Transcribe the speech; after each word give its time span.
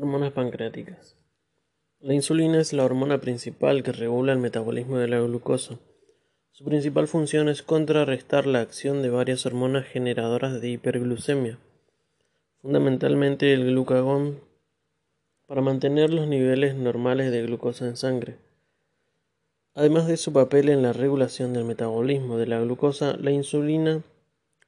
Hormonas 0.00 0.30
pancreáticas. 0.30 1.16
La 1.98 2.14
insulina 2.14 2.60
es 2.60 2.72
la 2.72 2.84
hormona 2.84 3.18
principal 3.18 3.82
que 3.82 3.90
regula 3.90 4.32
el 4.32 4.38
metabolismo 4.38 4.96
de 4.98 5.08
la 5.08 5.18
glucosa. 5.18 5.76
Su 6.52 6.64
principal 6.64 7.08
función 7.08 7.48
es 7.48 7.64
contrarrestar 7.64 8.46
la 8.46 8.60
acción 8.60 9.02
de 9.02 9.10
varias 9.10 9.44
hormonas 9.44 9.86
generadoras 9.86 10.60
de 10.60 10.68
hiperglucemia, 10.68 11.58
fundamentalmente 12.62 13.52
el 13.52 13.64
glucagón, 13.64 14.38
para 15.46 15.62
mantener 15.62 16.14
los 16.14 16.28
niveles 16.28 16.76
normales 16.76 17.32
de 17.32 17.42
glucosa 17.42 17.88
en 17.88 17.96
sangre. 17.96 18.36
Además 19.74 20.06
de 20.06 20.16
su 20.16 20.32
papel 20.32 20.68
en 20.68 20.82
la 20.82 20.92
regulación 20.92 21.52
del 21.54 21.64
metabolismo 21.64 22.38
de 22.38 22.46
la 22.46 22.60
glucosa, 22.60 23.16
la 23.16 23.32
insulina 23.32 24.00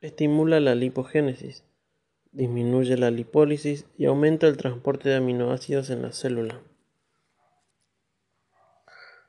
estimula 0.01 0.59
la 0.59 0.75
lipogénesis, 0.75 1.62
disminuye 2.33 2.97
la 2.97 3.11
lipólisis 3.11 3.87
y 3.97 4.07
aumenta 4.07 4.47
el 4.47 4.57
transporte 4.57 5.09
de 5.09 5.16
aminoácidos 5.16 5.91
en 5.91 6.02
la 6.02 6.12
célula. 6.12 6.61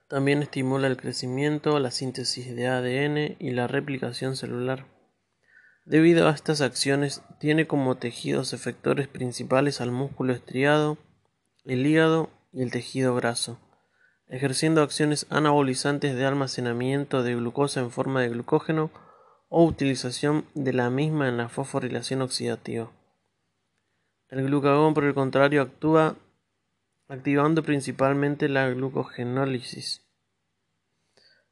También 0.08 0.44
estimula 0.44 0.88
el 0.88 0.98
crecimiento, 0.98 1.80
la 1.80 1.90
síntesis 1.90 2.54
de 2.54 2.68
ADN 2.68 3.38
y 3.40 3.52
la 3.52 3.68
replicación 3.68 4.36
celular. 4.36 4.86
Debido 5.86 6.27
a 6.27 6.32
estas 6.32 6.62
acciones, 6.62 7.24
tiene 7.40 7.66
como 7.66 7.96
tejidos 7.96 8.54
efectores 8.54 9.08
principales 9.08 9.82
al 9.82 9.91
músculo 9.91 10.34
estriado, 10.34 10.98
el 11.66 11.86
hígado 11.86 12.30
y 12.52 12.62
el 12.62 12.72
tejido 12.72 13.16
graso, 13.16 13.60
ejerciendo 14.27 14.82
acciones 14.82 15.27
anabolizantes 15.30 16.16
de 16.16 16.26
almacenamiento 16.26 17.24
de 17.24 17.36
glucosa 17.36 17.80
en 17.80 17.90
forma 17.90 18.22
de 18.22 18.30
glucógeno 18.30 18.91
o 19.54 19.66
utilización 19.66 20.46
de 20.55 20.72
la 20.72 20.90
misma 20.90 21.28
en 21.28 21.36
la 21.36 21.50
fosforilación 21.50 22.22
oxidativa. 22.22 22.90
El 24.30 24.46
glucagón, 24.46 24.94
por 24.94 25.04
el 25.04 25.14
contrario, 25.14 25.62
actúa 25.62 26.16
activando 27.10 27.62
principalmente 27.62 28.48
la 28.48 28.70
glucogenólisis 28.70 30.04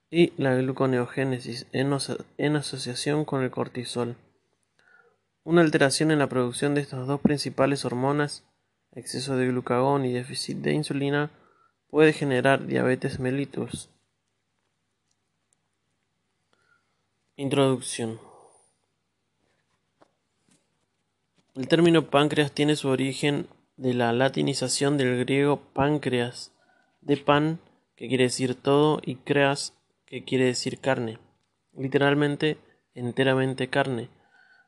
y 0.10 0.32
la 0.38 0.56
gluconeogénesis 0.56 1.68
en, 1.74 1.94
en 2.38 2.56
asociación 2.56 3.26
con 3.26 3.44
el 3.44 3.52
cortisol. 3.52 4.16
Una 5.44 5.62
alteración 5.62 6.12
en 6.12 6.20
la 6.20 6.30
producción 6.30 6.76
de 6.76 6.82
estas 6.82 7.06
dos 7.06 7.20
principales 7.20 7.84
hormonas, 7.84 8.46
exceso 8.96 9.36
de 9.36 9.48
glucagón 9.48 10.06
y 10.06 10.14
déficit 10.14 10.60
de 10.60 10.72
insulina, 10.72 11.32
puede 11.90 12.14
generar 12.14 12.66
diabetes 12.66 13.20
mellitus. 13.20 13.90
Introducción. 17.42 18.20
El 21.56 21.70
término 21.70 22.10
páncreas 22.10 22.52
tiene 22.52 22.76
su 22.76 22.90
origen 22.90 23.48
de 23.78 23.94
la 23.94 24.12
latinización 24.12 24.98
del 24.98 25.18
griego 25.20 25.62
páncreas, 25.72 26.52
de 27.00 27.16
pan, 27.16 27.62
que 27.96 28.10
quiere 28.10 28.26
decir 28.26 28.56
todo, 28.56 29.00
y 29.06 29.16
creas, 29.16 29.74
que 30.06 30.26
quiere 30.26 30.44
decir 30.44 30.82
carne, 30.82 31.18
literalmente 31.78 32.58
enteramente 32.94 33.70
carne, 33.70 34.10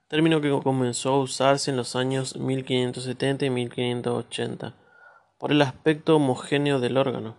término 0.08 0.40
que 0.40 0.58
comenzó 0.64 1.16
a 1.16 1.20
usarse 1.20 1.72
en 1.72 1.76
los 1.76 1.98
años 1.98 2.38
1570 2.38 3.48
y 3.48 3.50
1580, 3.50 4.78
por 5.38 5.52
el 5.52 5.62
aspecto 5.62 6.16
homogéneo 6.16 6.80
del 6.80 6.96
órgano. 6.96 7.36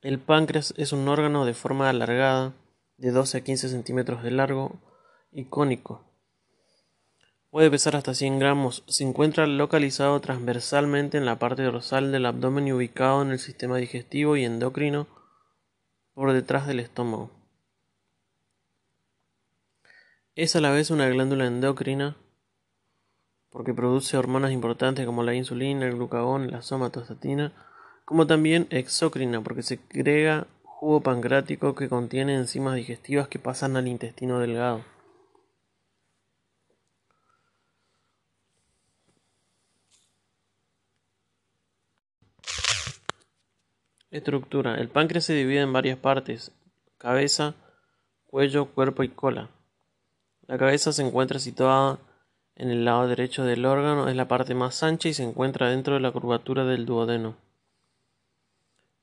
El 0.00 0.18
páncreas 0.18 0.72
es 0.78 0.94
un 0.94 1.06
órgano 1.08 1.44
de 1.44 1.52
forma 1.52 1.90
alargada, 1.90 2.54
de 3.00 3.10
12 3.10 3.38
a 3.38 3.40
15 3.40 3.68
centímetros 3.70 4.22
de 4.22 4.30
largo 4.30 4.78
y 5.32 5.46
cónico. 5.46 6.04
Puede 7.50 7.70
pesar 7.70 7.96
hasta 7.96 8.14
100 8.14 8.38
gramos. 8.38 8.84
Se 8.86 9.02
encuentra 9.02 9.46
localizado 9.46 10.20
transversalmente 10.20 11.18
en 11.18 11.24
la 11.24 11.38
parte 11.38 11.62
dorsal 11.62 12.12
del 12.12 12.26
abdomen 12.26 12.68
y 12.68 12.72
ubicado 12.72 13.22
en 13.22 13.30
el 13.30 13.38
sistema 13.38 13.78
digestivo 13.78 14.36
y 14.36 14.44
endocrino 14.44 15.08
por 16.14 16.32
detrás 16.32 16.66
del 16.66 16.78
estómago. 16.78 17.30
Es 20.36 20.54
a 20.54 20.60
la 20.60 20.70
vez 20.70 20.90
una 20.90 21.08
glándula 21.08 21.46
endocrina 21.46 22.16
porque 23.48 23.74
produce 23.74 24.16
hormonas 24.16 24.52
importantes 24.52 25.06
como 25.06 25.22
la 25.22 25.34
insulina, 25.34 25.86
el 25.86 25.96
glucagón, 25.96 26.50
la 26.50 26.62
somatostatina, 26.62 27.52
como 28.04 28.26
también 28.26 28.68
exócrina 28.70 29.40
porque 29.40 29.62
segrega 29.62 30.46
jugo 30.80 31.02
pancreático 31.02 31.74
que 31.74 31.90
contiene 31.90 32.34
enzimas 32.34 32.74
digestivas 32.74 33.28
que 33.28 33.38
pasan 33.38 33.76
al 33.76 33.86
intestino 33.86 34.38
delgado. 34.38 34.82
Estructura. 44.10 44.76
El 44.76 44.88
páncreas 44.88 45.26
se 45.26 45.34
divide 45.34 45.60
en 45.60 45.72
varias 45.74 45.98
partes, 45.98 46.50
cabeza, 46.96 47.54
cuello, 48.26 48.64
cuerpo 48.72 49.02
y 49.02 49.10
cola. 49.10 49.50
La 50.46 50.56
cabeza 50.56 50.94
se 50.94 51.02
encuentra 51.02 51.38
situada 51.38 51.98
en 52.56 52.70
el 52.70 52.86
lado 52.86 53.06
derecho 53.06 53.44
del 53.44 53.66
órgano, 53.66 54.08
es 54.08 54.16
la 54.16 54.28
parte 54.28 54.54
más 54.54 54.82
ancha 54.82 55.10
y 55.10 55.12
se 55.12 55.24
encuentra 55.24 55.68
dentro 55.68 55.92
de 55.92 56.00
la 56.00 56.10
curvatura 56.10 56.64
del 56.64 56.86
duodeno. 56.86 57.49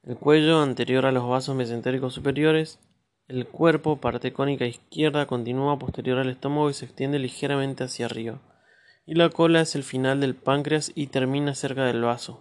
El 0.07 0.16
cuello 0.16 0.62
anterior 0.62 1.06
a 1.06 1.12
los 1.12 1.28
vasos 1.28 1.53
mesentéricos 1.53 2.13
superiores. 2.13 2.79
El 3.28 3.45
cuerpo, 3.45 3.97
parte 3.97 4.31
cónica 4.31 4.66
izquierda, 4.66 5.25
continúa 5.25 5.78
posterior 5.78 6.18
al 6.18 6.29
estómago 6.29 6.69
y 6.69 6.73
se 6.73 6.85
extiende 6.85 7.19
ligeramente 7.19 7.84
hacia 7.84 8.06
arriba. 8.06 8.40
Y 9.06 9.16
la 9.16 9.29
cola 9.29 9.59
es 9.59 9.75
el 9.75 9.84
final 9.84 10.22
del 10.22 10.34
páncreas 10.34 10.94
y 10.96 11.07
termina 11.07 11.56
cerca 11.56 11.84
del 11.84 12.01
vaso. 12.03 12.40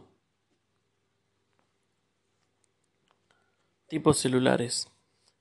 Tipos 3.88 4.18
celulares. 4.18 4.88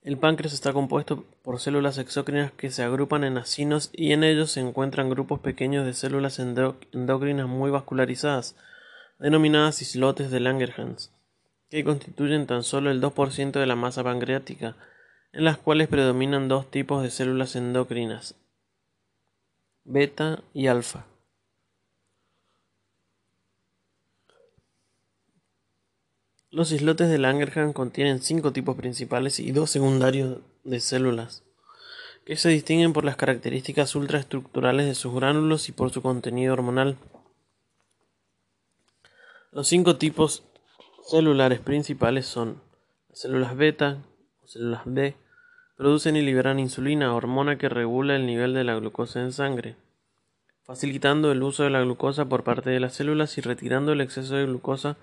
El 0.01 0.17
páncreas 0.17 0.53
está 0.53 0.73
compuesto 0.73 1.25
por 1.43 1.59
células 1.59 1.99
exócrinas 1.99 2.51
que 2.51 2.71
se 2.71 2.81
agrupan 2.81 3.23
en 3.23 3.37
acinos 3.37 3.91
y 3.93 4.13
en 4.13 4.23
ellos 4.23 4.49
se 4.49 4.61
encuentran 4.61 5.11
grupos 5.11 5.41
pequeños 5.41 5.85
de 5.85 5.93
células 5.93 6.39
endocrinas 6.39 7.47
muy 7.47 7.69
vascularizadas, 7.69 8.55
denominadas 9.19 9.83
islotes 9.83 10.31
de 10.31 10.39
Langerhans 10.39 11.11
que 11.69 11.83
constituyen 11.83 12.47
tan 12.47 12.63
solo 12.63 12.91
el 12.91 13.01
2% 13.01 13.59
de 13.59 13.65
la 13.65 13.75
masa 13.75 14.03
pancreática, 14.03 14.75
en 15.33 15.43
las 15.43 15.57
cuales 15.57 15.87
predominan 15.87 16.47
dos 16.47 16.69
tipos 16.71 17.03
de 17.03 17.09
células 17.09 17.55
endocrinas, 17.55 18.35
beta 19.83 20.43
y 20.53 20.67
alfa. 20.67 21.05
Los 26.55 26.71
islotes 26.71 27.09
de 27.09 27.17
Langerhans 27.17 27.73
contienen 27.73 28.21
cinco 28.21 28.53
tipos 28.53 28.77
principales 28.77 29.41
y 29.41 29.51
dos 29.51 29.69
secundarios 29.71 30.39
de 30.63 30.79
células, 30.79 31.43
que 32.25 32.37
se 32.37 32.47
distinguen 32.47 32.93
por 32.93 33.03
las 33.03 33.17
características 33.17 33.93
ultraestructurales 33.93 34.85
de 34.85 34.95
sus 34.95 35.13
gránulos 35.13 35.67
y 35.67 35.73
por 35.73 35.91
su 35.91 36.01
contenido 36.01 36.53
hormonal. 36.53 36.97
Los 39.51 39.67
cinco 39.67 39.97
tipos 39.97 40.43
celulares 41.05 41.59
principales 41.59 42.25
son 42.25 42.61
las 43.09 43.19
células 43.19 43.55
beta 43.55 43.99
o 44.43 44.47
células 44.47 44.81
B, 44.85 45.15
producen 45.77 46.15
y 46.15 46.21
liberan 46.21 46.59
insulina, 46.59 47.13
hormona 47.13 47.57
que 47.57 47.69
regula 47.69 48.15
el 48.15 48.25
nivel 48.25 48.53
de 48.53 48.63
la 48.63 48.75
glucosa 48.75 49.21
en 49.21 49.31
sangre, 49.31 49.75
facilitando 50.63 51.31
el 51.31 51.43
uso 51.43 51.63
de 51.63 51.69
la 51.69 51.81
glucosa 51.81 52.25
por 52.25 52.43
parte 52.43 52.71
de 52.71 52.79
las 52.79 52.95
células 52.95 53.37
y 53.37 53.41
retirando 53.41 53.91
el 53.91 54.01
exceso 54.01 54.35
de 54.35 54.45
glucosa 54.45 54.97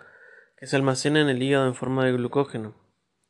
que 0.59 0.67
se 0.67 0.77
almacena 0.77 1.21
en 1.21 1.29
el 1.29 1.43
hígado 1.43 1.67
en 1.67 1.75
forma 1.75 2.05
de 2.05 2.13
glucógeno, 2.13 2.75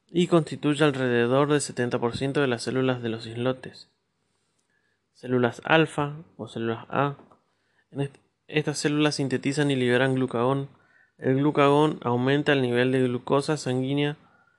y 0.07 0.27
constituye 0.27 0.85
alrededor 0.85 1.49
del 1.49 1.61
70% 1.61 2.41
de 2.41 2.47
las 2.47 2.63
células 2.63 3.03
de 3.03 3.09
los 3.11 3.27
islotes. 3.27 3.91
Células 5.13 5.61
alfa 5.65 6.17
o 6.37 6.49
células 6.49 6.87
A. 6.89 7.17
Estas 8.47 8.79
células 8.79 9.17
sintetizan 9.17 9.71
y 9.71 9.77
liberan 9.77 10.15
glucagón, 10.15 10.69
el 11.23 11.37
glucagón 11.37 12.01
aumenta 12.03 12.53
el 12.53 12.63
nivel 12.63 12.91
de 12.91 13.05
glucosa 13.05 13.57
sanguínea 13.57 14.17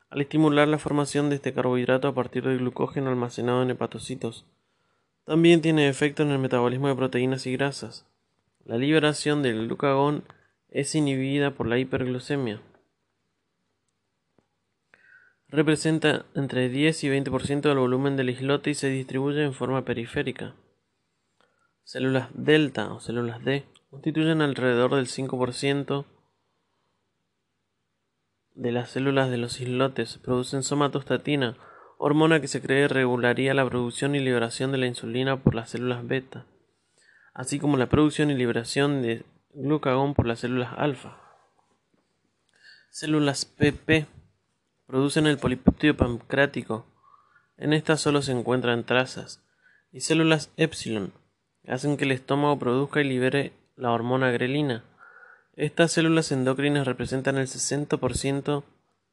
al 0.10 0.22
estimular 0.22 0.66
la 0.66 0.80
formación 0.80 1.30
de 1.30 1.36
este 1.36 1.54
carbohidrato 1.54 2.08
a 2.08 2.16
partir 2.16 2.44
del 2.44 2.60
glucógeno 2.60 3.10
almacenado 3.10 3.62
en 3.64 3.72
hepatocitos. 3.72 4.46
También 5.26 5.62
tiene 5.62 5.90
efecto 5.90 6.24
en 6.24 6.32
el 6.32 6.40
metabolismo 6.40 6.88
de 6.88 6.96
proteínas 6.96 7.46
y 7.48 7.52
grasas. 7.52 8.08
La 8.64 8.78
liberación 8.78 9.44
del 9.44 9.66
glucagón 9.66 10.24
es 10.70 10.96
inhibida 10.96 11.52
por 11.52 11.68
la 11.68 11.80
hiperglucemia. 11.80 12.62
Representa 15.50 16.26
entre 16.34 16.70
10 16.70 17.04
y 17.04 17.10
20% 17.10 17.62
del 17.62 17.78
volumen 17.78 18.16
del 18.16 18.30
islote 18.30 18.70
y 18.70 18.74
se 18.74 18.88
distribuye 18.88 19.44
en 19.44 19.54
forma 19.54 19.84
periférica. 19.84 20.56
Células 21.84 22.30
delta 22.34 22.94
o 22.94 23.02
células 23.02 23.44
D 23.44 23.66
constituyen 23.90 24.42
alrededor 24.42 24.96
del 24.96 25.08
5% 25.08 26.06
de 28.56 28.72
las 28.72 28.92
células 28.92 29.30
de 29.30 29.38
los 29.38 29.60
islotes 29.60 30.18
producen 30.18 30.64
somatostatina, 30.64 31.58
hormona 31.98 32.40
que 32.40 32.48
se 32.48 32.62
cree 32.62 32.88
regularía 32.88 33.54
la 33.54 33.68
producción 33.68 34.16
y 34.16 34.20
liberación 34.20 34.72
de 34.72 34.78
la 34.78 34.88
insulina 34.88 35.38
por 35.38 35.56
las 35.56 35.70
células 35.70 36.08
beta, 36.08 36.46
así 37.34 37.60
como 37.60 37.78
la 37.78 37.88
producción 37.88 38.30
y 38.30 38.36
liberación 38.36 39.02
de 39.02 39.26
glucagón 39.54 40.14
por 40.14 40.26
las 40.26 40.40
células 40.40 40.74
alfa. 40.78 41.18
Células 42.90 43.46
PP 43.46 44.06
producen 44.86 45.26
el 45.26 45.38
polipéptido 45.38 45.98
pancreático. 45.98 46.86
En 47.58 47.74
estas 47.74 48.02
solo 48.02 48.22
se 48.22 48.32
encuentran 48.34 48.84
trazas. 48.84 49.44
Y 49.92 50.02
células 50.02 50.52
epsilon 50.58 51.14
hacen 51.68 51.98
que 51.98 52.06
el 52.06 52.12
estómago 52.12 52.60
produzca 52.60 53.02
y 53.02 53.06
libere 53.06 53.54
la 53.76 53.92
hormona 53.92 54.32
grelina. 54.32 54.84
Estas 55.56 55.92
células 55.92 56.32
endocrinas 56.32 56.88
representan 56.88 57.38
el 57.38 57.46
60% 57.46 58.64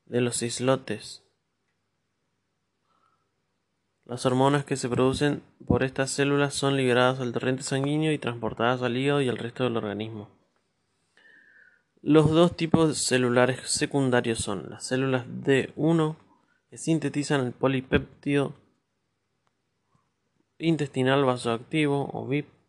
de 0.06 0.20
los 0.22 0.42
islotes. 0.42 1.22
Las 4.06 4.24
hormonas 4.24 4.64
que 4.64 4.76
se 4.76 4.88
producen 4.88 5.42
por 5.66 5.82
estas 5.82 6.10
células 6.10 6.54
son 6.54 6.78
liberadas 6.78 7.20
al 7.20 7.32
torrente 7.32 7.62
sanguíneo 7.62 8.10
y 8.10 8.18
transportadas 8.18 8.80
al 8.80 8.96
hígado 8.96 9.20
y 9.20 9.28
al 9.28 9.36
resto 9.36 9.64
del 9.64 9.76
organismo. 9.76 10.30
Los 12.00 12.30
dos 12.30 12.56
tipos 12.56 12.96
celulares 12.96 13.60
secundarios 13.68 14.38
son 14.38 14.70
las 14.70 14.84
células 14.84 15.26
D1 15.26 16.16
que 16.70 16.78
sintetizan 16.78 17.44
el 17.44 17.52
polipéptido 17.52 18.54
intestinal 20.56 21.24
vasoactivo 21.26 22.08
o 22.14 22.26
VIP. 22.26 22.59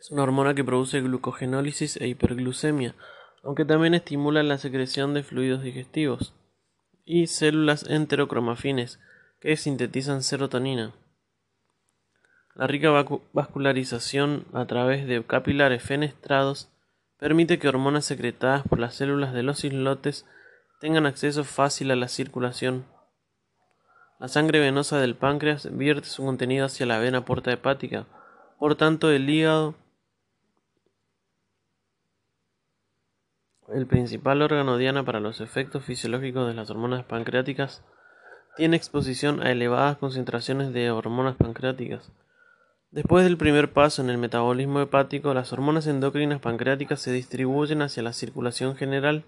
Es 0.00 0.10
una 0.10 0.22
hormona 0.22 0.54
que 0.54 0.64
produce 0.64 1.02
glucogenólisis 1.02 1.98
e 1.98 2.08
hiperglucemia, 2.08 2.94
aunque 3.44 3.66
también 3.66 3.92
estimula 3.92 4.42
la 4.42 4.56
secreción 4.56 5.12
de 5.12 5.22
fluidos 5.22 5.62
digestivos 5.62 6.32
y 7.04 7.26
células 7.26 7.84
enterocromafines 7.86 8.98
que 9.40 9.54
sintetizan 9.58 10.22
serotonina. 10.22 10.94
La 12.54 12.66
rica 12.66 12.90
vascularización 13.34 14.46
a 14.54 14.64
través 14.64 15.06
de 15.06 15.22
capilares 15.22 15.82
fenestrados 15.82 16.70
permite 17.18 17.58
que 17.58 17.68
hormonas 17.68 18.06
secretadas 18.06 18.66
por 18.66 18.78
las 18.78 18.94
células 18.94 19.34
de 19.34 19.42
los 19.42 19.64
islotes 19.64 20.24
tengan 20.80 21.04
acceso 21.04 21.44
fácil 21.44 21.90
a 21.90 21.96
la 21.96 22.08
circulación. 22.08 22.86
La 24.18 24.28
sangre 24.28 24.60
venosa 24.60 24.98
del 24.98 25.14
páncreas 25.14 25.68
vierte 25.76 26.08
su 26.08 26.24
contenido 26.24 26.64
hacia 26.64 26.86
la 26.86 26.98
vena 26.98 27.26
porta 27.26 27.52
hepática, 27.52 28.06
por 28.58 28.76
tanto 28.76 29.10
el 29.10 29.28
hígado 29.28 29.74
el 33.72 33.86
principal 33.86 34.42
órgano 34.42 34.76
diana 34.76 35.04
para 35.04 35.20
los 35.20 35.40
efectos 35.40 35.84
fisiológicos 35.84 36.46
de 36.46 36.54
las 36.54 36.70
hormonas 36.70 37.04
pancreáticas, 37.04 37.82
tiene 38.56 38.76
exposición 38.76 39.42
a 39.42 39.50
elevadas 39.50 39.96
concentraciones 39.98 40.72
de 40.72 40.90
hormonas 40.90 41.36
pancreáticas. 41.36 42.12
Después 42.90 43.24
del 43.24 43.36
primer 43.36 43.72
paso 43.72 44.02
en 44.02 44.10
el 44.10 44.18
metabolismo 44.18 44.80
hepático, 44.80 45.32
las 45.32 45.52
hormonas 45.52 45.86
endocrinas 45.86 46.40
pancreáticas 46.40 47.00
se 47.00 47.12
distribuyen 47.12 47.82
hacia 47.82 48.02
la 48.02 48.12
circulación 48.12 48.74
general. 48.74 49.24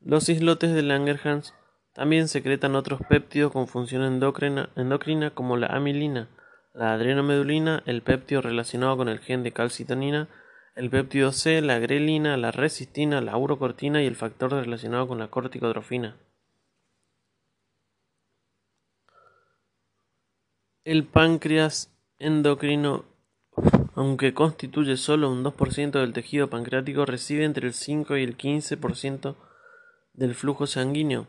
Los 0.00 0.28
islotes 0.28 0.72
de 0.72 0.82
Langerhans 0.82 1.54
también 1.94 2.28
secretan 2.28 2.76
otros 2.76 3.00
péptidos 3.08 3.52
con 3.52 3.66
función 3.66 4.02
endocrina, 4.02 4.70
endocrina 4.76 5.30
como 5.30 5.56
la 5.56 5.66
amilina, 5.66 6.28
la 6.74 6.92
adrenomedulina, 6.92 7.82
el 7.86 8.02
péptido 8.02 8.40
relacionado 8.40 8.96
con 8.96 9.08
el 9.08 9.18
gen 9.18 9.42
de 9.42 9.52
calcitonina 9.52 10.28
el 10.74 10.88
péptido 10.88 11.32
C, 11.32 11.60
la 11.60 11.78
grelina, 11.78 12.36
la 12.36 12.50
resistina, 12.50 13.20
la 13.20 13.36
urocortina 13.36 14.02
y 14.02 14.06
el 14.06 14.16
factor 14.16 14.52
relacionado 14.52 15.06
con 15.06 15.18
la 15.18 15.28
corticotrofina. 15.28 16.16
El 20.84 21.04
páncreas 21.04 21.92
endocrino, 22.18 23.04
aunque 23.94 24.34
constituye 24.34 24.96
solo 24.96 25.30
un 25.30 25.44
2% 25.44 25.92
del 25.92 26.12
tejido 26.12 26.48
pancreático, 26.48 27.04
recibe 27.04 27.44
entre 27.44 27.68
el 27.68 27.74
5 27.74 28.16
y 28.16 28.22
el 28.22 28.36
15% 28.36 29.36
del 30.14 30.34
flujo 30.34 30.66
sanguíneo, 30.66 31.26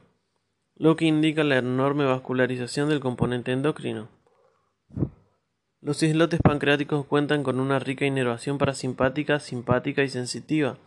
lo 0.75 0.95
que 0.95 1.05
indica 1.05 1.43
la 1.43 1.57
enorme 1.57 2.05
vascularización 2.05 2.89
del 2.89 2.99
componente 2.99 3.51
endocrino. 3.51 4.09
Los 5.83 6.01
islotes 6.01 6.39
pancreáticos 6.41 7.05
cuentan 7.05 7.43
con 7.43 7.59
una 7.59 7.77
rica 7.77 8.05
inervación 8.05 8.57
parasimpática, 8.57 9.41
simpática 9.41 10.01
y 10.01 10.07
sensitiva, 10.07 10.77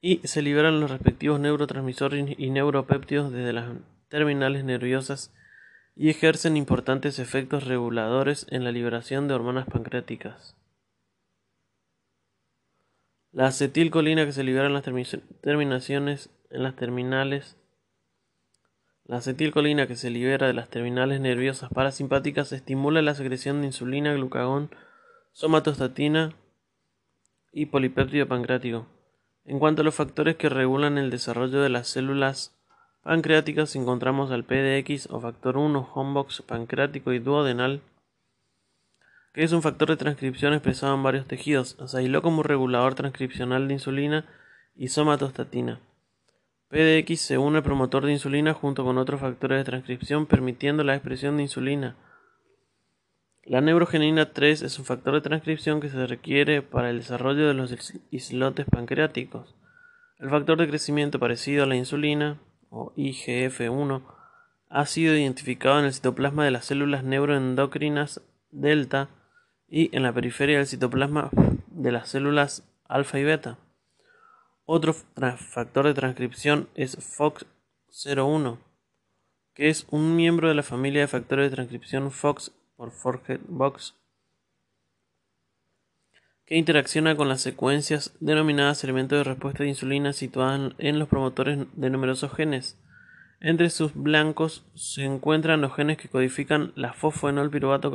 y 0.00 0.18
se 0.18 0.40
liberan 0.40 0.78
los 0.78 0.88
respectivos 0.88 1.40
neurotransmisores 1.40 2.36
y 2.38 2.50
neuropéptidos 2.50 3.32
desde 3.32 3.52
las 3.52 3.74
terminales 4.06 4.62
nerviosas 4.62 5.34
y 5.96 6.10
ejercen 6.10 6.56
importantes 6.56 7.18
efectos 7.18 7.66
reguladores 7.66 8.46
en 8.50 8.62
la 8.62 8.70
liberación 8.70 9.26
de 9.26 9.34
hormonas 9.34 9.66
pancreáticas. 9.66 10.56
La 13.32 13.48
acetilcolina 13.48 14.24
que 14.24 14.32
se 14.32 14.44
libera 14.44 14.66
en 14.66 14.74
las 14.74 14.84
terminaciones 14.84 16.30
en 16.50 16.62
las 16.62 16.76
terminales 16.76 17.56
la 19.04 19.16
acetilcolina 19.16 19.86
que 19.86 19.96
se 19.96 20.10
libera 20.10 20.46
de 20.46 20.52
las 20.52 20.68
terminales 20.68 21.20
nerviosas 21.20 21.70
parasimpáticas 21.70 22.52
estimula 22.52 23.02
la 23.02 23.14
secreción 23.14 23.60
de 23.60 23.66
insulina, 23.66 24.14
glucagón, 24.14 24.70
somatostatina 25.32 26.34
y 27.52 27.66
polipéptido 27.66 28.28
pancreático. 28.28 28.86
En 29.44 29.58
cuanto 29.58 29.82
a 29.82 29.84
los 29.84 29.94
factores 29.94 30.36
que 30.36 30.48
regulan 30.48 30.98
el 30.98 31.10
desarrollo 31.10 31.60
de 31.60 31.68
las 31.68 31.88
células 31.88 32.56
pancreáticas, 33.02 33.74
encontramos 33.74 34.30
al 34.30 34.44
PDX 34.44 35.08
o 35.10 35.20
factor 35.20 35.56
1 35.56 35.90
homebox 35.94 36.42
pancreático 36.42 37.12
y 37.12 37.18
duodenal, 37.18 37.82
que 39.34 39.42
es 39.42 39.52
un 39.52 39.62
factor 39.62 39.88
de 39.88 39.96
transcripción 39.96 40.52
expresado 40.52 40.94
en 40.94 41.02
varios 41.02 41.26
tejidos. 41.26 41.76
Se 41.86 41.98
aisló 41.98 42.22
como 42.22 42.44
regulador 42.44 42.94
transcripcional 42.94 43.66
de 43.66 43.74
insulina 43.74 44.26
y 44.76 44.88
somatostatina. 44.88 45.80
PDX 46.72 47.20
se 47.20 47.36
une 47.36 47.58
al 47.58 47.62
promotor 47.62 48.06
de 48.06 48.12
insulina 48.12 48.54
junto 48.54 48.82
con 48.82 48.96
otros 48.96 49.20
factores 49.20 49.58
de 49.58 49.64
transcripción 49.64 50.24
permitiendo 50.24 50.82
la 50.84 50.94
expresión 50.94 51.36
de 51.36 51.42
insulina. 51.42 51.96
La 53.44 53.60
neurogenina 53.60 54.32
3 54.32 54.62
es 54.62 54.78
un 54.78 54.86
factor 54.86 55.12
de 55.12 55.20
transcripción 55.20 55.80
que 55.80 55.90
se 55.90 56.06
requiere 56.06 56.62
para 56.62 56.88
el 56.88 56.96
desarrollo 56.96 57.46
de 57.46 57.52
los 57.52 57.76
islotes 58.10 58.64
pancreáticos. 58.64 59.54
El 60.18 60.30
factor 60.30 60.56
de 60.56 60.66
crecimiento 60.66 61.18
parecido 61.18 61.64
a 61.64 61.66
la 61.66 61.76
insulina, 61.76 62.40
o 62.70 62.94
IGF-1, 62.96 64.02
ha 64.70 64.86
sido 64.86 65.14
identificado 65.14 65.78
en 65.78 65.84
el 65.84 65.92
citoplasma 65.92 66.46
de 66.46 66.52
las 66.52 66.64
células 66.64 67.04
neuroendocrinas 67.04 68.22
delta 68.50 69.10
y 69.68 69.94
en 69.94 70.04
la 70.04 70.14
periferia 70.14 70.56
del 70.56 70.66
citoplasma 70.66 71.28
de 71.66 71.92
las 71.92 72.08
células 72.08 72.66
alfa 72.88 73.18
y 73.18 73.24
beta. 73.24 73.58
Otro 74.64 74.94
factor 74.94 75.86
de 75.86 75.94
transcripción 75.94 76.68
es 76.76 76.96
FOX01, 76.96 78.58
que 79.54 79.68
es 79.68 79.86
un 79.90 80.14
miembro 80.14 80.48
de 80.48 80.54
la 80.54 80.62
familia 80.62 81.00
de 81.00 81.08
factores 81.08 81.50
de 81.50 81.56
transcripción 81.56 82.12
FOX 82.12 82.52
por 82.76 82.92
Forget 82.92 83.40
Box, 83.48 83.96
que 86.46 86.56
interacciona 86.56 87.16
con 87.16 87.28
las 87.28 87.40
secuencias 87.40 88.14
denominadas 88.20 88.84
elementos 88.84 89.18
de 89.18 89.24
respuesta 89.24 89.64
de 89.64 89.70
insulina 89.70 90.12
situadas 90.12 90.72
en 90.78 90.98
los 91.00 91.08
promotores 91.08 91.66
de 91.74 91.90
numerosos 91.90 92.32
genes. 92.32 92.78
Entre 93.40 93.68
sus 93.68 93.94
blancos 93.94 94.64
se 94.74 95.04
encuentran 95.04 95.60
los 95.60 95.74
genes 95.74 95.98
que 95.98 96.08
codifican 96.08 96.72
la 96.76 96.92
fosfoenolpiruvato 96.92 97.90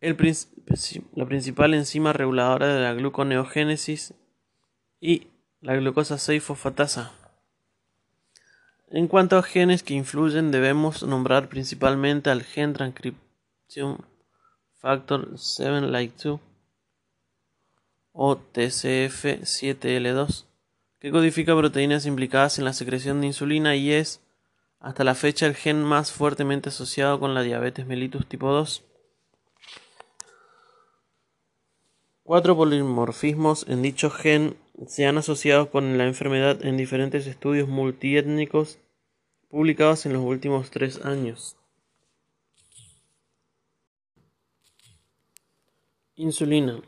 carboxinasa 0.00 0.60
la 1.14 1.26
principal 1.26 1.74
enzima 1.74 2.12
reguladora 2.12 2.74
de 2.74 2.80
la 2.80 2.94
gluconeogénesis 2.94 4.14
y 5.00 5.28
la 5.60 5.74
glucosa 5.74 6.14
6-fosfatasa. 6.14 7.10
En 8.88 9.08
cuanto 9.08 9.36
a 9.36 9.42
genes 9.42 9.82
que 9.82 9.94
influyen, 9.94 10.50
debemos 10.50 11.02
nombrar 11.02 11.48
principalmente 11.48 12.30
al 12.30 12.42
gen 12.42 12.72
transcription 12.72 14.04
factor 14.78 15.36
7 15.36 15.82
like 15.82 16.14
2 16.22 16.40
o 18.12 18.36
TCF7L2, 18.36 20.44
que 20.98 21.10
codifica 21.10 21.56
proteínas 21.56 22.06
implicadas 22.06 22.58
en 22.58 22.64
la 22.64 22.72
secreción 22.72 23.20
de 23.20 23.28
insulina 23.28 23.76
y 23.76 23.92
es, 23.92 24.20
hasta 24.80 25.04
la 25.04 25.14
fecha, 25.14 25.46
el 25.46 25.54
gen 25.54 25.82
más 25.82 26.12
fuertemente 26.12 26.70
asociado 26.70 27.20
con 27.20 27.34
la 27.34 27.42
diabetes 27.42 27.86
mellitus 27.86 28.26
tipo 28.26 28.52
2. 28.52 28.84
Cuatro 32.30 32.56
polimorfismos 32.56 33.66
en 33.68 33.82
dicho 33.82 34.08
gen 34.08 34.56
se 34.86 35.04
han 35.04 35.18
asociado 35.18 35.68
con 35.68 35.98
la 35.98 36.06
enfermedad 36.06 36.64
en 36.64 36.76
diferentes 36.76 37.26
estudios 37.26 37.68
multiétnicos 37.68 38.78
publicados 39.48 40.06
en 40.06 40.12
los 40.12 40.22
últimos 40.22 40.70
tres 40.70 41.04
años. 41.04 41.56
Insulina. 46.14 46.80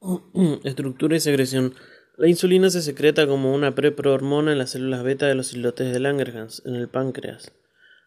Estructura 0.64 1.14
y 1.14 1.20
secreción. 1.20 1.76
La 2.16 2.26
insulina 2.26 2.68
se 2.68 2.82
secreta 2.82 3.28
como 3.28 3.54
una 3.54 3.76
preprohormona 3.76 4.50
en 4.50 4.58
las 4.58 4.70
células 4.70 5.04
beta 5.04 5.28
de 5.28 5.36
los 5.36 5.52
islotes 5.52 5.92
de 5.92 6.00
Langerhans, 6.00 6.60
en 6.66 6.74
el 6.74 6.88
páncreas. 6.88 7.52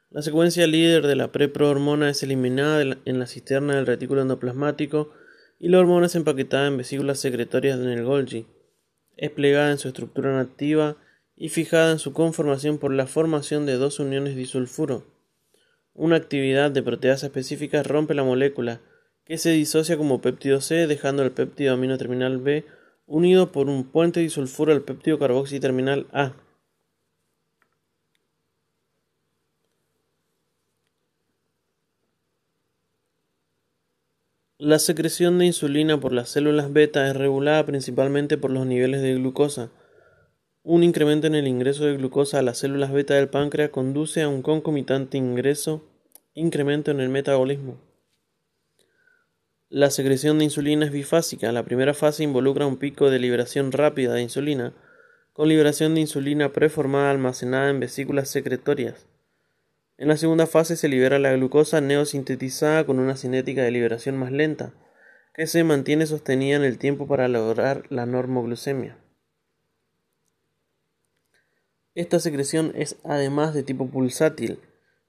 La 0.10 0.22
secuencia 0.22 0.68
líder 0.68 1.08
de 1.08 1.16
la 1.16 1.32
preprohormona 1.32 2.10
es 2.10 2.22
eliminada 2.22 2.82
en 2.82 3.20
la 3.20 3.28
cisterna 3.28 3.78
del 3.78 3.86
retículo 3.86 4.24
endoplasmático 4.24 5.14
y 5.60 5.70
la 5.70 5.80
hormona 5.80 6.08
es 6.08 6.16
empaquetada 6.16 6.68
en 6.68 6.78
vesículas 6.78 7.20
secretorias 7.20 7.80
en 7.80 7.90
el 7.90 8.04
Golgi. 8.04 8.48
Es 9.18 9.32
plegada 9.32 9.72
en 9.72 9.78
su 9.78 9.88
estructura 9.88 10.36
nativa 10.36 10.98
y 11.36 11.50
fijada 11.50 11.92
en 11.92 12.00
su 12.00 12.14
conformación 12.14 12.78
por 12.78 12.94
la 12.94 13.08
formación 13.08 13.66
de 13.66 13.74
dos 13.74 14.00
uniones 14.00 14.36
disulfuro. 14.36 15.06
Una 15.94 16.18
actividad 16.18 16.72
de 16.72 16.84
proteasa 16.84 17.28
específica 17.28 17.84
rompe 17.84 18.14
la 18.14 18.24
molécula, 18.24 18.82
que 19.26 19.38
se 19.38 19.52
disocia 19.52 19.98
como 19.98 20.22
péptido 20.22 20.62
C, 20.62 20.88
dejando 20.88 21.24
el 21.24 21.32
péptido 21.32 21.74
amino 21.74 21.98
terminal 21.98 22.38
B 22.38 22.66
unido 23.08 23.52
por 23.52 23.70
un 23.70 23.84
puente 23.86 24.20
disulfuro 24.20 24.72
al 24.72 24.82
péptido 24.82 25.20
carboxi 25.20 25.60
terminal 25.60 26.08
A. 26.12 26.34
La 34.58 34.80
secreción 34.80 35.38
de 35.38 35.48
insulina 35.48 36.00
por 36.00 36.14
las 36.14 36.30
células 36.30 36.72
beta 36.72 37.10
es 37.10 37.18
regulada 37.18 37.66
principalmente 37.66 38.38
por 38.38 38.52
los 38.52 38.66
niveles 38.66 39.02
de 39.02 39.14
glucosa. 39.16 39.70
Un 40.64 40.82
incremento 40.82 41.28
en 41.28 41.36
el 41.36 41.46
ingreso 41.46 41.84
de 41.84 41.98
glucosa 41.98 42.40
a 42.40 42.42
las 42.42 42.60
células 42.60 42.94
beta 42.94 43.16
del 43.16 43.28
páncreas 43.28 43.72
conduce 43.72 44.22
a 44.22 44.30
un 44.30 44.42
concomitante 44.42 45.18
ingreso, 45.18 45.84
incremento 46.34 46.92
en 46.92 47.02
el 47.02 47.10
metabolismo. 47.10 47.82
La 49.68 49.90
secreción 49.92 50.40
de 50.40 50.46
insulina 50.46 50.86
es 50.86 50.94
bifásica. 50.94 51.52
La 51.52 51.66
primera 51.66 51.94
fase 51.94 52.24
involucra 52.24 52.66
un 52.66 52.78
pico 52.78 53.10
de 53.10 53.20
liberación 53.20 53.74
rápida 53.74 54.14
de 54.14 54.22
insulina, 54.22 54.74
con 55.34 55.50
liberación 55.50 55.96
de 55.96 56.00
insulina 56.00 56.54
preformada 56.54 57.12
almacenada 57.12 57.70
en 57.70 57.82
vesículas 57.82 58.30
secretorias. 58.30 59.06
En 59.98 60.10
la 60.10 60.18
segunda 60.18 60.46
fase 60.46 60.76
se 60.76 60.90
libera 60.90 61.20
la 61.20 61.32
glucosa 61.34 61.80
neosintetizada 61.80 62.86
con 62.86 63.00
una 63.00 63.16
cinética 63.16 63.64
de 63.64 63.72
liberación 63.72 64.18
más 64.18 64.32
lenta, 64.32 64.74
que 65.34 65.48
se 65.48 65.64
mantiene 65.64 66.06
sostenida 66.06 66.58
en 66.58 66.64
el 66.64 66.78
tiempo 66.78 67.08
para 67.08 67.30
lograr 67.30 67.84
la 67.90 68.06
normoglucemia. 68.06 68.98
Esta 71.94 72.20
secreción 72.20 72.74
es 72.76 72.98
además 73.06 73.54
de 73.54 73.64
tipo 73.64 73.88
pulsátil. 73.88 74.60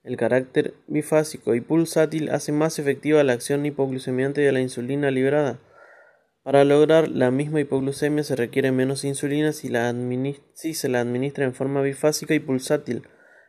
El 0.05 0.16
carácter 0.16 0.75
bifásico 0.87 1.57
y 1.57 1.61
pulsátil 1.61 2.31
hace 2.31 2.52
más 2.52 2.78
efectiva 2.78 3.25
la 3.25 3.33
acción 3.33 3.66
hipoglucemiante 3.66 4.40
de 4.40 4.52
la 4.52 4.61
insulina 4.61 5.11
liberada. 5.11 5.59
Para 6.45 6.64
lograr 6.64 7.09
la 7.09 7.33
misma 7.33 7.61
hipoglucemia 7.61 8.23
se 8.23 8.37
requiere 8.37 8.71
menos 8.71 9.05
insulina 9.05 9.52
si, 9.52 9.69
si 10.55 10.75
se 10.75 10.88
la 10.88 11.00
administra 11.00 11.45
en 11.45 11.55
forma 11.55 11.83
bifásica 11.83 12.35
y 12.35 12.38
pulsátil 12.38 13.02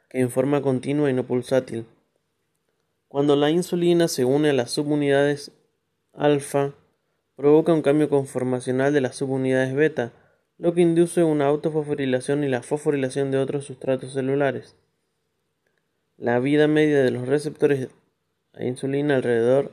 que 0.10 0.20
en 0.20 0.30
forma 0.30 0.62
continua 0.62 1.10
y 1.10 1.14
no 1.14 1.26
pulsátil. 1.26 1.86
Cuando 3.08 3.36
la 3.36 3.50
insulina 3.52 4.08
se 4.08 4.26
une 4.26 4.50
a 4.50 4.54
las 4.54 4.72
subunidades 4.72 5.52
alfa, 6.14 6.74
provoca 7.36 7.74
un 7.74 7.82
cambio 7.82 8.10
conformacional 8.10 8.94
de 8.94 9.02
las 9.02 9.16
subunidades 9.16 9.76
beta, 9.76 10.12
lo 10.58 10.74
que 10.74 10.82
induce 10.82 11.24
una 11.24 11.46
autofosforilación 11.46 12.44
y 12.44 12.50
la 12.50 12.64
fosforilación 12.64 13.32
de 13.32 13.38
otros 13.38 13.66
sustratos 13.66 14.14
celulares. 14.14 14.76
La 16.18 16.40
vida 16.40 16.68
media 16.68 17.04
de 17.04 17.12
los 17.12 17.28
receptores 17.28 17.90
a 18.58 18.66
insulina 18.66 19.16
alrededor 19.16 19.72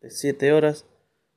de 0.00 0.10
7 0.10 0.52
horas. 0.52 0.84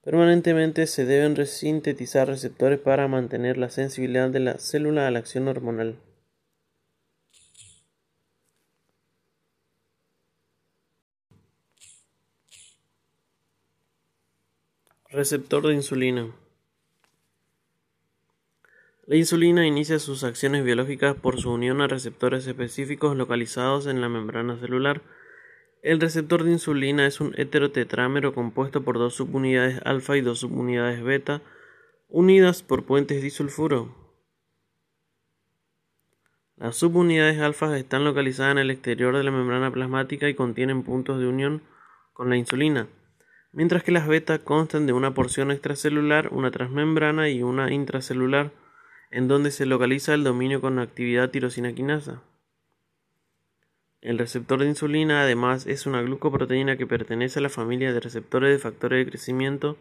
Permanentemente 0.04 0.88
se 0.88 1.06
deben 1.06 1.36
resintetizar 1.36 2.28
receptores 2.28 2.80
para 2.80 3.08
mantener 3.08 3.58
la 3.58 3.70
sensibilidad 3.70 4.30
de 4.30 4.40
la 4.40 4.58
célula 4.58 5.08
a 5.08 5.12
la 5.12 5.20
acción 5.20 5.48
hormonal. 5.48 5.98
Receptor 15.12 15.66
de 15.66 15.74
insulina. 15.74 16.28
La 19.08 19.16
insulina 19.16 19.66
inicia 19.66 19.98
sus 19.98 20.24
acciones 20.24 20.64
biológicas 20.64 21.16
por 21.16 21.42
su 21.42 21.52
unión 21.52 21.82
a 21.82 21.88
receptores 21.88 22.46
específicos 22.46 23.18
localizados 23.18 23.88
en 23.88 24.02
la 24.02 24.10
membrana 24.10 24.60
celular. 24.60 25.02
El 25.82 26.00
receptor 26.00 26.44
de 26.44 26.52
insulina 26.52 27.08
es 27.08 27.22
un 27.22 27.34
heterotetrámero 27.40 28.36
compuesto 28.36 28.84
por 28.84 29.00
dos 29.00 29.16
subunidades 29.16 29.82
alfa 29.84 30.16
y 30.16 30.22
dos 30.22 30.42
subunidades 30.42 31.02
beta 31.02 31.42
unidas 32.08 32.62
por 32.62 32.86
puentes 32.86 33.24
disulfuro. 33.24 33.96
Las 36.56 36.76
subunidades 36.76 37.40
alfa 37.40 37.76
están 37.80 38.04
localizadas 38.04 38.52
en 38.52 38.58
el 38.60 38.70
exterior 38.70 39.18
de 39.18 39.24
la 39.24 39.32
membrana 39.32 39.74
plasmática 39.74 40.30
y 40.30 40.36
contienen 40.36 40.84
puntos 40.84 41.20
de 41.20 41.26
unión 41.26 41.64
con 42.14 42.30
la 42.30 42.38
insulina 42.38 42.88
mientras 43.52 43.84
que 43.84 43.92
las 43.92 44.08
beta 44.08 44.40
constan 44.40 44.86
de 44.86 44.94
una 44.94 45.14
porción 45.14 45.52
extracelular, 45.52 46.30
una 46.32 46.52
transmembrana 46.52 47.30
y 47.30 47.44
una 47.44 47.72
intracelular, 47.72 48.52
en 49.12 49.28
donde 49.28 49.52
se 49.52 49.66
localiza 49.66 50.14
el 50.14 50.24
dominio 50.24 50.62
con 50.62 50.80
actividad 50.80 51.30
tirosina 51.30 51.74
quinasa. 51.74 52.22
El 54.02 54.18
receptor 54.18 54.60
de 54.60 54.68
insulina 54.68 55.24
además 55.24 55.68
es 55.68 55.86
una 55.86 56.02
glucoproteína 56.02 56.78
que 56.78 56.88
pertenece 56.88 57.40
a 57.40 57.42
la 57.42 57.50
familia 57.50 57.92
de 57.92 58.00
receptores 58.00 58.52
de 58.52 58.60
factores 58.60 59.04
de 59.04 59.12
crecimiento 59.12 59.78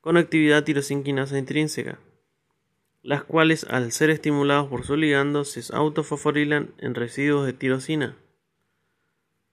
con 0.00 0.16
actividad 0.16 0.64
tirosinquinasa 0.64 1.38
intrínseca, 1.38 1.98
las 3.02 3.22
cuales 3.22 3.64
al 3.64 3.92
ser 3.92 4.10
estimulados 4.10 4.68
por 4.68 4.84
su 4.84 4.96
ligando 4.96 5.44
se 5.44 5.62
autofosforilan 5.74 6.70
en 6.78 6.94
residuos 6.94 7.46
de 7.46 7.52
tirosina. 7.52 8.16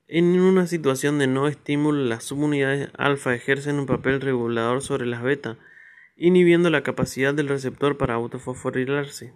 En 0.08 0.40
una 0.40 0.68
situación 0.68 1.18
de 1.18 1.28
no 1.28 1.48
estímulo, 1.48 2.04
las 2.04 2.26
subunidades 2.26 2.90
alfa 2.98 3.34
ejercen 3.34 3.80
un 3.80 3.86
papel 3.86 4.20
regulador 4.20 4.82
sobre 4.82 5.06
las 5.06 5.24
beta, 5.24 5.58
inhibiendo 6.18 6.70
la 6.70 6.84
capacidad 6.84 7.34
del 7.34 7.48
receptor 7.48 7.98
para 7.98 8.16
autofosforilarse. 8.16 9.34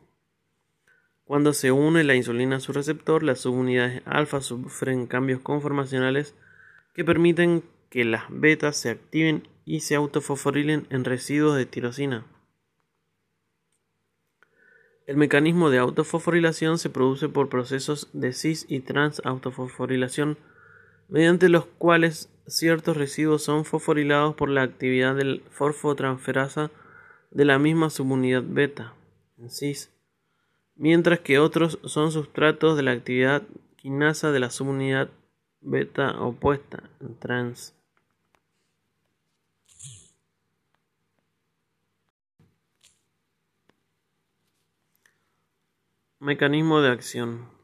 Cuando 1.24 1.54
se 1.54 1.72
une 1.72 2.04
la 2.04 2.16
insulina 2.16 2.58
a 2.58 2.60
su 2.60 2.74
receptor, 2.74 3.24
las 3.24 3.40
subunidades 3.40 4.02
alfa 4.06 4.42
sufren 4.42 5.08
cambios 5.08 5.40
conformacionales 5.42 6.36
que 6.94 7.06
permiten 7.06 7.64
que 7.90 8.04
las 8.04 8.26
betas 8.30 8.78
se 8.78 8.90
activen 8.90 9.48
y 9.66 9.80
se 9.80 9.96
autofosforilen 9.96 10.86
en 10.90 11.06
residuos 11.06 11.56
de 11.58 11.66
tirosina. 11.66 12.26
El 15.06 15.16
mecanismo 15.16 15.70
de 15.70 15.78
autofosforilación 15.78 16.78
se 16.78 16.90
produce 16.90 17.30
por 17.30 17.48
procesos 17.48 18.10
de 18.12 18.34
cis 18.34 18.66
y 18.68 18.82
trans 18.82 19.22
autofosforilación 19.24 20.38
mediante 21.10 21.50
los 21.50 21.66
cuales 21.66 22.30
ciertos 22.48 22.98
residuos 22.98 23.44
son 23.44 23.66
fosforilados 23.66 24.36
por 24.36 24.50
la 24.50 24.64
actividad 24.64 25.16
del 25.16 25.44
fosfotransferasa 25.52 26.72
de 27.32 27.46
la 27.46 27.60
misma 27.60 27.90
subunidad 27.90 28.44
beta, 28.46 28.94
cis, 29.50 29.92
mientras 30.76 31.20
que 31.20 31.40
otros 31.40 31.80
son 31.84 32.12
sustratos 32.12 32.78
de 32.78 32.84
la 32.84 32.92
actividad 32.92 33.44
quinasa 33.76 34.32
de 34.32 34.40
la 34.40 34.50
subunidad 34.50 35.10
beta 35.62 36.20
opuesta, 36.22 36.84
trans. 37.20 37.74
Mecanismo 46.20 46.82
de 46.82 46.90
acción. 46.90 47.57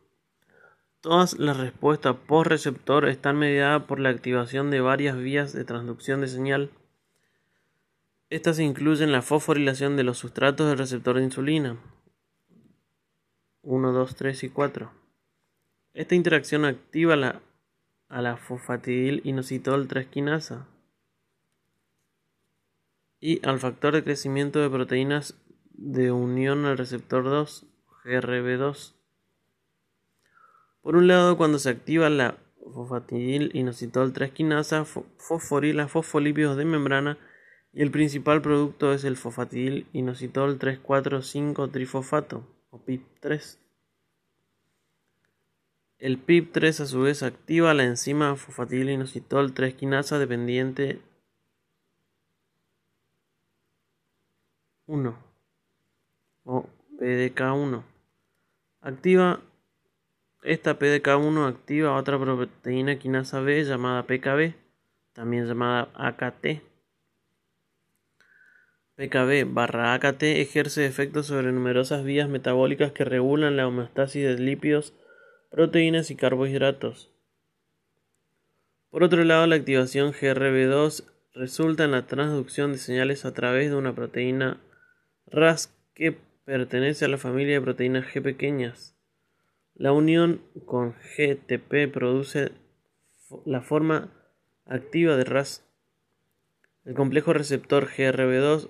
Todas 1.03 1.37
las 1.37 1.57
respuestas 1.57 2.15
post-receptor 2.15 3.09
están 3.09 3.37
mediadas 3.37 3.83
por 3.83 3.99
la 3.99 4.07
activación 4.07 4.71
de 4.71 4.79
varias 4.79 5.17
vías 5.17 5.51
de 5.51 5.65
transducción 5.65 6.21
de 6.21 6.29
señal. 6.29 6.71
Estas 8.29 8.57
incluyen 8.59 9.11
la 9.11 9.21
fosforilación 9.21 9.97
de 9.97 10.03
los 10.03 10.19
sustratos 10.19 10.65
del 10.69 10.77
receptor 10.77 11.17
de 11.17 11.25
insulina 11.25 11.77
1, 13.63 13.91
2, 13.91 14.15
3 14.15 14.43
y 14.45 14.49
4. 14.49 14.91
Esta 15.93 16.15
interacción 16.15 16.63
activa 16.63 17.41
a 18.07 18.21
la 18.21 18.37
fosfatidil 18.37 19.19
inositol 19.25 19.89
3 19.89 20.07
quinasa 20.07 20.67
y 23.19 23.45
al 23.45 23.59
factor 23.59 23.93
de 23.93 24.05
crecimiento 24.05 24.61
de 24.61 24.69
proteínas 24.69 25.35
de 25.73 26.13
unión 26.13 26.63
al 26.63 26.77
receptor 26.77 27.25
2, 27.25 27.65
GRB2. 28.05 29.02
Por 30.83 30.97
un 30.97 31.07
lado, 31.07 31.37
cuando 31.37 31.59
se 31.59 31.69
activa 31.69 32.09
la 32.09 32.37
fosfatidil 32.73 33.51
inositol 33.53 34.11
3 34.11 34.31
quinasa, 34.31 34.83
fosforila 34.83 35.87
fosfolípidos 35.87 36.57
de 36.57 36.65
membrana 36.65 37.17
y 37.71 37.81
el 37.81 37.89
principal 37.89 38.41
producto 38.41 38.91
es 38.91 39.05
el 39.05 39.15
fosfatidil 39.15 39.87
inositol 39.93 40.59
3,4,5 40.59 41.71
trifosfato 41.71 42.45
o 42.69 42.83
PIP3. 42.83 43.59
El 45.99 46.25
PIP3 46.25 46.81
a 46.81 46.85
su 46.85 46.99
vez 46.99 47.23
activa 47.23 47.73
la 47.73 47.85
enzima 47.85 48.35
fosfatidil 48.35 48.89
inositol 48.89 49.53
3 49.53 49.75
quinasa 49.75 50.19
dependiente 50.19 50.99
1 54.87 55.17
o 56.43 56.67
PDK1. 56.99 57.83
Activa 58.81 59.41
esta 60.43 60.77
PDK1 60.77 61.47
activa 61.47 61.95
otra 61.95 62.19
proteína 62.19 62.99
quinasa 62.99 63.39
B 63.39 63.63
llamada 63.63 64.03
PKB, 64.03 64.53
también 65.13 65.47
llamada 65.47 65.89
AKT. 65.95 66.61
PKB 68.95 69.51
barra 69.51 69.93
AKT 69.93 70.23
ejerce 70.23 70.85
efectos 70.85 71.27
sobre 71.27 71.51
numerosas 71.51 72.03
vías 72.03 72.29
metabólicas 72.29 72.91
que 72.91 73.05
regulan 73.05 73.57
la 73.57 73.67
homeostasis 73.67 74.23
de 74.23 74.37
lípidos, 74.37 74.93
proteínas 75.49 76.11
y 76.11 76.15
carbohidratos. 76.15 77.09
Por 78.91 79.03
otro 79.03 79.23
lado, 79.23 79.47
la 79.47 79.55
activación 79.55 80.13
GRB2 80.13 81.05
resulta 81.33 81.85
en 81.85 81.91
la 81.91 82.05
transducción 82.05 82.73
de 82.73 82.77
señales 82.77 83.25
a 83.25 83.33
través 83.33 83.71
de 83.71 83.75
una 83.75 83.95
proteína 83.95 84.57
RAS 85.25 85.73
que 85.95 86.15
pertenece 86.45 87.05
a 87.05 87.07
la 87.07 87.17
familia 87.17 87.55
de 87.55 87.61
proteínas 87.61 88.05
G 88.05 88.21
pequeñas. 88.21 88.93
La 89.83 89.91
unión 89.91 90.41
con 90.65 90.93
GTP 90.93 91.91
produce 91.91 92.53
la 93.43 93.59
forma 93.59 94.13
activa 94.65 95.17
de 95.17 95.25
RAS. 95.25 95.65
El 96.85 96.93
complejo 96.93 97.33
receptor 97.33 97.89
GRB2 97.89 98.69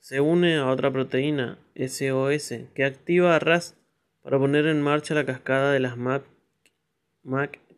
se 0.00 0.20
une 0.20 0.56
a 0.56 0.66
otra 0.66 0.92
proteína, 0.92 1.58
SOS, 1.76 2.52
que 2.74 2.84
activa 2.84 3.34
a 3.34 3.38
RAS 3.38 3.74
para 4.20 4.38
poner 4.38 4.66
en 4.66 4.82
marcha 4.82 5.14
la 5.14 5.24
cascada 5.24 5.72
de 5.72 5.80
las 5.80 5.96
MAC, 5.96 6.24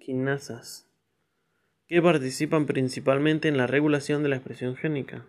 quinasas, 0.00 0.88
que 1.86 2.02
participan 2.02 2.66
principalmente 2.66 3.46
en 3.46 3.58
la 3.58 3.68
regulación 3.68 4.24
de 4.24 4.30
la 4.30 4.36
expresión 4.38 4.74
génica. 4.74 5.24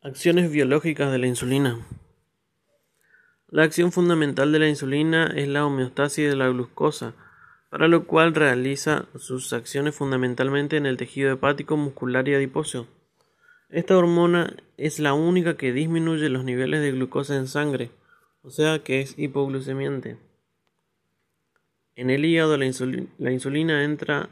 Acciones 0.00 0.52
biológicas 0.52 1.10
de 1.10 1.18
la 1.18 1.26
insulina. 1.26 1.84
La 3.48 3.64
acción 3.64 3.90
fundamental 3.90 4.52
de 4.52 4.60
la 4.60 4.68
insulina 4.68 5.26
es 5.34 5.48
la 5.48 5.66
homeostasis 5.66 6.30
de 6.30 6.36
la 6.36 6.48
glucosa, 6.48 7.14
para 7.68 7.88
lo 7.88 8.06
cual 8.06 8.32
realiza 8.32 9.06
sus 9.16 9.52
acciones 9.52 9.96
fundamentalmente 9.96 10.76
en 10.76 10.86
el 10.86 10.98
tejido 10.98 11.32
hepático, 11.32 11.76
muscular 11.76 12.28
y 12.28 12.34
adiposo. 12.34 12.86
Esta 13.70 13.98
hormona 13.98 14.54
es 14.76 15.00
la 15.00 15.14
única 15.14 15.56
que 15.56 15.72
disminuye 15.72 16.28
los 16.28 16.44
niveles 16.44 16.80
de 16.80 16.92
glucosa 16.92 17.34
en 17.34 17.48
sangre, 17.48 17.90
o 18.42 18.50
sea 18.50 18.84
que 18.84 19.00
es 19.00 19.18
hipoglucemiante. 19.18 20.16
En 21.96 22.10
el 22.10 22.24
hígado 22.24 22.56
la, 22.56 22.70
la 23.18 23.32
insulina 23.32 23.82
entra 23.82 24.30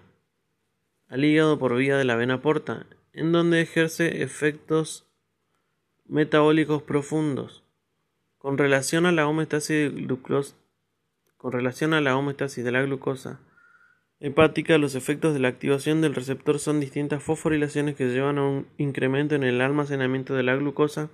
al 1.09 1.25
hígado 1.25 1.59
por 1.59 1.75
vía 1.75 1.97
de 1.97 2.05
la 2.05 2.15
vena 2.15 2.41
porta, 2.41 2.87
en 3.13 3.33
donde 3.33 3.63
ejerce 3.63 4.23
efectos 4.23 5.06
metabólicos 6.09 6.83
profundos. 6.83 7.65
Con 8.39 8.59
relación 8.59 9.07
a 9.07 9.13
la 9.13 9.27
homeostasis 9.27 9.91
de 9.91 10.01
la 12.73 12.73
la 12.73 12.83
glucosa 12.83 13.41
hepática, 14.19 14.79
los 14.79 14.95
efectos 14.95 15.35
de 15.35 15.41
la 15.41 15.49
activación 15.49 16.01
del 16.01 16.15
receptor 16.15 16.59
son 16.59 16.81
distintas 16.81 17.23
fosforilaciones 17.23 17.97
que 17.97 18.09
llevan 18.09 18.39
a 18.39 18.49
un 18.49 18.67
incremento 18.79 19.35
en 19.35 19.43
el 19.43 19.61
almacenamiento 19.61 20.35
de 20.35 20.43
la 20.43 20.57
glucosa 20.57 21.11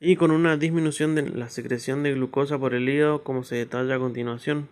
y 0.00 0.16
con 0.16 0.30
una 0.30 0.56
disminución 0.56 1.14
de 1.14 1.28
la 1.28 1.48
secreción 1.48 2.02
de 2.02 2.14
glucosa 2.14 2.58
por 2.58 2.74
el 2.74 2.88
hígado 2.88 3.24
como 3.24 3.44
se 3.44 3.56
detalla 3.56 3.96
a 3.96 3.98
continuación. 3.98 4.68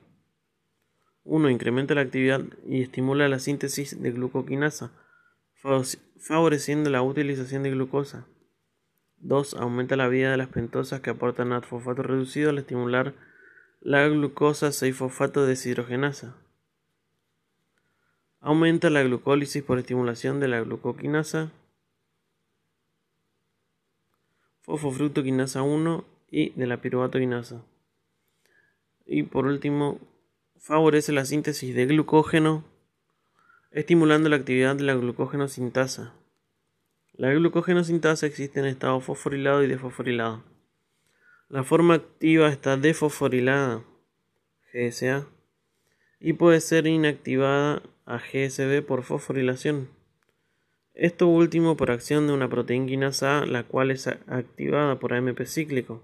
1. 1.25 1.51
Incrementa 1.51 1.95
la 1.95 2.03
actividad 2.03 2.43
y 2.69 2.83
estimula 2.83 3.29
la 3.29 3.39
síntesis 3.39 4.01
de 4.01 4.13
glucoquinasa, 4.13 4.93
favoreciendo 6.19 6.91
la 6.91 7.03
utilización 7.03 7.63
de 7.63 7.71
glucosa. 7.71 8.27
2. 9.25 9.55
Aumenta 9.55 9.97
la 9.97 10.09
vida 10.09 10.31
de 10.31 10.37
las 10.37 10.49
pentosas 10.49 11.01
que 11.01 11.11
aportan 11.11 11.61
fosfato 11.63 12.03
reducido 12.03 12.51
al 12.51 12.59
estimular 12.59 13.15
la 13.81 14.07
glucosa 14.09 14.69
6-fosfato 14.69 15.45
deshidrogenasa. 15.45 16.37
Aumenta 18.41 18.91
la 18.91 19.03
glucólisis 19.03 19.63
por 19.63 19.79
estimulación 19.79 20.41
de 20.41 20.49
la 20.49 20.61
glucoquinasa, 20.61 21.51
fosfofructoquinasa 24.63 25.63
1 25.63 26.05
y 26.31 26.51
de 26.51 26.67
la 26.67 26.79
piruvatoquinasa. 26.81 27.63
Y 29.07 29.25
por 29.25 29.47
último, 29.47 29.99
favorece 30.59 31.13
la 31.13 31.25
síntesis 31.27 31.75
de 31.75 31.87
glucógeno, 31.87 32.65
estimulando 33.71 34.29
la 34.29 34.37
actividad 34.37 34.77
de 34.77 34.85
la 34.85 34.95
glucógeno 34.95 35.49
sintasa. 35.49 36.15
La 37.17 37.33
glucógeno 37.33 37.85
sintasa 37.85 38.27
existe 38.27 38.59
en 38.59 38.67
estado 38.67 39.01
fosforilado 39.01 39.63
y 39.63 39.69
desfosforilado. 39.69 40.43
La 41.49 41.63
forma 41.63 41.95
activa 41.95 42.49
está 42.49 42.77
desfosforilada, 42.77 43.85
GSA, 44.73 45.29
y 46.19 46.33
puede 46.33 46.61
ser 46.61 46.89
inactivada 46.89 47.83
a 48.05 48.19
GSB 48.19 48.83
por 48.85 49.05
fosforilación. 49.05 49.89
Esto 50.95 51.29
último 51.29 51.77
por 51.77 51.93
acción 51.93 52.27
de 52.27 52.33
una 52.33 52.49
proteína 52.49 53.13
A, 53.23 53.47
la 53.47 53.63
cual 53.63 53.93
es 53.93 54.09
activada 54.09 54.99
por 54.99 55.15
AMP 55.15 55.41
cíclico. 55.45 56.03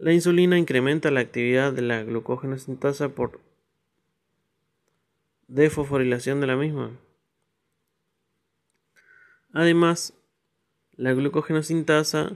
La 0.00 0.12
insulina 0.12 0.58
incrementa 0.58 1.12
la 1.12 1.20
actividad 1.20 1.72
de 1.72 1.82
la 1.82 2.02
glucógeno 2.02 2.58
sintasa 2.58 3.10
por 3.10 3.40
desfosforilación 5.46 6.40
de 6.40 6.46
la 6.48 6.56
misma. 6.56 6.90
Además, 9.52 10.14
la 10.92 11.12
glucogenosintasa 11.12 12.32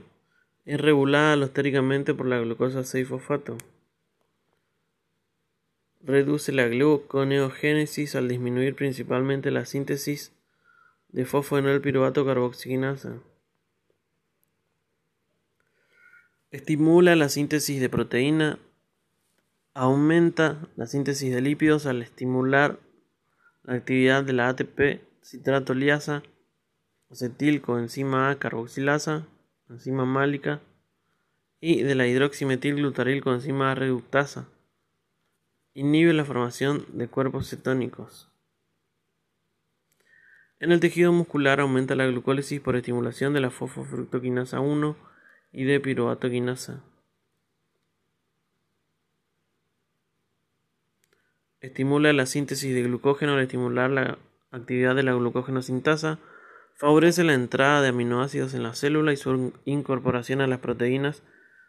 es 0.65 0.79
regulada 0.79 1.33
alostéricamente 1.33 2.13
por 2.13 2.25
la 2.25 2.39
glucosa 2.39 2.79
6-fosfato. 2.79 3.57
Reduce 6.01 6.51
la 6.51 6.67
gluconeogénesis 6.67 8.15
al 8.15 8.27
disminuir 8.27 8.75
principalmente 8.75 9.51
la 9.51 9.65
síntesis 9.65 10.33
de 11.09 11.25
fosfonilpiruvato 11.25 12.25
carboxinasa. 12.25 13.19
Estimula 16.51 17.15
la 17.15 17.29
síntesis 17.29 17.79
de 17.79 17.89
proteína, 17.89 18.59
aumenta 19.73 20.67
la 20.75 20.87
síntesis 20.87 21.33
de 21.33 21.41
lípidos 21.41 21.85
al 21.85 22.01
estimular 22.01 22.79
la 23.63 23.75
actividad 23.75 24.23
de 24.23 24.33
la 24.33 24.49
ATP 24.49 25.01
citratoliasa 25.23 26.23
acetilcoenzima 27.13 28.31
A 28.31 28.39
carboxilasa, 28.39 29.27
enzima 29.69 30.03
málica, 30.03 30.61
y 31.61 31.83
de 31.83 31.93
la 31.95 32.07
hidroximetilglutarilcoenzima 32.07 33.71
A 33.71 33.75
reductasa. 33.75 34.47
Inhibe 35.75 36.11
la 36.13 36.25
formación 36.25 36.85
de 36.89 37.07
cuerpos 37.07 37.49
cetónicos. 37.49 38.29
En 40.59 40.71
el 40.71 40.79
tejido 40.79 41.11
muscular 41.11 41.59
aumenta 41.59 41.95
la 41.95 42.07
glucólisis 42.07 42.59
por 42.59 42.75
estimulación 42.75 43.33
de 43.33 43.41
la 43.41 43.51
fosfofructoquinasa 43.51 44.59
1 44.59 44.95
y 45.51 45.65
de 45.65 45.79
piruvato-quinasa. 45.79 46.81
Estimula 51.61 52.11
la 52.11 52.25
síntesis 52.25 52.73
de 52.73 52.83
glucógeno 52.83 53.33
al 53.33 53.41
estimular 53.41 53.89
la 53.89 54.17
actividad 54.51 54.95
de 54.95 55.03
la 55.03 55.13
glucógeno 55.13 55.61
sintasa 55.61 56.19
Favorece 56.75 57.23
la 57.23 57.33
entrada 57.33 57.81
de 57.81 57.89
aminoácidos 57.89 58.53
en 58.53 58.63
la 58.63 58.73
célula 58.73 59.13
y 59.13 59.17
su 59.17 59.53
incorporación 59.65 60.41
a 60.41 60.47
las 60.47 60.59
proteínas. 60.59 61.23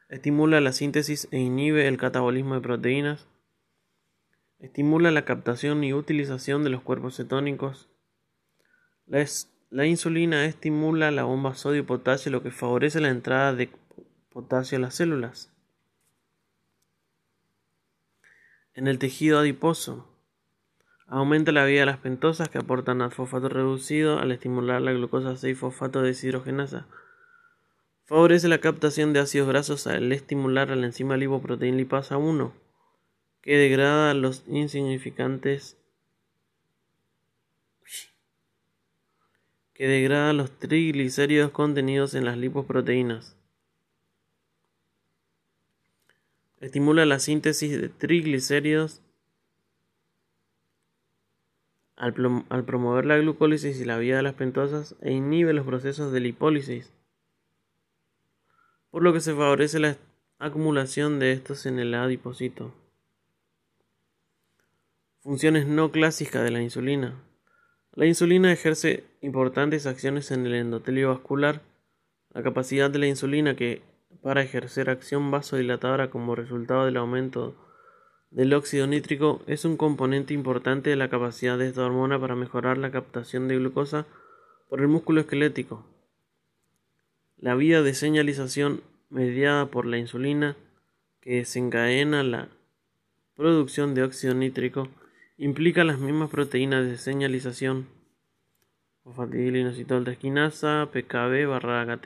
Estimula 0.08 0.60
la 0.60 0.72
síntesis 0.72 1.28
e 1.30 1.38
inhibe 1.38 1.86
el 1.86 1.98
catabolismo 1.98 2.54
de 2.54 2.60
proteínas. 2.60 3.26
Estimula 4.58 5.10
la 5.10 5.24
captación 5.24 5.84
y 5.84 5.92
utilización 5.92 6.64
de 6.64 6.70
los 6.70 6.82
cuerpos 6.82 7.16
cetónicos. 7.16 7.88
La, 9.06 9.86
insulina 9.86 10.46
estimula 10.46 11.10
la 11.10 11.24
bomba 11.24 11.54
sodio-potasio, 11.54 12.32
lo 12.32 12.42
que 12.42 12.50
favorece 12.50 13.00
la 13.00 13.10
entrada 13.10 13.52
de 13.52 13.70
potasio 14.30 14.78
a 14.78 14.80
las 14.80 14.94
células. 14.94 15.52
En 18.72 18.88
el 18.88 18.98
tejido 18.98 19.38
adiposo, 19.38 20.13
Aumenta 21.06 21.52
la 21.52 21.64
vida 21.64 21.80
de 21.80 21.86
las 21.86 21.98
pentosas 21.98 22.48
que 22.48 22.58
aportan 22.58 23.10
fosfato 23.10 23.48
reducido 23.48 24.18
al 24.18 24.32
estimular 24.32 24.80
la 24.80 24.92
glucosa 24.92 25.32
6-fosfato 25.32 26.00
deshidrogenasa. 26.00 26.86
Favorece 28.06 28.48
la 28.48 28.58
captación 28.58 29.12
de 29.12 29.20
ácidos 29.20 29.48
grasos 29.48 29.86
al 29.86 30.12
estimular 30.12 30.70
a 30.70 30.76
la 30.76 30.86
enzima 30.86 31.16
lipoproteína 31.16 31.78
lipasa 31.78 32.16
1, 32.16 32.52
que 33.42 33.56
degrada 33.56 34.14
los 34.14 34.44
insignificantes 34.46 35.76
que 39.74 39.88
degrada 39.88 40.32
los 40.32 40.52
triglicéridos 40.52 41.50
contenidos 41.50 42.14
en 42.14 42.24
las 42.24 42.38
lipoproteínas. 42.38 43.36
Estimula 46.60 47.04
la 47.04 47.18
síntesis 47.18 47.78
de 47.78 47.88
triglicéridos 47.88 49.02
al, 51.96 52.64
promover 52.64 53.06
la 53.06 53.18
glucólisis 53.18 53.80
y 53.80 53.84
la 53.84 53.98
vida 53.98 54.16
de 54.16 54.22
las 54.22 54.34
pentosas 54.34 54.96
e 55.00 55.12
inhibe 55.12 55.52
los 55.52 55.66
procesos 55.66 56.12
de 56.12 56.20
lipólisis, 56.20 56.92
por 58.90 59.02
lo 59.02 59.12
que 59.12 59.20
se 59.20 59.34
favorece 59.34 59.78
la 59.78 59.96
acumulación 60.38 61.18
de 61.18 61.32
estos 61.32 61.66
en 61.66 61.78
el 61.78 61.94
adipocito. 61.94 62.74
funciones 65.20 65.66
no 65.66 65.90
clásicas 65.90 66.44
de 66.44 66.50
la 66.50 66.60
insulina. 66.60 67.14
La 67.92 68.06
insulina 68.06 68.52
ejerce 68.52 69.04
importantes 69.22 69.86
acciones 69.86 70.30
en 70.30 70.44
el 70.44 70.54
endotelio 70.54 71.08
vascular. 71.08 71.62
La 72.30 72.42
capacidad 72.42 72.90
de 72.90 72.98
la 72.98 73.06
insulina 73.06 73.56
que 73.56 73.80
para 74.20 74.42
ejercer 74.42 74.90
acción 74.90 75.30
vasodilatadora 75.30 76.10
como 76.10 76.34
resultado 76.34 76.84
del 76.84 76.96
aumento 76.96 77.56
del 78.34 78.52
óxido 78.52 78.88
nítrico 78.88 79.42
es 79.46 79.64
un 79.64 79.76
componente 79.76 80.34
importante 80.34 80.90
de 80.90 80.96
la 80.96 81.08
capacidad 81.08 81.56
de 81.56 81.68
esta 81.68 81.86
hormona 81.86 82.18
para 82.18 82.34
mejorar 82.34 82.78
la 82.78 82.90
captación 82.90 83.46
de 83.46 83.56
glucosa 83.56 84.06
por 84.68 84.80
el 84.80 84.88
músculo 84.88 85.20
esquelético. 85.20 85.86
La 87.38 87.54
vía 87.54 87.80
de 87.82 87.94
señalización 87.94 88.82
mediada 89.08 89.66
por 89.66 89.86
la 89.86 89.98
insulina 89.98 90.56
que 91.20 91.36
desencadena 91.36 92.24
la 92.24 92.48
producción 93.36 93.94
de 93.94 94.02
óxido 94.02 94.34
nítrico 94.34 94.88
implica 95.38 95.84
las 95.84 96.00
mismas 96.00 96.28
proteínas 96.28 96.84
de 96.86 96.96
señalización 96.96 97.86
esquinasa, 100.10 100.88
PKB 100.92 101.46
barra 101.46 102.00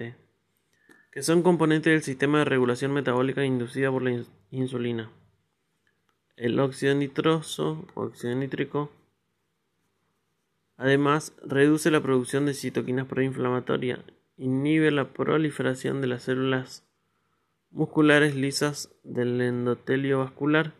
que 1.11 1.23
son 1.23 1.43
componentes 1.43 1.91
del 1.91 2.03
sistema 2.03 2.41
de 2.41 2.45
regulación 2.45 2.93
metabólica 2.93 3.47
inducida 3.47 3.91
por 3.91 4.03
la 4.03 4.23
insulina. 4.51 5.11
El 6.39 6.61
óxido 6.61 6.95
nitroso 6.95 7.85
óxido 7.97 8.33
nítrico 8.37 8.93
además 10.77 11.33
reduce 11.45 11.91
la 11.91 12.01
producción 12.01 12.47
de 12.47 12.55
citoquinas 12.55 13.09
proinflamatorias, 13.09 13.99
inhibe 14.37 14.93
la 14.93 15.09
proliferación 15.09 16.01
de 16.01 16.07
las 16.07 16.23
células 16.23 16.85
musculares 17.73 18.37
lisas 18.37 18.89
del 19.03 19.41
endotelio 19.41 20.21
vascular, 20.21 20.75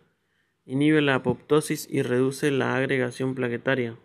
inhibe 0.65 1.03
la 1.03 1.17
apoptosis 1.17 1.89
y 1.91 2.03
reduce 2.03 2.53
la 2.53 2.77
agregación 2.77 3.35
plaquetaria. 3.35 3.97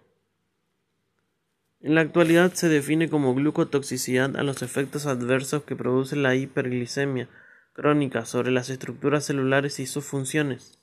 En 1.81 1.93
la 1.93 2.01
actualidad 2.01 2.53
se 2.53 2.67
define 2.67 3.09
como 3.09 3.35
glucotoxicidad 3.35 4.37
a 4.37 4.43
los 4.43 4.63
efectos 4.63 5.05
adversos 5.05 5.61
que 5.61 5.75
produce 5.75 6.15
la 6.15 6.33
hiperglicemia 6.33 7.29
crónica 7.73 8.25
sobre 8.25 8.49
las 8.49 8.71
estructuras 8.71 9.25
celulares 9.25 9.79
y 9.79 9.85
sus 9.85 10.03
funciones. 10.03 10.79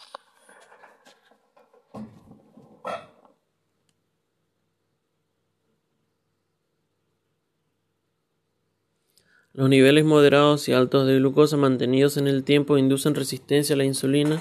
Los 9.52 9.68
niveles 9.68 10.04
moderados 10.04 10.68
y 10.68 10.72
altos 10.72 11.08
de 11.08 11.18
glucosa 11.18 11.56
mantenidos 11.56 12.16
en 12.16 12.28
el 12.28 12.44
tiempo 12.44 12.78
inducen 12.78 13.16
resistencia 13.16 13.74
a 13.74 13.76
la 13.76 13.84
insulina 13.84 14.40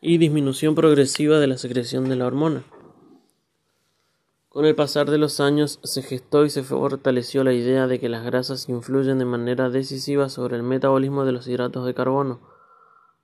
y 0.00 0.18
disminución 0.18 0.74
progresiva 0.74 1.38
de 1.38 1.46
la 1.46 1.56
secreción 1.56 2.08
de 2.08 2.16
la 2.16 2.26
hormona. 2.26 2.64
Con 4.48 4.64
el 4.64 4.74
pasar 4.74 5.08
de 5.08 5.18
los 5.18 5.38
años 5.38 5.78
se 5.84 6.02
gestó 6.02 6.44
y 6.44 6.50
se 6.50 6.64
fortaleció 6.64 7.44
la 7.44 7.52
idea 7.52 7.86
de 7.86 8.00
que 8.00 8.08
las 8.08 8.24
grasas 8.24 8.68
influyen 8.68 9.20
de 9.20 9.24
manera 9.24 9.70
decisiva 9.70 10.28
sobre 10.28 10.56
el 10.56 10.64
metabolismo 10.64 11.24
de 11.24 11.30
los 11.30 11.46
hidratos 11.46 11.86
de 11.86 11.94
carbono, 11.94 12.40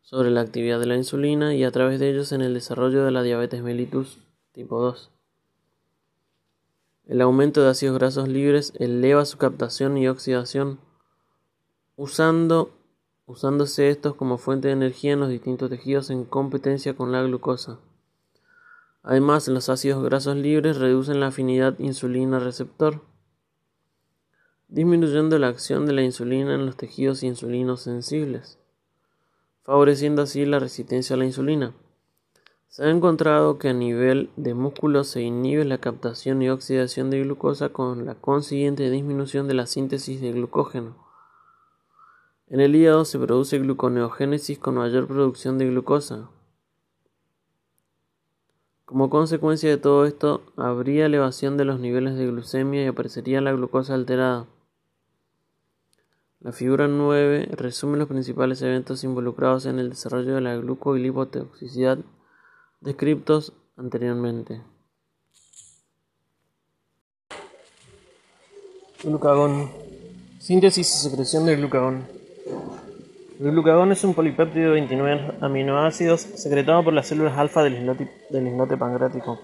sobre 0.02 0.30
la 0.30 0.42
actividad 0.42 0.78
de 0.78 0.86
la 0.86 0.96
insulina 0.96 1.56
y 1.56 1.64
a 1.64 1.72
través 1.72 1.98
de 1.98 2.08
ellos 2.08 2.30
en 2.30 2.40
el 2.40 2.54
desarrollo 2.54 3.04
de 3.04 3.10
la 3.10 3.24
diabetes 3.24 3.64
mellitus 3.64 4.18
tipo 4.52 4.80
2. 4.80 5.10
El 7.06 7.20
aumento 7.20 7.62
de 7.62 7.70
ácidos 7.70 7.98
grasos 7.98 8.28
libres 8.28 8.72
eleva 8.78 9.24
su 9.24 9.38
captación 9.38 9.98
y 9.98 10.06
oxidación 10.06 10.78
usando, 12.02 12.70
usándose 13.26 13.90
estos 13.90 14.14
como 14.14 14.38
fuente 14.38 14.68
de 14.68 14.72
energía 14.72 15.12
en 15.12 15.20
los 15.20 15.28
distintos 15.28 15.68
tejidos 15.68 16.08
en 16.08 16.24
competencia 16.24 16.94
con 16.94 17.12
la 17.12 17.22
glucosa. 17.22 17.78
Además, 19.02 19.48
los 19.48 19.68
ácidos 19.68 20.02
grasos 20.02 20.34
libres 20.34 20.78
reducen 20.78 21.20
la 21.20 21.26
afinidad 21.26 21.78
insulina-receptor, 21.78 23.02
disminuyendo 24.68 25.38
la 25.38 25.48
acción 25.48 25.84
de 25.84 25.92
la 25.92 26.00
insulina 26.00 26.54
en 26.54 26.64
los 26.64 26.78
tejidos 26.78 27.22
insulinos 27.22 27.82
sensibles, 27.82 28.58
favoreciendo 29.62 30.22
así 30.22 30.46
la 30.46 30.58
resistencia 30.58 31.16
a 31.16 31.18
la 31.18 31.26
insulina. 31.26 31.74
Se 32.68 32.84
ha 32.84 32.88
encontrado 32.88 33.58
que 33.58 33.68
a 33.68 33.74
nivel 33.74 34.30
de 34.36 34.54
músculo 34.54 35.04
se 35.04 35.20
inhibe 35.20 35.66
la 35.66 35.76
captación 35.76 36.40
y 36.40 36.48
oxidación 36.48 37.10
de 37.10 37.20
glucosa 37.20 37.68
con 37.68 38.06
la 38.06 38.14
consiguiente 38.14 38.88
disminución 38.88 39.46
de 39.48 39.54
la 39.54 39.66
síntesis 39.66 40.22
de 40.22 40.32
glucógeno. 40.32 41.09
En 42.50 42.58
el 42.58 42.74
hígado 42.74 43.04
se 43.04 43.16
produce 43.16 43.60
gluconeogénesis 43.60 44.58
con 44.58 44.74
mayor 44.74 45.06
producción 45.06 45.56
de 45.56 45.68
glucosa. 45.68 46.28
Como 48.84 49.08
consecuencia 49.08 49.70
de 49.70 49.76
todo 49.76 50.04
esto, 50.04 50.42
habría 50.56 51.06
elevación 51.06 51.56
de 51.56 51.64
los 51.64 51.78
niveles 51.78 52.16
de 52.16 52.26
glucemia 52.26 52.82
y 52.82 52.88
aparecería 52.88 53.40
la 53.40 53.52
glucosa 53.52 53.94
alterada. 53.94 54.48
La 56.40 56.50
figura 56.50 56.88
9 56.88 57.50
resume 57.52 57.98
los 57.98 58.08
principales 58.08 58.60
eventos 58.62 59.04
involucrados 59.04 59.66
en 59.66 59.78
el 59.78 59.90
desarrollo 59.90 60.34
de 60.34 60.40
la 60.40 60.56
gluco 60.56 60.96
y 60.96 61.12
descritos 62.80 63.52
anteriormente. 63.76 64.60
Glucagón. 69.04 69.70
Síntesis 70.40 70.96
y 70.96 70.98
secreción 70.98 71.46
del 71.46 71.58
glucagón. 71.58 72.19
El 73.40 73.52
glucagón 73.52 73.90
es 73.90 74.04
un 74.04 74.12
polipéptido 74.12 74.66
de 74.66 74.72
29 74.72 75.38
aminoácidos 75.40 76.20
secretado 76.20 76.84
por 76.84 76.92
las 76.92 77.06
células 77.06 77.38
alfa 77.38 77.62
del 77.62 77.74
islote, 77.78 78.76
pancreático, 78.76 79.40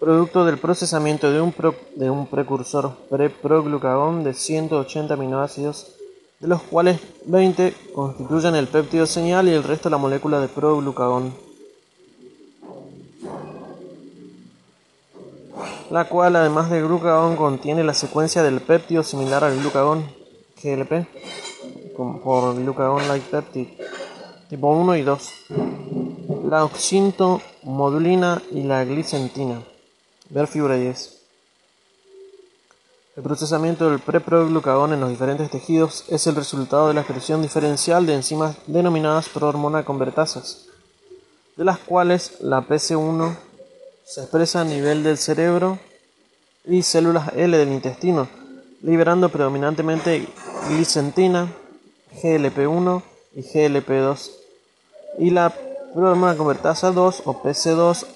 producto 0.00 0.44
del 0.44 0.58
procesamiento 0.58 1.30
de 1.30 1.40
un, 1.40 1.54
de 1.94 2.10
un 2.10 2.26
precursor 2.26 2.96
preproglucagón 3.08 4.24
de 4.24 4.34
180 4.34 5.14
aminoácidos, 5.14 5.94
de 6.40 6.48
los 6.48 6.62
cuales 6.62 6.98
20 7.26 7.72
constituyen 7.94 8.56
el 8.56 8.66
péptido 8.66 9.06
señal 9.06 9.46
y 9.46 9.52
el 9.52 9.62
resto 9.62 9.88
la 9.88 9.98
molécula 9.98 10.40
de 10.40 10.48
proglucagón, 10.48 11.32
la 15.92 16.08
cual 16.08 16.34
además 16.34 16.70
de 16.70 16.82
glucagón 16.82 17.36
contiene 17.36 17.84
la 17.84 17.94
secuencia 17.94 18.42
del 18.42 18.60
péptido 18.60 19.04
similar 19.04 19.44
al 19.44 19.60
glucagón, 19.60 20.06
GLP 20.60 21.06
por 21.96 22.54
glucagon 22.54 23.06
like 23.08 23.28
peptide 23.30 23.76
tipo 24.52 24.68
1 24.70 24.96
y 24.96 25.02
2, 25.02 25.30
la 26.50 26.66
oxintomodulina 26.66 28.42
y 28.50 28.64
la 28.64 28.84
glicentina. 28.84 29.62
Ver 30.28 30.46
figura 30.46 30.76
10. 30.76 31.22
El 33.16 33.22
procesamiento 33.22 33.88
del 33.88 34.00
preproglucagón 34.00 34.92
en 34.92 35.00
los 35.00 35.08
diferentes 35.08 35.50
tejidos 35.50 36.04
es 36.08 36.26
el 36.26 36.34
resultado 36.34 36.88
de 36.88 36.94
la 36.94 37.00
expresión 37.00 37.40
diferencial 37.40 38.04
de 38.04 38.14
enzimas 38.14 38.56
denominadas 38.66 39.30
prohormona 39.30 39.86
convertasas, 39.86 40.66
de 41.56 41.64
las 41.64 41.78
cuales 41.78 42.36
la 42.40 42.60
PC1 42.60 43.34
se 44.04 44.20
expresa 44.20 44.60
a 44.60 44.64
nivel 44.64 45.02
del 45.02 45.16
cerebro 45.16 45.78
y 46.66 46.82
células 46.82 47.32
L 47.34 47.56
del 47.56 47.72
intestino, 47.72 48.28
liberando 48.82 49.30
predominantemente 49.30 50.28
glicentina, 50.68 51.50
GLP1 52.20 53.02
y 53.34 53.42
GLP2 53.42 54.30
y 55.18 55.30
la 55.30 55.52
prohormona 55.94 56.36
convertasa 56.36 56.90
2 56.90 57.22
o 57.26 57.42
PC2 57.42 58.06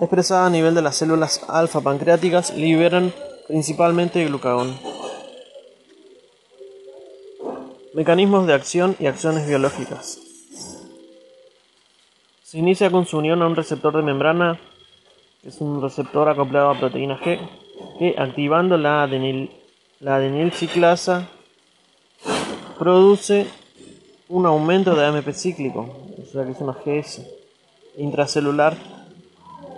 expresada 0.00 0.46
a 0.46 0.50
nivel 0.50 0.74
de 0.74 0.82
las 0.82 0.96
células 0.96 1.42
alfa 1.48 1.80
pancreáticas 1.80 2.54
liberan 2.54 3.12
principalmente 3.46 4.24
glucagón. 4.24 4.78
Mecanismos 7.94 8.46
de 8.46 8.52
acción 8.52 8.96
y 8.98 9.06
acciones 9.06 9.46
biológicas. 9.46 10.18
Se 12.42 12.58
inicia 12.58 12.90
con 12.90 13.06
su 13.06 13.18
unión 13.18 13.42
a 13.42 13.46
un 13.46 13.56
receptor 13.56 13.96
de 13.96 14.02
membrana, 14.02 14.60
que 15.42 15.48
es 15.48 15.60
un 15.60 15.80
receptor 15.82 16.28
acoplado 16.28 16.70
a 16.70 16.78
proteína 16.78 17.18
G, 17.18 17.38
que 17.98 18.14
activando 18.18 18.76
la, 18.76 19.02
adenil, 19.02 19.50
la 20.00 20.16
adenilciclasa 20.16 21.28
produce 22.78 23.46
un 24.28 24.46
aumento 24.46 24.94
de 24.94 25.04
AMP 25.06 25.30
cíclico, 25.32 25.88
o 26.18 26.26
sea 26.30 26.44
que 26.44 26.52
es 26.52 26.60
una 26.60 26.72
GS 26.72 27.22
intracelular, 27.98 28.76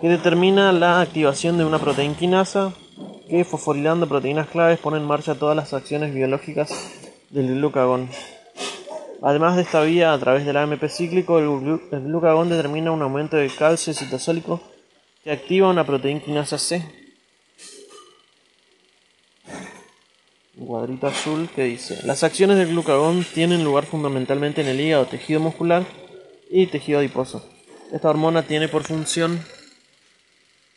que 0.00 0.08
determina 0.08 0.72
la 0.72 1.00
activación 1.00 1.58
de 1.58 1.64
una 1.64 1.78
proteína 1.78 2.16
quinasa 2.16 2.72
que 3.28 3.44
fosforilando 3.44 4.08
proteínas 4.08 4.48
claves 4.48 4.78
pone 4.78 4.96
en 4.96 5.04
marcha 5.04 5.34
todas 5.34 5.56
las 5.56 5.74
acciones 5.74 6.14
biológicas 6.14 6.70
del 7.30 7.56
glucagón. 7.56 8.08
Además 9.20 9.56
de 9.56 9.62
esta 9.62 9.82
vía, 9.82 10.12
a 10.12 10.18
través 10.18 10.46
del 10.46 10.56
AMP 10.56 10.84
cíclico, 10.88 11.38
el, 11.38 11.80
glucagón 12.04 12.48
determina 12.48 12.92
un 12.92 13.02
aumento 13.02 13.37
de 13.37 13.48
calcio 13.48 13.92
citosólico 13.92 14.61
que 15.24 15.32
activa 15.32 15.68
una 15.68 15.84
proteína 15.84 16.20
quinasa 16.20 16.56
Cuadrito 20.59 21.07
azul 21.07 21.49
que 21.55 21.64
dice, 21.64 22.01
las 22.05 22.25
acciones 22.25 22.57
del 22.57 22.71
glucagón 22.71 23.25
tienen 23.33 23.62
lugar 23.62 23.87
fundamentalmente 23.87 24.61
en 24.61 24.66
el 24.66 24.81
hígado, 24.81 25.07
tejido 25.07 25.38
muscular 25.38 25.85
y 26.51 26.66
tejido 26.66 26.99
adiposo. 26.99 27.49
Esta 27.92 28.11
hormona 28.11 28.42
tiene 28.42 28.66
por 28.66 28.83
función 28.83 29.40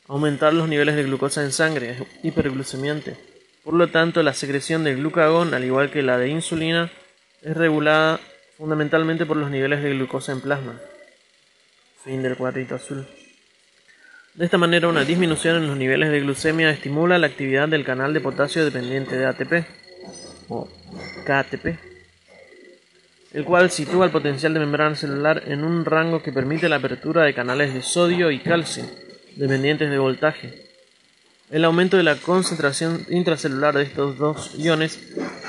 aumentar 0.08 0.54
los 0.54 0.70
niveles 0.70 0.96
de 0.96 1.04
glucosa 1.04 1.44
en 1.44 1.52
sangre, 1.52 1.92
es 1.92 2.04
hiperglucemiante. 2.24 3.18
Por 3.64 3.74
lo 3.74 3.88
tanto, 3.88 4.22
la 4.22 4.34
secreción 4.34 4.84
de 4.84 4.96
glucagón, 4.96 5.54
al 5.54 5.66
igual 5.66 5.90
que 5.90 6.04
la 6.04 6.20
de 6.20 6.30
insulina, 6.30 6.92
es 7.42 7.58
regulada 7.58 8.20
fundamentalmente 8.58 9.26
por 9.26 9.38
los 9.38 9.50
niveles 9.50 9.82
de 9.82 9.90
glucosa 9.90 10.32
en 10.32 10.42
plasma. 10.42 10.80
Fin 12.04 12.22
del 12.22 12.38
cuadrito 12.38 12.76
azul. 12.76 13.08
De 14.34 14.46
esta 14.46 14.58
manera, 14.58 14.88
una 14.88 15.04
disminución 15.04 15.58
en 15.58 15.68
los 15.68 15.76
niveles 15.76 16.10
de 16.10 16.22
glucemia 16.22 16.70
estimula 16.70 17.18
la 17.18 17.28
actividad 17.28 17.68
del 17.68 17.84
canal 17.84 18.14
de 18.14 18.22
potasio 18.22 18.64
dependiente 18.64 19.18
de 19.18 19.26
ATP, 19.26 19.66
o 20.48 20.70
KATP, 21.26 21.78
el 23.34 23.44
cual 23.44 23.72
sitúa 23.72 24.06
el 24.06 24.12
potencial 24.12 24.54
de 24.54 24.62
membrana 24.62 24.96
celular 24.96 25.44
en 25.48 25.66
un 25.66 25.84
rango 25.84 26.24
que 26.24 26.32
permite 26.32 26.70
la 26.70 26.78
apertura 26.78 27.24
de 27.24 27.34
canales 27.34 27.74
de 27.74 27.82
sodio 27.82 28.32
y 28.32 28.40
calcio, 28.40 28.86
dependientes 29.36 29.90
de 29.90 29.98
voltaje. 29.98 30.66
El 31.50 31.66
aumento 31.66 31.98
de 31.98 32.04
la 32.04 32.16
concentración 32.16 33.06
intracelular 33.10 33.76
de 33.76 33.84
estos 33.84 34.18
dos 34.18 34.56
iones 34.58 34.98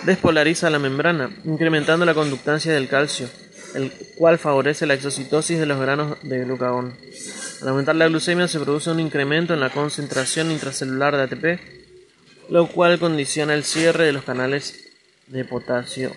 despolariza 0.05 0.71
la 0.71 0.81
membrana, 0.81 1.31
incrementando 1.45 2.05
la 2.05 2.15
conductancia 2.15 2.73
del 2.73 2.89
calcio, 2.89 3.29
el 3.77 3.93
cual 4.17 4.39
favorece 4.39 4.87
la 4.87 4.95
exocitosis 4.95 5.61
de 5.61 5.67
los 5.67 5.81
granos 5.81 6.19
de 6.25 6.45
glucagón. 6.45 6.95
Al 7.63 7.69
aumentar 7.69 7.95
la 7.95 8.09
glucemia 8.09 8.49
se 8.49 8.59
produce 8.59 8.91
un 8.91 8.99
incremento 8.99 9.55
en 9.55 9.61
la 9.61 9.71
concentración 9.71 10.51
intracelular 10.51 11.17
de 11.17 11.23
ATP, 11.23 11.61
lo 12.51 12.67
cual 12.67 12.99
condiciona 12.99 13.55
el 13.55 13.63
cierre 13.63 14.05
de 14.05 14.13
los 14.13 14.25
canales 14.25 14.89
de 15.29 15.45
potasio 15.45 16.11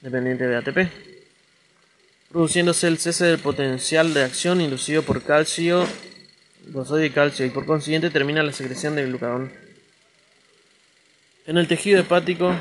dependiente 0.00 0.46
de 0.46 0.56
ATP, 0.56 0.90
produciéndose 2.32 2.88
el 2.88 2.96
cese 2.96 3.26
del 3.26 3.38
potencial 3.38 4.14
de 4.14 4.24
acción 4.24 4.62
inducido 4.62 5.02
por 5.02 5.22
calcio 5.22 5.86
por 6.72 7.04
y 7.04 7.10
calcio 7.10 7.44
y 7.44 7.50
por 7.50 7.66
consiguiente 7.66 8.08
termina 8.08 8.42
la 8.42 8.52
secreción 8.54 8.96
de 8.96 9.04
glucagón. 9.04 9.52
En 11.46 11.58
el 11.58 11.68
tejido 11.68 12.00
hepático 12.00 12.54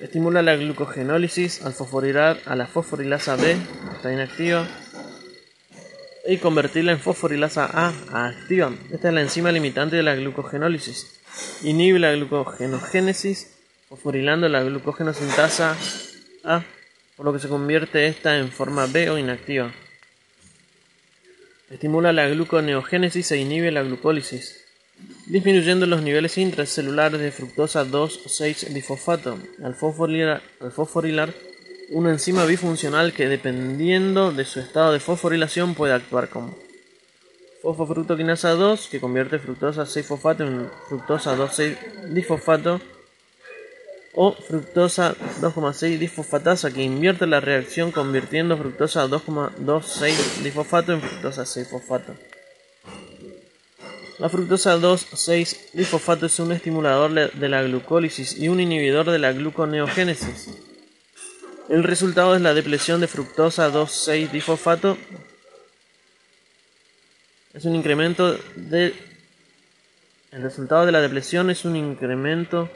estimula 0.00 0.42
la 0.42 0.56
glucogenólisis 0.56 1.62
al 1.62 1.72
fosforilar 1.72 2.38
a 2.44 2.54
la 2.56 2.66
fosforilasa 2.66 3.36
B, 3.36 3.56
está 3.96 4.12
inactiva, 4.12 4.68
y 6.28 6.38
convertirla 6.38 6.92
en 6.92 7.00
fosforilasa 7.00 7.68
A, 7.72 8.26
activa. 8.26 8.72
Esta 8.92 9.08
es 9.08 9.14
la 9.14 9.20
enzima 9.20 9.52
limitante 9.52 9.96
de 9.96 10.02
la 10.02 10.14
glucogenólisis. 10.14 11.20
Inhibe 11.62 11.98
la 11.98 12.12
glucogenogénesis 12.12 13.56
fosforilando 13.88 14.48
la 14.48 14.62
glucogenosintasa 14.62 15.76
A, 16.44 16.64
por 17.16 17.26
lo 17.26 17.32
que 17.32 17.38
se 17.38 17.48
convierte 17.48 18.06
esta 18.06 18.38
en 18.38 18.50
forma 18.50 18.86
B 18.86 19.10
o 19.10 19.18
inactiva. 19.18 19.72
Estimula 21.70 22.12
la 22.12 22.28
gluconeogénesis 22.28 23.32
e 23.32 23.38
inhibe 23.38 23.70
la 23.70 23.82
glucólisis, 23.82 24.64
disminuyendo 25.26 25.86
los 25.86 26.02
niveles 26.02 26.38
intracelulares 26.38 27.20
de 27.20 27.32
fructosa 27.32 27.84
2,6-difosfato. 27.84 29.38
Al 29.62 29.74
fosforilar, 29.74 30.42
al 30.60 30.72
fosforilar, 30.72 31.34
una 31.90 32.10
enzima 32.10 32.44
bifuncional 32.44 33.12
que 33.12 33.28
dependiendo 33.28 34.32
de 34.32 34.44
su 34.44 34.60
estado 34.60 34.92
de 34.92 35.00
fosforilación 35.00 35.74
puede 35.74 35.92
actuar 35.94 36.28
como 36.28 36.56
fosfofructoquinasa 37.62 38.50
2, 38.50 38.88
que 38.88 39.00
convierte 39.00 39.38
fructosa 39.38 39.84
6-fosfato 39.84 40.46
en 40.46 40.70
fructosa 40.88 41.36
2,6-difosfato, 41.36 42.80
o 44.14 44.32
fructosa 44.32 45.14
2,6 45.42 45.98
disfosfatasa 45.98 46.72
que 46.72 46.82
invierte 46.82 47.26
la 47.26 47.40
reacción 47.40 47.92
convirtiendo 47.92 48.56
fructosa 48.56 49.06
2,26 49.06 50.42
disfosfato 50.42 50.92
en 50.94 51.02
fructosa 51.02 51.44
6 51.44 51.68
fosfato. 51.68 52.14
La 54.18 54.30
fructosa 54.30 54.78
2,6 54.78 55.72
disfosfato 55.74 56.26
es 56.26 56.38
un 56.38 56.52
estimulador 56.52 57.12
de 57.12 57.48
la 57.48 57.62
glucólisis 57.62 58.38
y 58.38 58.48
un 58.48 58.60
inhibidor 58.60 59.10
de 59.10 59.18
la 59.18 59.32
gluconeogénesis. 59.32 60.48
El 61.68 61.82
resultado 61.82 62.36
es 62.36 62.42
la 62.42 62.54
depresión 62.54 63.00
de 63.00 63.08
fructosa 63.08 63.72
2,6 63.72 64.30
disfosfato. 64.30 64.96
Es 67.54 67.64
un 67.64 67.74
incremento 67.74 68.38
de 68.54 68.94
el 70.36 70.42
resultado 70.42 70.84
de 70.84 70.92
la 70.92 71.00
depresión 71.00 71.48
es 71.48 71.64
un 71.64 71.76
incremento 71.76 72.68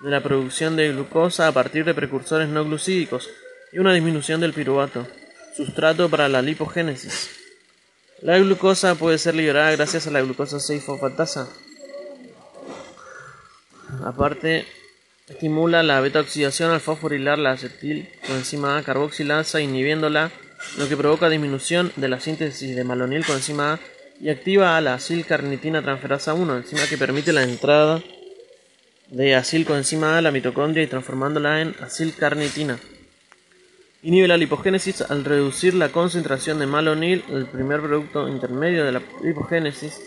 de 0.00 0.08
la 0.08 0.22
producción 0.22 0.76
de 0.76 0.92
glucosa 0.92 1.46
a 1.46 1.52
partir 1.52 1.84
de 1.84 1.92
precursores 1.92 2.48
no 2.48 2.64
glucídicos 2.64 3.28
y 3.70 3.80
una 3.80 3.92
disminución 3.92 4.40
del 4.40 4.54
piruvato, 4.54 5.06
sustrato 5.54 6.08
para 6.08 6.28
la 6.30 6.40
lipogénesis. 6.40 7.28
La 8.22 8.38
glucosa 8.38 8.94
puede 8.94 9.18
ser 9.18 9.34
liberada 9.34 9.72
gracias 9.72 10.06
a 10.06 10.10
la 10.10 10.22
glucosa 10.22 10.56
6-fosfatasa. 10.56 11.48
Aparte, 14.04 14.66
estimula 15.28 15.82
la 15.82 16.00
beta-oxidación 16.00 16.70
al 16.70 16.80
fosforilar 16.80 17.38
la 17.38 17.52
acetil 17.52 18.08
coenzima 18.26 18.76
A 18.76 18.82
carboxilasa 18.82 19.60
inhibiéndola, 19.60 20.30
lo 20.78 20.88
que 20.88 20.96
provoca 20.96 21.28
disminución 21.28 21.92
de 21.96 22.08
la 22.08 22.20
síntesis 22.20 22.74
de 22.74 22.84
malonil 22.84 23.24
coenzima 23.24 23.74
A 23.74 23.80
y 24.20 24.30
activa 24.30 24.76
a 24.76 24.80
la 24.80 24.94
acilcarnitina 24.94 25.82
transferasa 25.82 26.34
1, 26.34 26.56
enzima 26.56 26.86
que 26.88 26.98
permite 26.98 27.32
la 27.32 27.42
entrada 27.42 28.02
de 29.08 29.34
acilcoenzima 29.34 30.18
A 30.18 30.22
la 30.22 30.30
mitocondria 30.30 30.84
y 30.84 30.88
transformándola 30.88 31.60
en 31.60 31.74
acilcarnitina. 31.80 32.78
Inhibe 34.02 34.26
la 34.26 34.36
lipogénesis 34.36 35.02
al 35.02 35.24
reducir 35.24 35.74
la 35.74 35.90
concentración 35.90 36.58
de 36.58 36.66
malonil, 36.66 37.24
el 37.30 37.46
primer 37.46 37.80
producto 37.80 38.28
intermedio 38.28 38.84
de 38.84 38.92
la 38.92 39.02
lipogénesis. 39.22 40.00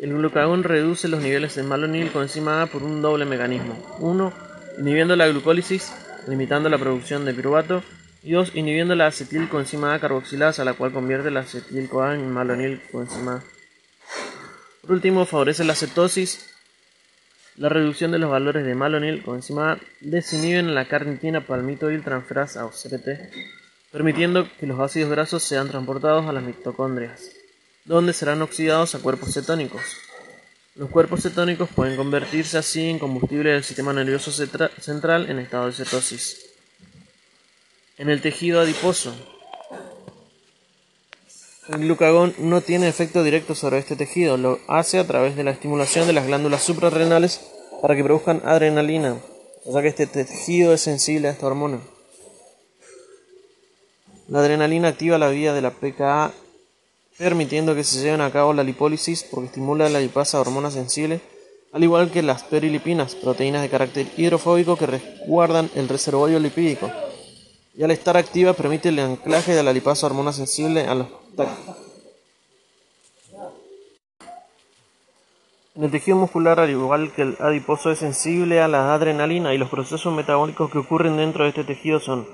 El 0.00 0.12
glucagón 0.12 0.64
reduce 0.64 1.08
los 1.08 1.22
niveles 1.22 1.54
de 1.54 1.62
malonil 1.62 2.10
coenzima 2.10 2.62
A 2.62 2.66
por 2.66 2.82
un 2.82 3.00
doble 3.02 3.24
mecanismo. 3.24 3.96
1. 4.00 4.32
Inhibiendo 4.78 5.16
la 5.16 5.28
glucólisis, 5.28 5.92
limitando 6.26 6.68
la 6.68 6.78
producción 6.78 7.24
de 7.24 7.34
piruvato. 7.34 7.82
Y 8.22 8.32
2. 8.32 8.54
Inhibiendo 8.54 8.94
la 8.94 9.06
acetilcoenzima 9.06 9.94
A 9.94 10.00
carboxilasa, 10.00 10.64
la 10.64 10.74
cual 10.74 10.92
convierte 10.92 11.30
la 11.30 11.40
acetil-CoA 11.40 12.14
en 12.14 12.30
malonil 12.30 12.80
coenzima 12.90 13.36
A. 13.36 13.42
Por 14.82 14.92
último, 14.92 15.24
favorece 15.26 15.64
la 15.64 15.74
cetosis 15.74 16.54
la 17.56 17.68
reducción 17.68 18.10
de 18.10 18.18
los 18.18 18.30
valores 18.30 18.66
de 18.66 18.74
malonil 18.74 19.22
coenzima 19.22 19.78
desinhiben 20.00 20.74
la 20.74 20.88
carnitina 20.88 21.46
palmitoil 21.46 22.02
transferasa 22.02 22.66
o 22.66 22.70
CPT, 22.70 23.32
permitiendo 23.92 24.48
que 24.58 24.66
los 24.66 24.80
ácidos 24.80 25.10
grasos 25.10 25.44
sean 25.44 25.68
transportados 25.68 26.26
a 26.26 26.32
las 26.32 26.42
mitocondrias, 26.42 27.30
donde 27.84 28.12
serán 28.12 28.42
oxidados 28.42 28.94
a 28.94 28.98
cuerpos 28.98 29.34
cetónicos. 29.34 29.82
Los 30.74 30.90
cuerpos 30.90 31.22
cetónicos 31.22 31.68
pueden 31.68 31.96
convertirse 31.96 32.58
así 32.58 32.88
en 32.88 32.98
combustible 32.98 33.52
del 33.52 33.62
sistema 33.62 33.92
nervioso 33.92 34.32
central 34.32 35.30
en 35.30 35.38
estado 35.38 35.66
de 35.66 35.72
cetosis. 35.72 36.46
En 37.96 38.10
el 38.10 38.20
tejido 38.20 38.60
adiposo, 38.60 39.14
el 41.68 41.80
glucagón 41.80 42.34
no 42.38 42.60
tiene 42.60 42.88
efecto 42.88 43.22
directo 43.22 43.54
sobre 43.54 43.78
este 43.78 43.96
tejido, 43.96 44.36
lo 44.36 44.58
hace 44.66 44.98
a 44.98 45.06
través 45.06 45.36
de 45.36 45.44
la 45.44 45.52
estimulación 45.52 46.06
de 46.06 46.12
las 46.12 46.26
glándulas 46.26 46.62
suprarrenales 46.62 47.40
para 47.80 47.94
que 47.94 48.02
produzcan 48.02 48.42
adrenalina, 48.44 49.16
o 49.64 49.72
sea 49.72 49.80
que 49.80 49.88
este 49.88 50.06
tejido 50.06 50.74
es 50.74 50.80
sensible 50.80 51.28
a 51.28 51.30
esta 51.30 51.46
hormona. 51.46 51.80
La 54.28 54.40
adrenalina 54.40 54.88
activa 54.88 55.18
la 55.18 55.28
vía 55.28 55.52
de 55.52 55.62
la 55.62 55.70
PKA, 55.70 56.32
permitiendo 57.18 57.74
que 57.74 57.84
se 57.84 58.00
lleven 58.00 58.20
a 58.20 58.30
cabo 58.30 58.52
la 58.52 58.64
lipólisis 58.64 59.24
porque 59.24 59.46
estimula 59.46 59.88
la 59.88 60.00
lipasa 60.00 60.38
a 60.38 60.40
hormonas 60.40 60.74
sensibles, 60.74 61.20
al 61.72 61.82
igual 61.82 62.10
que 62.10 62.22
las 62.22 62.44
perilipinas, 62.44 63.14
proteínas 63.14 63.62
de 63.62 63.68
carácter 63.68 64.06
hidrofóbico 64.16 64.76
que 64.76 64.86
resguardan 64.86 65.70
el 65.74 65.88
reservorio 65.88 66.38
lipídico. 66.38 66.90
Y 67.76 67.82
al 67.82 67.90
estar 67.90 68.16
activa 68.16 68.52
permite 68.52 68.90
el 68.90 68.98
anclaje 69.00 69.52
de 69.54 69.62
la 69.62 69.72
lipasa 69.72 70.06
hormona 70.06 70.32
sensible 70.32 70.86
a 70.86 70.94
los 70.94 71.08
En 75.76 75.82
el 75.82 75.90
tejido 75.90 76.16
muscular, 76.16 76.60
al 76.60 76.70
igual 76.70 77.12
que 77.12 77.22
el 77.22 77.36
adiposo, 77.40 77.90
es 77.90 77.98
sensible 77.98 78.60
a 78.60 78.68
la 78.68 78.94
adrenalina 78.94 79.52
y 79.54 79.58
los 79.58 79.68
procesos 79.68 80.14
metabólicos 80.14 80.70
que 80.70 80.78
ocurren 80.78 81.16
dentro 81.16 81.42
de 81.42 81.50
este 81.50 81.64
tejido 81.64 81.98
son 81.98 82.28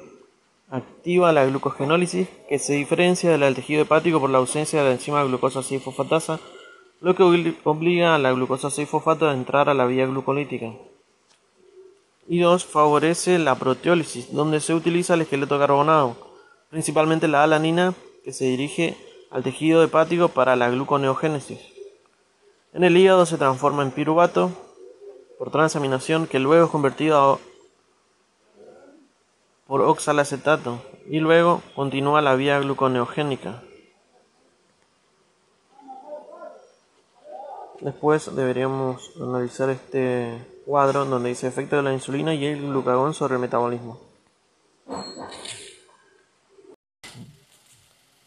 activa 0.71 1.33
la 1.33 1.45
glucogenólisis, 1.45 2.29
que 2.49 2.59
se 2.59 2.75
diferencia 2.75 3.37
del 3.37 3.55
tejido 3.55 3.83
hepático 3.83 4.21
por 4.21 4.31
la 4.31 4.39
ausencia 4.39 4.79
de 4.79 4.87
la 4.87 4.93
enzima 4.93 5.25
glucosa 5.25 5.61
6-fosfatasa, 5.61 6.39
lo 7.01 7.15
que 7.15 7.23
obliga 7.65 8.15
a 8.15 8.19
la 8.19 8.33
glucosa 8.33 8.69
6-fosfato 8.69 9.29
a 9.29 9.33
entrar 9.33 9.69
a 9.69 9.75
la 9.75 9.87
vía 9.87 10.07
glucolítica. 10.07 10.73
Y 12.29 12.39
dos, 12.39 12.65
favorece 12.65 13.39
la 13.39 13.57
proteólisis, 13.57 14.33
donde 14.33 14.61
se 14.61 14.75
utiliza 14.75 15.15
el 15.15 15.23
esqueleto 15.23 15.59
carbonado, 15.59 16.17
principalmente 16.71 17.27
la 17.27 17.43
alanina, 17.43 17.95
que 18.23 18.33
se 18.33 18.45
dirige 18.45 18.97
al 19.31 19.43
tejido 19.43 19.83
hepático 19.83 20.29
para 20.29 20.55
la 20.55 20.71
gluconeogénesis. 20.71 21.59
En 22.73 22.85
el 22.85 22.97
hígado 22.97 23.27
se 23.27 23.39
transforma 23.39 23.83
en 23.83 23.91
piruvato 23.91 24.51
por 25.39 25.51
transaminación 25.51 26.29
que 26.29 26.39
luego 26.39 26.67
es 26.67 26.71
convertido 26.71 27.41
por 29.71 29.83
oxalacetato 29.83 30.83
y 31.09 31.21
luego 31.21 31.63
continúa 31.77 32.21
la 32.21 32.35
vía 32.35 32.59
gluconeogénica. 32.59 33.63
Después 37.81 38.35
deberíamos 38.35 39.13
analizar 39.23 39.71
este 39.71 40.45
cuadro 40.67 41.05
donde 41.05 41.29
dice 41.29 41.47
efecto 41.47 41.77
de 41.77 41.83
la 41.83 41.93
insulina 41.93 42.35
y 42.35 42.47
el 42.47 42.63
glucagón 42.63 43.15
sobre 43.15 43.35
el 43.35 43.41
metabolismo. 43.41 44.01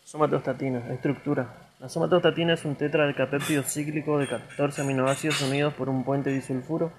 Somatostatina. 0.06 0.94
Estructura. 0.94 1.72
La 1.82 1.90
somatostatina 1.90 2.54
es 2.54 2.64
un 2.64 2.78
tetradecapéptido 2.78 3.64
cíclico 3.64 4.18
de 4.18 4.30
14 4.30 4.82
aminoácidos 4.82 5.42
unidos 5.42 5.74
por 5.74 5.90
un 5.90 6.06
puente 6.06 6.30
disulfuro 6.30 6.94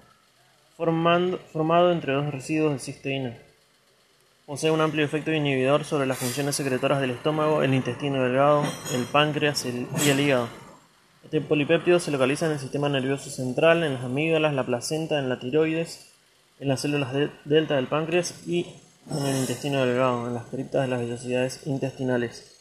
formado 0.77 1.91
entre 1.91 2.13
dos 2.13 2.31
residuos 2.31 2.73
de 2.73 2.79
cisteína. 2.79 3.37
Posee 4.45 4.69
un 4.69 4.79
amplio 4.79 5.03
efecto 5.03 5.31
inhibidor 5.31 5.85
sobre 5.85 6.05
las 6.05 6.19
funciones 6.19 6.55
secretoras 6.55 7.01
del 7.01 7.09
estómago, 7.09 7.63
el 7.63 7.73
intestino 7.73 8.21
delgado, 8.21 8.63
el 8.93 9.05
páncreas 9.05 9.65
y 9.65 10.09
el 10.09 10.19
hígado. 10.19 10.49
Este 11.23 11.41
polipéptido 11.41 11.99
se 11.99 12.11
localiza 12.11 12.45
en 12.45 12.51
el 12.51 12.59
sistema 12.59 12.87
nervioso 12.87 13.31
central, 13.31 13.83
en 13.83 13.95
las 13.95 14.03
amígdalas, 14.03 14.53
la 14.53 14.63
placenta, 14.63 15.17
en 15.17 15.29
la 15.29 15.39
tiroides, 15.39 16.11
en 16.59 16.67
las 16.67 16.81
células 16.81 17.11
delta 17.43 17.75
del 17.75 17.87
páncreas 17.87 18.35
y 18.45 18.67
en 19.09 19.25
el 19.25 19.35
intestino 19.37 19.83
delgado, 19.83 20.27
en 20.27 20.35
las 20.35 20.45
criptas 20.45 20.83
de 20.83 20.89
las 20.89 20.99
vellosidades 20.99 21.61
intestinales. 21.65 22.55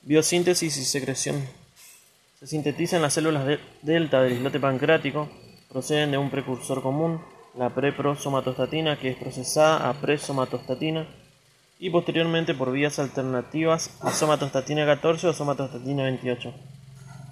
Biosíntesis 0.00 0.78
y 0.78 0.84
secreción. 0.86 1.46
Se 2.40 2.46
sintetiza 2.46 2.96
en 2.96 3.02
las 3.02 3.12
células 3.12 3.58
delta 3.82 4.22
del 4.22 4.32
islote 4.32 4.58
pancreático, 4.58 5.28
proceden 5.68 6.12
de 6.12 6.16
un 6.16 6.30
precursor 6.30 6.82
común, 6.82 7.20
la 7.54 7.70
preprosomatostatina, 7.70 8.98
que 8.98 9.10
es 9.10 9.16
procesada 9.16 9.88
a 9.88 9.94
presomatostatina, 9.94 11.06
y 11.78 11.90
posteriormente 11.90 12.54
por 12.54 12.70
vías 12.70 12.98
alternativas 12.98 13.98
a 14.02 14.12
somatostatina 14.12 14.86
14 14.86 15.28
o 15.28 15.32
somatostatina 15.32 16.04
28. 16.04 16.54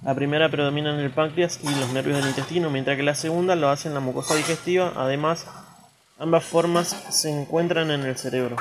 La 0.03 0.13
primera 0.15 0.49
predomina 0.49 0.93
en 0.93 0.99
el 0.99 1.11
páncreas 1.11 1.59
y 1.63 1.73
los 1.79 1.93
nervios 1.93 2.17
del 2.17 2.27
intestino, 2.27 2.69
mientras 2.69 2.97
que 2.97 3.03
la 3.03 3.15
segunda 3.15 3.55
lo 3.55 3.69
hace 3.69 3.87
en 3.87 3.93
la 3.93 3.99
mucosa 3.99 4.35
digestiva. 4.35 4.93
Además, 4.95 5.47
ambas 6.19 6.43
formas 6.43 6.89
se 7.09 7.29
encuentran 7.29 7.91
en 7.91 8.01
el 8.01 8.17
cerebro. 8.17 8.57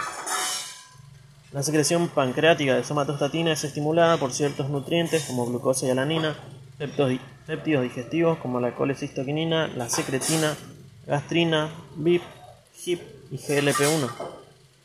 La 1.52 1.62
secreción 1.64 2.08
pancreática 2.08 2.76
de 2.76 2.84
somatostatina 2.84 3.52
es 3.52 3.64
estimulada 3.64 4.18
por 4.18 4.32
ciertos 4.32 4.68
nutrientes 4.70 5.24
como 5.24 5.46
glucosa 5.46 5.86
y 5.86 5.90
alanina, 5.90 6.36
péptidos 6.78 7.82
digestivos 7.82 8.38
como 8.38 8.60
la 8.60 8.74
colecistoquinina, 8.74 9.66
la 9.68 9.88
secretina, 9.88 10.54
gastrina, 11.10 11.74
BIP, 11.96 12.22
HIP 12.84 13.00
y 13.32 13.36
GLP-1, 13.36 14.10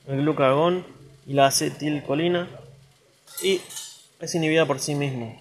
el 0.07 0.21
glucagón 0.21 0.83
y 1.27 1.33
la 1.33 1.45
acetilcolina 1.45 2.49
y 3.43 3.61
es 4.19 4.33
inhibida 4.33 4.65
por 4.65 4.79
sí 4.79 4.95
mismo. 4.95 5.39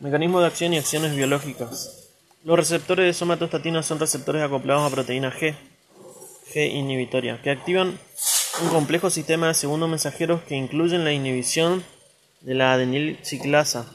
Mecanismo 0.00 0.40
de 0.40 0.48
acción 0.48 0.74
y 0.74 0.78
acciones 0.78 1.16
biológicas. 1.16 2.10
Los 2.44 2.58
receptores 2.58 3.06
de 3.06 3.14
somatostatina 3.14 3.82
son 3.82 3.98
receptores 3.98 4.42
acoplados 4.42 4.86
a 4.86 4.94
proteína 4.94 5.32
G, 5.32 5.54
G 6.52 6.70
inhibitoria, 6.70 7.40
que 7.40 7.50
activan 7.50 7.98
un 8.62 8.68
complejo 8.68 9.08
sistema 9.08 9.48
de 9.48 9.54
segundos 9.54 9.88
mensajeros 9.88 10.42
que 10.42 10.56
incluyen 10.56 11.04
la 11.04 11.12
inhibición 11.12 11.82
de 12.42 12.52
la 12.52 12.74
adenilciclasa, 12.74 13.90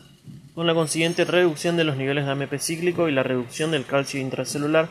con 0.56 0.66
la 0.66 0.74
consiguiente 0.74 1.26
reducción 1.26 1.78
de 1.78 1.84
los 1.84 1.96
niveles 1.96 2.26
de 2.26 2.32
AMP 2.32 2.58
cíclico 2.58 3.08
y 3.08 3.12
la 3.12 3.22
reducción 3.22 3.70
del 3.70 3.86
calcio 3.86 4.20
intracelular 4.20 4.90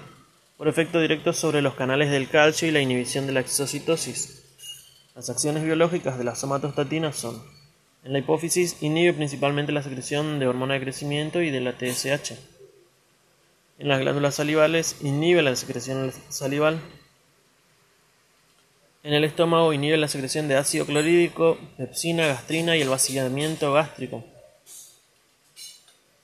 por 0.59 0.69
efecto 0.69 1.01
directo 1.01 1.33
sobre 1.33 1.63
los 1.63 1.75
canales 1.75 2.11
del 2.11 2.29
calcio 2.29 2.69
y 2.69 2.73
la 2.73 2.81
inhibición 2.81 3.27
de 3.27 3.33
la 3.33 3.41
exocitosis. 3.41 4.45
Las 5.15 5.31
acciones 5.31 5.65
biológicas 5.65 6.19
de 6.19 6.25
la 6.25 6.35
somatostatina 6.35 7.13
son 7.13 7.41
en 8.05 8.13
la 8.13 8.19
hipófisis 8.21 8.83
inhibe 8.83 9.13
principalmente 9.13 9.73
la 9.73 9.83
secreción 9.83 10.39
de 10.39 10.47
hormona 10.47 10.75
de 10.75 10.81
crecimiento 10.81 11.43
y 11.43 11.51
de 11.51 11.61
la 11.61 11.73
TSH. 11.73 12.33
En 13.79 13.89
las 13.89 14.01
glándulas 14.01 14.35
salivales 14.35 14.97
inhibe 15.03 15.43
la 15.43 15.55
secreción 15.55 16.13
salival. 16.29 16.81
En 19.05 19.15
el 19.15 19.25
estómago 19.25 19.73
inhibe 19.73 19.97
la 19.97 20.09
secreción 20.09 20.49
de 20.49 20.57
ácido 20.57 20.87
clorhídrico, 20.87 21.59
pepsina, 21.77 22.27
gastrina 22.27 22.77
y 22.77 22.83
el 22.83 22.89
vaciamiento 22.89 23.73
gástrico. 23.73 24.25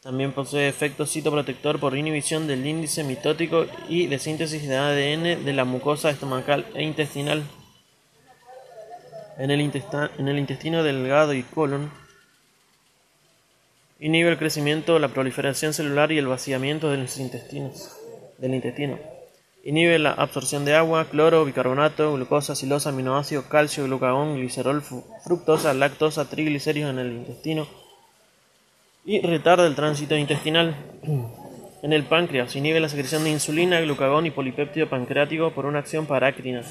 También 0.05 0.33
posee 0.33 0.69
efecto 0.69 1.07
citoprotector 1.07 1.81
por 1.81 1.97
inhibición 1.97 2.47
del 2.47 2.67
índice 2.67 3.03
mitótico 3.05 3.65
y 3.89 4.07
de 4.07 4.19
síntesis 4.19 4.69
de 4.69 4.77
ADN 4.77 5.47
de 5.47 5.53
la 5.55 5.65
mucosa 5.65 6.11
estomacal 6.11 6.67
e 6.75 6.83
intestinal. 6.83 7.43
En 9.39 9.51
el, 9.51 9.63
intestino 9.63 10.83
delgado 10.83 11.33
y 11.33 11.43
colon, 11.43 11.91
inhibe 13.99 14.29
el 14.29 14.37
crecimiento, 14.37 14.99
la 14.99 15.09
proliferación 15.09 15.73
celular 15.73 16.13
y 16.13 16.19
el 16.19 16.27
vaciamiento 16.27 16.91
de 16.91 16.99
los 16.99 17.17
intestinos, 17.17 17.97
del 18.37 18.55
intestino. 18.55 18.99
Inhibe 19.65 19.99
la 19.99 20.13
absorción 20.13 20.67
de 20.67 20.75
agua, 20.75 21.07
cloro, 21.07 21.47
bicarbonato, 21.47 22.13
glucosa, 22.13 22.55
silosa, 22.55 22.91
aminoácido, 22.91 23.49
calcio, 23.49 23.85
glucagón, 23.85 24.37
glicerol, 24.37 24.83
fructosa, 24.83 25.73
lactosa, 25.73 26.29
triglicéridos 26.29 26.91
en 26.91 26.99
el 26.99 27.13
intestino 27.13 27.84
y 29.05 29.21
retarda 29.21 29.67
el 29.67 29.75
tránsito 29.75 30.17
intestinal. 30.17 30.75
En 31.83 31.93
el 31.93 32.05
páncreas 32.05 32.57
inhibe 32.57 32.81
la 32.81 32.89
secreción 32.89 33.25
de 33.25 33.31
insulina, 33.31 33.81
glucagón 33.81 34.25
y 34.25 34.31
polipéptido 34.31 34.89
pancreático 34.89 35.51
por 35.51 35.67
una 35.67 35.81
acción 35.81 36.07
parácrina, 36.07 36.63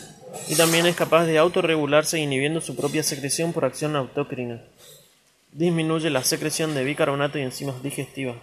y 0.48 0.56
también 0.56 0.88
es 0.88 0.96
capaz 0.96 1.26
de 1.26 1.38
autorregularse 1.38 2.20
inhibiendo 2.20 2.62
su 2.62 2.76
propia 2.76 3.04
secreción 3.04 3.54
por 3.54 3.66
acción 3.66 3.96
autócrina. 3.96 4.62
Disminuye 5.52 6.10
la 6.10 6.24
secreción 6.24 6.74
de 6.74 6.84
bicarbonato 6.84 7.38
y 7.38 7.44
enzimas 7.44 7.84
digestivas. 7.84 8.38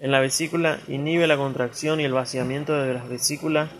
En 0.00 0.12
la 0.12 0.20
vesícula 0.20 0.80
inhibe 0.86 1.26
la 1.26 1.38
contracción 1.38 1.98
y 2.00 2.04
el 2.04 2.12
vaciamiento 2.12 2.74
de 2.74 2.92
las 2.92 3.08
vesículas, 3.08 3.70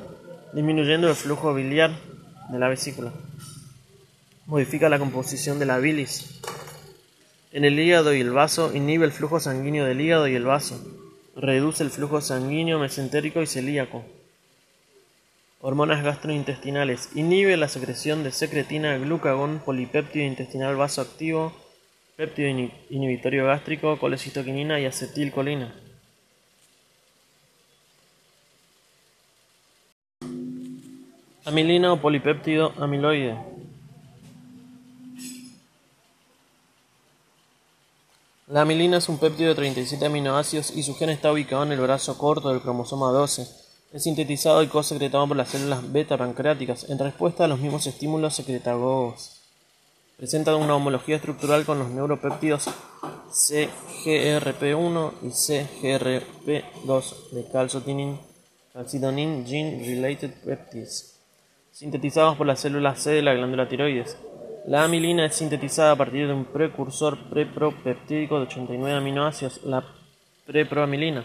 disminuyendo 0.55 1.09
el 1.09 1.14
flujo 1.14 1.53
biliar 1.53 1.90
de 2.48 2.59
la 2.59 2.68
vesícula. 2.68 3.12
Modifica 4.46 4.88
la 4.88 4.98
composición 4.98 5.59
de 5.59 5.66
la 5.66 5.79
bilis. 5.79 6.38
En 7.58 7.64
el 7.64 7.76
hígado 7.76 8.14
y 8.14 8.20
el 8.20 8.30
vaso 8.30 8.72
inhibe 8.72 9.04
el 9.04 9.10
flujo 9.10 9.40
sanguíneo 9.40 9.84
del 9.84 10.00
hígado 10.00 10.28
y 10.28 10.36
el 10.36 10.44
vaso 10.44 10.80
Reduce 11.34 11.82
el 11.82 11.90
flujo 11.90 12.20
sanguíneo 12.20 12.78
mesentérico 12.78 13.42
y 13.42 13.48
celíaco. 13.48 14.04
Hormonas 15.60 16.04
gastrointestinales. 16.04 17.08
Inhibe 17.16 17.56
la 17.56 17.66
secreción 17.66 18.22
de 18.22 18.30
secretina, 18.30 18.96
glucagón, 18.98 19.60
polipéptido 19.64 20.24
intestinal 20.24 20.76
vasoactivo, 20.76 21.52
péptido 22.16 22.48
inhibitorio 22.90 23.46
gástrico, 23.46 23.98
colecistoquinina 23.98 24.78
y 24.78 24.84
acetilcolina. 24.84 25.74
Amilina 31.44 31.92
o 31.92 32.00
polipéptido 32.00 32.72
amiloide. 32.78 33.57
La 38.50 38.62
amilina 38.62 38.96
es 38.96 39.11
un 39.11 39.18
péptido 39.18 39.50
de 39.50 39.56
37 39.56 40.06
aminoácidos 40.06 40.74
y 40.74 40.82
su 40.82 40.94
gen 40.94 41.11
está 41.11 41.30
ubicado 41.30 41.64
en 41.64 41.72
el 41.72 41.80
brazo 41.80 42.16
corto 42.16 42.48
del 42.48 42.62
cromosoma 42.62 43.12
12. 43.12 43.46
Es 43.92 44.02
sintetizado 44.02 44.62
y 44.62 44.68
co-secretado 44.68 45.28
por 45.28 45.37
las 45.37 45.50
células 45.50 45.92
beta 45.92 46.16
pancreáticas 46.16 46.88
en 46.88 46.98
respuesta 46.98 47.44
a 47.44 47.46
los 47.46 47.58
mismos 47.58 47.87
estímulos 47.87 48.34
secretagogos. 48.34 49.38
Presenta 50.16 50.56
una 50.56 50.76
homología 50.76 51.16
estructural 51.16 51.66
con 51.66 51.78
los 51.78 51.90
neuropéptidos 51.90 52.70
CGRP1 53.30 55.12
y 55.20 55.26
CGRP2 55.26 57.30
de 57.32 57.44
calcitonin, 57.52 58.18
calcitonin 58.72 59.46
gene 59.46 59.84
related 59.87 60.30
peptides, 60.42 61.18
sintetizados 61.70 62.38
por 62.38 62.46
las 62.46 62.61
células 62.61 63.03
C 63.03 63.11
de 63.11 63.20
la 63.20 63.34
glándula 63.34 63.68
tiroides. 63.68 64.16
La 64.68 64.84
amilina 64.84 65.24
es 65.24 65.34
sintetizada 65.34 65.92
a 65.92 65.96
partir 65.96 66.26
de 66.26 66.34
un 66.34 66.44
precursor 66.44 67.16
prepropeptídico 67.30 68.36
de 68.36 68.42
89 68.42 68.98
aminoácidos, 68.98 69.64
la 69.64 69.82
preproamilina. 70.44 71.24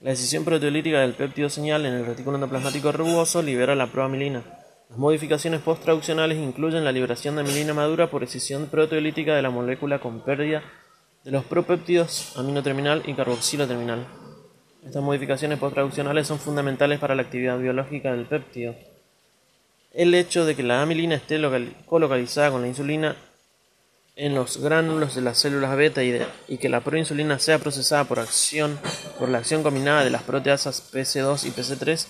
La 0.00 0.10
decisión 0.10 0.44
proteolítica 0.44 1.00
del 1.00 1.14
péptido 1.14 1.50
señal 1.50 1.86
en 1.86 1.94
el 1.94 2.06
retículo 2.06 2.36
endoplasmático 2.36 2.92
rugoso 2.92 3.42
libera 3.42 3.74
la 3.74 3.88
proamilina. 3.88 4.44
Las 4.90 4.96
modificaciones 4.96 5.60
post-traduccionales 5.60 6.38
incluyen 6.38 6.84
la 6.84 6.92
liberación 6.92 7.34
de 7.34 7.40
amilina 7.40 7.74
madura 7.74 8.12
por 8.12 8.20
decisión 8.20 8.68
proteolítica 8.68 9.34
de 9.34 9.42
la 9.42 9.50
molécula 9.50 9.98
con 9.98 10.20
pérdida 10.20 10.62
de 11.24 11.32
los 11.32 11.44
propéptidos 11.46 12.36
amino 12.36 12.62
terminal 12.62 13.02
y 13.06 13.14
carboxilo 13.14 13.66
terminal. 13.66 14.06
Estas 14.84 15.02
modificaciones 15.02 15.58
post-traduccionales 15.58 16.28
son 16.28 16.38
fundamentales 16.38 17.00
para 17.00 17.16
la 17.16 17.22
actividad 17.22 17.58
biológica 17.58 18.12
del 18.12 18.26
péptido. 18.26 18.76
El 19.92 20.14
hecho 20.14 20.44
de 20.44 20.54
que 20.54 20.62
la 20.62 20.82
amilina 20.82 21.14
esté 21.14 21.40
colocalizada 21.86 22.50
con 22.50 22.62
la 22.62 22.68
insulina 22.68 23.16
en 24.16 24.34
los 24.34 24.58
gránulos 24.58 25.14
de 25.14 25.22
las 25.22 25.38
células 25.38 25.76
beta 25.76 26.02
y, 26.02 26.58
que 26.58 26.68
la 26.68 26.80
proinsulina 26.80 27.38
sea 27.38 27.58
procesada 27.58 28.04
por, 28.04 28.18
acción, 28.18 28.78
por 29.18 29.28
la 29.28 29.38
acción 29.38 29.62
combinada 29.62 30.04
de 30.04 30.10
las 30.10 30.24
proteasas 30.24 30.92
PC2 30.92 31.46
y 31.46 31.50
PC3 31.50 32.06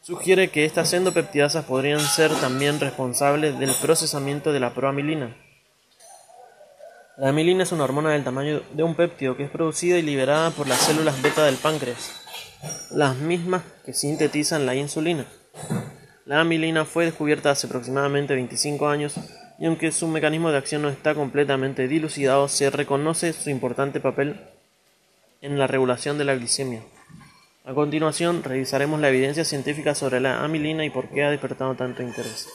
sugiere 0.00 0.50
que 0.50 0.64
estas 0.64 0.92
endopeptidasas 0.92 1.64
podrían 1.64 2.00
ser 2.00 2.30
también 2.34 2.78
responsables 2.78 3.58
del 3.58 3.72
procesamiento 3.80 4.52
de 4.52 4.60
la 4.60 4.74
proamilina. 4.74 5.34
La 7.16 7.30
amilina 7.30 7.62
es 7.62 7.72
una 7.72 7.84
hormona 7.84 8.10
del 8.10 8.22
tamaño 8.22 8.62
de 8.72 8.82
un 8.82 8.94
péptido 8.94 9.36
que 9.36 9.44
es 9.44 9.50
producida 9.50 9.98
y 9.98 10.02
liberada 10.02 10.50
por 10.50 10.68
las 10.68 10.78
células 10.78 11.20
beta 11.22 11.44
del 11.44 11.56
páncreas, 11.56 12.12
las 12.90 13.16
mismas 13.16 13.62
que 13.84 13.92
sintetizan 13.92 14.66
la 14.66 14.74
insulina. 14.74 15.26
La 16.26 16.40
amilina 16.40 16.86
fue 16.86 17.04
descubierta 17.04 17.50
hace 17.50 17.66
aproximadamente 17.66 18.34
25 18.34 18.88
años 18.88 19.14
y 19.58 19.66
aunque 19.66 19.92
su 19.92 20.08
mecanismo 20.08 20.50
de 20.50 20.56
acción 20.56 20.80
no 20.80 20.88
está 20.88 21.14
completamente 21.14 21.86
dilucidado, 21.86 22.48
se 22.48 22.70
reconoce 22.70 23.34
su 23.34 23.50
importante 23.50 24.00
papel 24.00 24.40
en 25.42 25.58
la 25.58 25.66
regulación 25.66 26.16
de 26.16 26.24
la 26.24 26.34
glicemia. 26.34 26.82
A 27.66 27.74
continuación, 27.74 28.42
revisaremos 28.42 29.00
la 29.00 29.10
evidencia 29.10 29.44
científica 29.44 29.94
sobre 29.94 30.20
la 30.20 30.42
amilina 30.42 30.84
y 30.86 30.90
por 30.90 31.10
qué 31.10 31.24
ha 31.24 31.30
despertado 31.30 31.74
tanto 31.74 32.02
interés. 32.02 32.48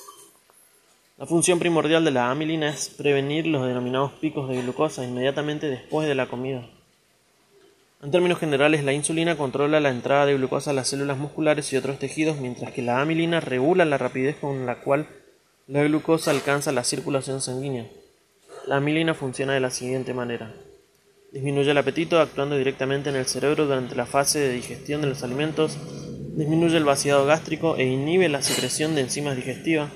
La 1.20 1.28
función 1.28 1.60
primordial 1.60 2.04
de 2.04 2.12
la 2.12 2.32
amilina 2.32 2.70
es 2.70 2.90
prevenir 2.90 3.46
los 3.46 3.68
denominados 3.68 4.14
picos 4.14 4.50
de 4.50 4.62
glucosa 4.64 5.04
inmediatamente 5.04 5.68
después 5.68 6.08
de 6.08 6.16
la 6.16 6.28
comida. 6.28 6.68
En 8.02 8.12
términos 8.12 8.40
generales, 8.40 8.86
la 8.86 8.94
insulina 8.94 9.36
controla 9.36 9.82
la 9.82 9.90
entrada 9.90 10.26
de 10.26 10.36
glucosa 10.36 10.72
a 10.72 10.74
las 10.74 10.88
células 10.88 11.18
musculares 11.18 11.74
y 11.74 11.76
otros 11.76 12.00
tejidos, 12.00 12.38
mientras 12.38 12.72
que 12.72 12.82
la 12.82 13.02
amilina 13.02 13.42
regula 13.42 13.84
la 13.84 13.98
rapidez 13.98 14.38
con 14.38 14.66
la 14.66 14.76
cual 14.80 15.08
la 15.68 15.84
glucosa 15.84 16.32
alcanza 16.32 16.72
la 16.72 16.86
circulación 16.86 17.42
sanguínea. 17.42 17.88
La 18.68 18.78
amilina 18.78 19.14
funciona 19.14 19.54
de 19.54 19.60
la 19.60 19.70
siguiente 19.70 20.14
manera. 20.14 20.54
Disminuye 21.34 21.72
el 21.72 21.78
apetito 21.78 22.22
actuando 22.22 22.58
directamente 22.58 23.10
en 23.10 23.18
el 23.18 23.26
cerebro 23.26 23.66
durante 23.66 23.96
la 23.96 24.06
fase 24.06 24.40
de 24.40 24.54
digestión 24.54 25.02
de 25.02 25.08
los 25.08 25.22
alimentos, 25.22 25.78
disminuye 26.38 26.78
el 26.78 26.86
vaciado 26.86 27.26
gástrico 27.26 27.76
e 27.76 27.84
inhibe 27.84 28.30
la 28.30 28.42
secreción 28.42 28.96
de 28.96 29.02
enzimas 29.02 29.36
digestivas, 29.36 29.92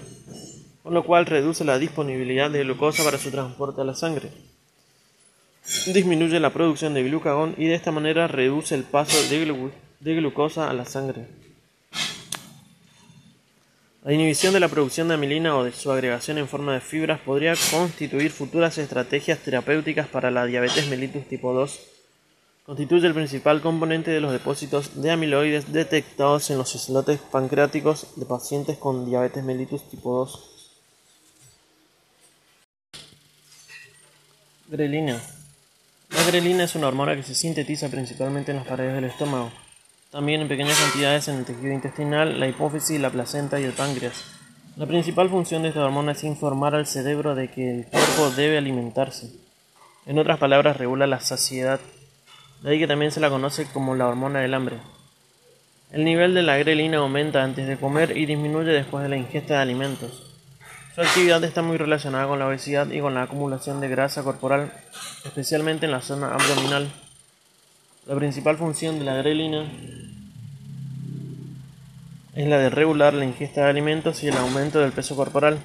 con 0.83 0.93
lo 0.93 1.05
cual 1.05 1.25
reduce 1.25 1.63
la 1.63 1.79
disponibilidad 1.79 2.51
de 2.51 2.65
glucosa 2.65 3.01
para 3.05 3.17
su 3.17 3.31
transporte 3.31 3.79
a 3.79 3.85
la 3.85 3.95
sangre. 3.95 4.29
Disminuye 5.65 6.39
la 6.41 6.51
producción 6.51 6.93
de 6.93 7.03
glucagón 7.03 7.55
y 7.57 7.67
de 7.67 7.75
esta 7.75 7.91
manera 7.91 8.27
reduce 8.27 8.75
el 8.75 8.83
paso 8.83 9.17
de, 9.29 10.15
glucosa 10.15 10.69
a 10.69 10.73
la 10.73 10.85
sangre. 10.85 11.27
La 14.03 14.11
inhibición 14.11 14.53
de 14.53 14.59
la 14.59 14.67
producción 14.67 15.07
de 15.07 15.13
amilina 15.13 15.55
o 15.55 15.63
de 15.63 15.71
su 15.71 15.89
agregación 15.89 16.37
en 16.37 16.49
forma 16.49 16.73
de 16.73 16.81
fibras 16.81 17.21
podría 17.21 17.53
constituir 17.71 18.31
futuras 18.31 18.77
estrategias 18.77 19.39
terapéuticas 19.39 20.09
para 20.09 20.31
la 20.31 20.45
diabetes 20.45 20.89
mellitus 20.89 21.25
tipo 21.29 21.53
2. 21.53 21.79
Constituye 22.65 23.07
el 23.07 23.13
principal 23.13 23.61
componente 23.61 24.11
de 24.11 24.19
los 24.19 24.33
depósitos 24.33 25.01
de 25.01 25.11
amiloides 25.11 25.71
detectados 25.71 26.49
en 26.49 26.57
los 26.57 26.75
islotes 26.75 27.19
pancreáticos 27.19 28.07
de 28.17 28.25
pacientes 28.25 28.77
con 28.77 29.05
diabetes 29.05 29.43
mellitus 29.45 29.89
tipo 29.89 30.17
2. 30.17 30.49
Grelina. 34.67 35.21
La 36.15 36.23
grelina 36.27 36.63
es 36.63 36.75
una 36.75 36.87
hormona 36.87 37.15
que 37.15 37.23
se 37.23 37.33
sintetiza 37.33 37.89
principalmente 37.89 38.51
en 38.51 38.57
las 38.57 38.67
paredes 38.67 38.93
del 38.93 39.05
estómago, 39.05 39.51
también 40.11 40.41
en 40.41 40.47
pequeñas 40.47 40.79
cantidades 40.79 41.27
en 41.27 41.37
el 41.37 41.45
tejido 41.45 41.73
intestinal, 41.73 42.39
la 42.39 42.47
hipófisis, 42.47 42.99
la 43.01 43.09
placenta 43.09 43.59
y 43.59 43.63
el 43.63 43.73
páncreas. 43.73 44.23
La 44.75 44.85
principal 44.85 45.29
función 45.29 45.63
de 45.63 45.69
esta 45.69 45.83
hormona 45.83 46.11
es 46.11 46.23
informar 46.23 46.75
al 46.75 46.85
cerebro 46.85 47.33
de 47.33 47.49
que 47.49 47.69
el 47.69 47.85
cuerpo 47.87 48.29
debe 48.29 48.59
alimentarse. 48.59 49.31
En 50.05 50.19
otras 50.19 50.37
palabras, 50.37 50.77
regula 50.77 51.07
la 51.07 51.19
saciedad, 51.19 51.79
de 52.61 52.69
ahí 52.69 52.79
que 52.79 52.87
también 52.87 53.11
se 53.11 53.19
la 53.19 53.29
conoce 53.29 53.65
como 53.73 53.95
la 53.95 54.07
hormona 54.07 54.39
del 54.39 54.53
hambre. 54.53 54.77
El 55.91 56.05
nivel 56.05 56.33
de 56.33 56.43
la 56.43 56.57
grelina 56.57 56.99
aumenta 56.99 57.43
antes 57.43 57.67
de 57.67 57.77
comer 57.77 58.17
y 58.17 58.25
disminuye 58.25 58.71
después 58.71 59.03
de 59.03 59.09
la 59.09 59.17
ingesta 59.17 59.55
de 59.55 59.61
alimentos. 59.61 60.32
Su 60.93 61.01
actividad 61.01 61.43
está 61.43 61.63
muy 61.63 61.77
relacionada 61.77 62.27
con 62.27 62.37
la 62.37 62.45
obesidad 62.45 62.91
y 62.91 62.99
con 62.99 63.15
la 63.15 63.23
acumulación 63.23 63.81
de 63.81 63.87
grasa 63.87 64.21
corporal, 64.21 64.71
especialmente 65.25 65.87
en 65.87 65.91
la 65.91 66.01
zona 66.01 66.31
abdominal. 66.35 66.87
La 68.05 68.15
principal 68.15 68.57
función 68.57 68.99
de 68.99 69.05
la 69.05 69.15
grelina 69.15 69.71
es 72.35 72.47
la 72.47 72.59
de 72.59 72.69
regular 72.69 73.15
la 73.15 73.25
ingesta 73.25 73.63
de 73.63 73.71
alimentos 73.71 74.21
y 74.23 74.27
el 74.27 74.37
aumento 74.37 74.81
del 74.81 74.91
peso 74.91 75.15
corporal. 75.15 75.57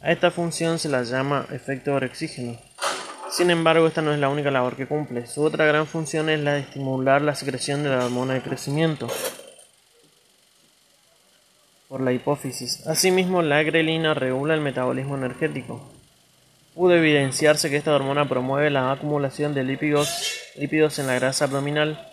A 0.00 0.12
esta 0.12 0.30
función 0.30 0.78
se 0.78 0.90
la 0.90 1.02
llama 1.02 1.46
efecto 1.50 1.94
orexígeno. 1.94 2.56
Sin 3.32 3.50
embargo, 3.50 3.88
esta 3.88 4.00
no 4.00 4.12
es 4.14 4.20
la 4.20 4.28
única 4.28 4.52
labor 4.52 4.76
que 4.76 4.86
cumple. 4.86 5.26
Su 5.26 5.42
otra 5.42 5.66
gran 5.66 5.88
función 5.88 6.30
es 6.30 6.38
la 6.38 6.52
de 6.52 6.60
estimular 6.60 7.20
la 7.20 7.34
secreción 7.34 7.82
de 7.82 7.88
la 7.88 8.04
hormona 8.04 8.34
de 8.34 8.42
crecimiento 8.42 9.08
por 11.96 12.04
la 12.04 12.12
hipófisis. 12.12 12.86
Asimismo, 12.86 13.40
la 13.40 13.62
grelina 13.62 14.12
regula 14.12 14.52
el 14.52 14.60
metabolismo 14.60 15.16
energético. 15.16 15.80
Pudo 16.74 16.94
evidenciarse 16.94 17.70
que 17.70 17.78
esta 17.78 17.94
hormona 17.94 18.28
promueve 18.28 18.68
la 18.68 18.92
acumulación 18.92 19.54
de 19.54 19.64
lípidos, 19.64 20.10
lípidos 20.56 20.98
en 20.98 21.06
la 21.06 21.14
grasa 21.14 21.46
abdominal. 21.46 22.06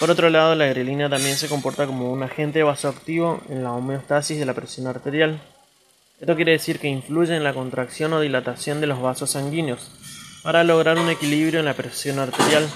Por 0.00 0.10
otro 0.10 0.30
lado, 0.30 0.56
la 0.56 0.66
grelina 0.66 1.08
también 1.08 1.36
se 1.36 1.48
comporta 1.48 1.86
como 1.86 2.10
un 2.10 2.24
agente 2.24 2.64
vasoactivo 2.64 3.40
en 3.48 3.62
la 3.62 3.70
homeostasis 3.70 4.36
de 4.36 4.46
la 4.46 4.52
presión 4.52 4.88
arterial. 4.88 5.40
Esto 6.20 6.34
quiere 6.34 6.50
decir 6.50 6.80
que 6.80 6.88
influye 6.88 7.36
en 7.36 7.44
la 7.44 7.54
contracción 7.54 8.14
o 8.14 8.20
dilatación 8.20 8.80
de 8.80 8.88
los 8.88 9.00
vasos 9.00 9.30
sanguíneos 9.30 9.92
para 10.42 10.64
lograr 10.64 10.98
un 10.98 11.08
equilibrio 11.08 11.60
en 11.60 11.66
la 11.66 11.74
presión 11.74 12.18
arterial. 12.18 12.68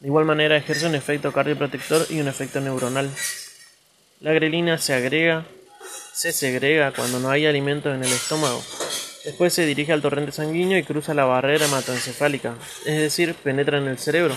De 0.00 0.06
igual 0.06 0.24
manera 0.24 0.56
ejerce 0.56 0.86
un 0.86 0.94
efecto 0.94 1.30
cardioprotector 1.30 2.06
y 2.08 2.20
un 2.20 2.28
efecto 2.28 2.58
neuronal. 2.58 3.10
La 4.20 4.32
grelina 4.32 4.78
se 4.78 4.94
agrega, 4.94 5.44
se 6.12 6.32
segrega 6.32 6.92
cuando 6.92 7.20
no 7.20 7.30
hay 7.30 7.46
alimentos 7.46 7.94
en 7.94 8.02
el 8.02 8.12
estómago. 8.12 8.62
Después 9.24 9.52
se 9.52 9.66
dirige 9.66 9.92
al 9.92 10.02
torrente 10.02 10.32
sanguíneo 10.32 10.78
y 10.78 10.84
cruza 10.84 11.14
la 11.14 11.24
barrera 11.24 11.66
hematoencefálica, 11.66 12.54
es 12.86 12.98
decir, 12.98 13.34
penetra 13.34 13.78
en 13.78 13.88
el 13.88 13.98
cerebro. 13.98 14.34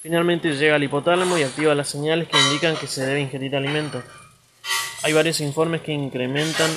Finalmente 0.00 0.54
llega 0.54 0.76
al 0.76 0.82
hipotálamo 0.82 1.38
y 1.38 1.42
activa 1.42 1.74
las 1.74 1.88
señales 1.88 2.28
que 2.28 2.38
indican 2.38 2.76
que 2.76 2.86
se 2.86 3.06
debe 3.06 3.20
ingerir 3.20 3.56
alimentos. 3.56 4.04
Hay 5.02 5.12
varios 5.12 5.40
informes 5.40 5.80
que 5.80 5.92
incrementan 5.92 6.70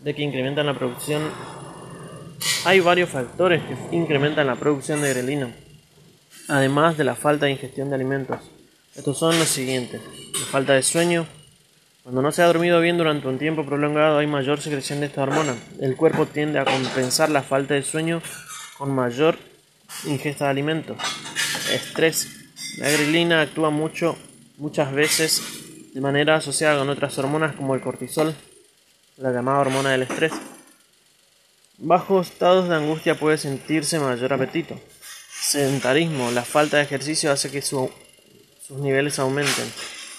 de 0.00 0.14
que 0.14 0.22
incrementan 0.22 0.66
la 0.66 0.78
producción. 0.78 1.22
Hay 2.64 2.80
varios 2.80 3.10
factores 3.10 3.62
que 3.62 3.96
incrementan 3.96 4.46
la 4.46 4.56
producción 4.56 5.00
de 5.00 5.10
grelina, 5.10 5.54
además 6.48 6.96
de 6.96 7.04
la 7.04 7.14
falta 7.14 7.46
de 7.46 7.52
ingestión 7.52 7.88
de 7.88 7.94
alimentos. 7.94 8.38
Estos 8.94 9.18
son 9.18 9.38
los 9.38 9.48
siguientes. 9.48 10.00
La 10.38 10.46
falta 10.46 10.74
de 10.74 10.82
sueño. 10.82 11.26
Cuando 12.02 12.20
no 12.20 12.32
se 12.32 12.42
ha 12.42 12.46
dormido 12.46 12.80
bien 12.80 12.98
durante 12.98 13.28
un 13.28 13.38
tiempo 13.38 13.64
prolongado 13.64 14.18
hay 14.18 14.26
mayor 14.26 14.60
secreción 14.60 14.98
de 14.98 15.06
esta 15.06 15.22
hormona. 15.22 15.56
El 15.80 15.94
cuerpo 15.94 16.26
tiende 16.26 16.58
a 16.58 16.64
compensar 16.64 17.30
la 17.30 17.44
falta 17.44 17.74
de 17.74 17.82
sueño 17.84 18.20
con 18.76 18.92
mayor 18.92 19.38
ingesta 20.04 20.46
de 20.46 20.50
alimentos. 20.50 20.96
Estrés. 21.72 22.28
La 22.78 22.90
grelina 22.90 23.40
actúa 23.40 23.70
mucho, 23.70 24.16
muchas 24.56 24.92
veces 24.92 25.42
de 25.94 26.00
manera 26.00 26.36
asociada 26.36 26.78
con 26.78 26.88
otras 26.88 27.16
hormonas 27.18 27.54
como 27.54 27.74
el 27.76 27.80
cortisol, 27.80 28.34
la 29.18 29.30
llamada 29.30 29.60
hormona 29.60 29.90
del 29.90 30.02
estrés. 30.02 30.32
Bajo 31.78 32.20
estados 32.20 32.68
de 32.68 32.74
angustia 32.74 33.14
puede 33.14 33.38
sentirse 33.38 34.00
mayor 34.00 34.32
apetito. 34.32 34.76
Sedentarismo. 35.30 36.32
La 36.32 36.42
falta 36.42 36.78
de 36.78 36.82
ejercicio 36.82 37.30
hace 37.30 37.50
que 37.50 37.62
su 37.62 37.90
sus 38.66 38.78
niveles 38.78 39.18
aumenten. 39.20 39.70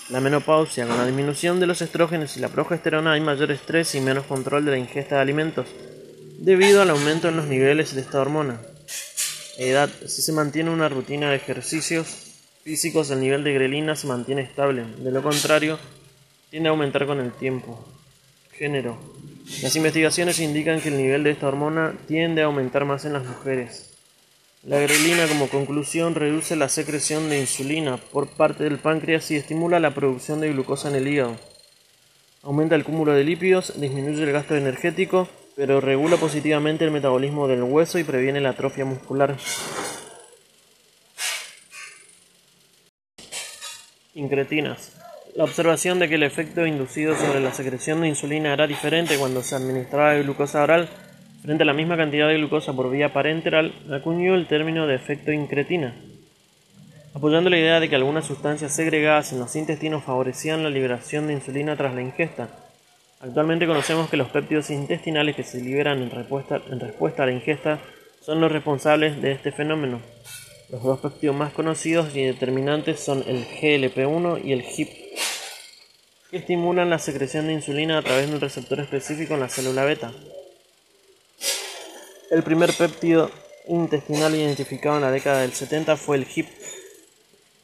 La 0.10 0.20
menopausia, 0.20 0.86
con 0.86 0.98
la 0.98 1.06
disminución 1.06 1.62
de 1.62 1.66
los 1.66 1.82
estrógenos 1.82 2.36
y 2.36 2.42
la 2.42 2.50
progesterona 2.50 3.14
hay 3.14 3.22
mayor 3.22 3.52
estrés 3.52 3.96
y 3.96 4.02
menos 4.02 4.26
control 4.26 4.66
de 4.66 4.72
la 4.72 4.78
ingesta 4.78 5.16
de 5.16 5.22
alimentos, 5.22 5.68
debido 6.40 6.82
al 6.82 6.90
aumento 6.90 7.30
en 7.30 7.38
los 7.38 7.46
niveles 7.46 7.96
de 7.96 8.02
esta 8.02 8.20
hormona. 8.20 8.60
Edad, 9.58 9.90
si 10.06 10.22
se 10.22 10.34
mantiene 10.34 10.72
una 10.72 10.90
rutina 10.90 11.30
de 11.30 11.38
ejercicios 11.38 12.08
físicos, 12.64 13.12
el 13.12 13.22
nivel 13.22 13.46
de 13.46 13.54
grelina 13.54 13.96
se 13.96 14.08
mantiene 14.08 14.42
estable, 14.42 14.84
de 14.98 15.12
lo 15.12 15.24
contrario, 15.24 15.80
tiende 16.50 16.68
a 16.68 16.72
aumentar 16.72 17.06
con 17.06 17.22
el 17.22 17.32
tiempo. 17.32 17.88
Género. 18.52 18.98
Las 19.62 19.76
investigaciones 19.78 20.40
indican 20.40 20.82
que 20.82 20.90
el 20.90 20.98
nivel 20.98 21.24
de 21.24 21.32
esta 21.32 21.48
hormona 21.48 21.94
tiende 22.08 22.42
a 22.42 22.46
aumentar 22.46 22.84
más 22.84 23.06
en 23.06 23.14
las 23.14 23.26
mujeres. 23.26 23.93
La 24.66 24.80
grelina 24.80 25.28
como 25.28 25.50
conclusión 25.50 26.16
reduce 26.16 26.56
la 26.56 26.70
secreción 26.70 27.30
de 27.30 27.38
insulina 27.38 27.98
por 27.98 28.30
parte 28.30 28.64
del 28.64 28.78
páncreas 28.78 29.30
y 29.30 29.36
estimula 29.36 29.82
la 29.82 29.94
producción 29.94 30.40
de 30.40 30.54
glucosa 30.54 30.88
en 30.88 30.96
el 30.96 31.08
hígado. 31.10 31.36
Aumenta 32.44 32.76
el 32.76 32.86
cúmulo 32.86 33.12
de 33.12 33.26
lípidos, 33.26 33.74
disminuye 33.76 34.24
el 34.24 34.32
gasto 34.32 34.56
energético, 34.56 35.28
pero 35.58 35.82
regula 35.82 36.16
positivamente 36.16 36.86
el 36.86 36.92
metabolismo 36.92 37.50
del 37.50 37.64
hueso 37.64 38.00
y 38.00 38.06
previene 38.06 38.40
la 38.40 38.52
atrofia 38.52 38.86
muscular. 38.86 39.36
Incretinas. 44.14 44.94
La 45.36 45.44
observación 45.44 46.00
de 46.00 46.08
que 46.08 46.16
el 46.16 46.24
efecto 46.24 46.66
inducido 46.66 47.18
sobre 47.18 47.42
la 47.42 47.54
secreción 47.54 48.00
de 48.00 48.08
insulina 48.08 48.54
era 48.54 48.66
diferente 48.66 49.18
cuando 49.18 49.44
se 49.44 49.56
administraba 49.56 50.14
glucosa 50.14 50.64
oral 50.64 50.88
Frente 51.44 51.64
a 51.64 51.66
la 51.66 51.74
misma 51.74 51.98
cantidad 51.98 52.30
de 52.30 52.38
glucosa 52.38 52.72
por 52.72 52.90
vía 52.90 53.12
parenteral, 53.12 53.74
acuñó 53.92 54.34
el 54.34 54.48
término 54.48 54.88
de 54.88 54.96
efecto 54.96 55.34
incretina, 55.34 55.94
apoyando 57.14 57.50
la 57.50 57.58
idea 57.58 57.82
de 57.82 57.90
que 57.90 57.98
algunas 57.98 58.26
sustancias 58.26 58.74
segregadas 58.74 59.34
en 59.34 59.40
los 59.40 59.54
intestinos 59.58 60.06
favorecían 60.06 60.64
la 60.64 60.70
liberación 60.70 61.28
de 61.28 61.34
insulina 61.34 61.76
tras 61.76 61.94
la 61.96 62.02
ingesta. 62.02 62.48
Actualmente 63.20 63.68
conocemos 63.68 64.10
que 64.10 64.16
los 64.16 64.30
péptidos 64.30 64.70
intestinales 64.70 65.36
que 65.36 65.44
se 65.44 65.60
liberan 65.60 66.02
en 66.02 66.12
respuesta, 66.12 66.62
a 66.62 67.26
la 67.26 67.32
ingesta 67.34 67.80
son 68.22 68.40
los 68.40 68.50
responsables 68.50 69.22
de 69.22 69.34
este 69.34 69.52
fenómeno. 69.52 70.00
Los 70.70 70.82
dos 70.82 71.02
péptidos 71.02 71.36
más 71.36 71.52
conocidos 71.52 72.16
y 72.16 72.24
determinantes 72.24 73.02
son 73.02 73.22
el 73.28 73.46
GLP-1 73.46 74.46
y 74.46 74.54
el 74.54 74.62
HIP, 74.62 74.88
que 76.32 76.38
estimulan 76.38 76.90
la 76.90 77.00
secreción 77.00 77.48
de 77.48 77.54
insulina 77.54 77.98
a 77.98 78.02
través 78.02 78.30
de 78.30 78.36
un 78.36 78.40
receptor 78.40 78.80
específico 78.80 79.34
en 79.34 79.42
la 79.42 79.50
célula 79.50 79.84
beta. 79.84 80.14
El 82.34 82.42
primer 82.42 82.74
péptido 82.74 83.30
intestinal 83.68 84.34
identificado 84.34 84.96
en 84.96 85.04
la 85.04 85.12
década 85.12 85.42
del 85.42 85.54
70 85.54 85.96
fue 85.98 86.18
el 86.18 86.26
HIP, 86.26 86.48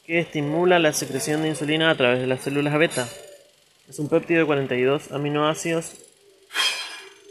que 0.05 0.19
estimula 0.19 0.77
la 0.77 0.93
secreción 0.93 1.41
de 1.41 1.49
insulina 1.49 1.89
a 1.89 1.97
través 1.97 2.19
de 2.19 2.27
las 2.27 2.41
células 2.41 2.77
beta. 2.77 3.09
Es 3.89 3.97
un 3.97 4.09
péptido 4.09 4.41
de 4.41 4.45
42 4.45 5.11
aminoácidos 5.11 5.93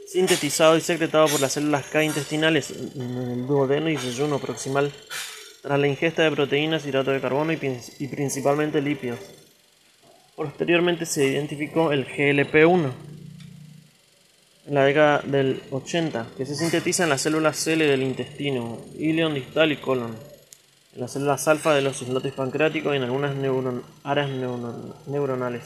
sintetizado 0.09 0.77
y 0.77 0.81
secretado 0.81 1.29
por 1.29 1.41
las 1.41 1.53
células 1.53 1.87
K 1.87 2.03
intestinales 2.03 2.73
en 2.73 3.17
el 3.17 3.47
duodeno 3.47 3.89
y 3.89 3.95
desayuno 3.95 4.41
proximal 4.41 4.91
tras 5.63 5.79
la 5.79 5.87
ingesta 5.87 6.25
de 6.25 6.33
proteínas, 6.33 6.87
hidrato 6.87 7.13
de 7.13 7.21
carbono 7.21 7.53
y, 7.53 8.09
principalmente 8.09 8.83
lípidos. 8.83 9.21
Posteriormente 10.35 11.07
se 11.07 11.25
identificó 11.25 11.93
el 11.93 12.05
GLP-1 12.05 13.18
en 14.69 14.75
la 14.75 14.85
década 14.85 15.23
del 15.25 15.63
80, 15.71 16.27
que 16.37 16.47
se 16.47 16.55
sintetiza 16.55 17.03
en 17.05 17.11
las 17.11 17.23
células 17.23 17.57
cele 17.57 17.87
del 17.87 18.03
intestino, 18.03 18.79
ileón 18.99 19.35
distal 19.35 19.73
y 19.73 19.77
colon, 19.77 20.15
en 20.95 21.01
las 21.01 21.13
células 21.13 21.49
alfa 21.49 21.75
de 21.75 21.83
los 21.83 22.01
islotes 22.03 22.35
pancreáticos 22.35 22.93
y 22.93 22.99
en 22.99 23.03
algunas 23.03 23.35
áreas 24.05 24.31
neuronales 25.07 25.63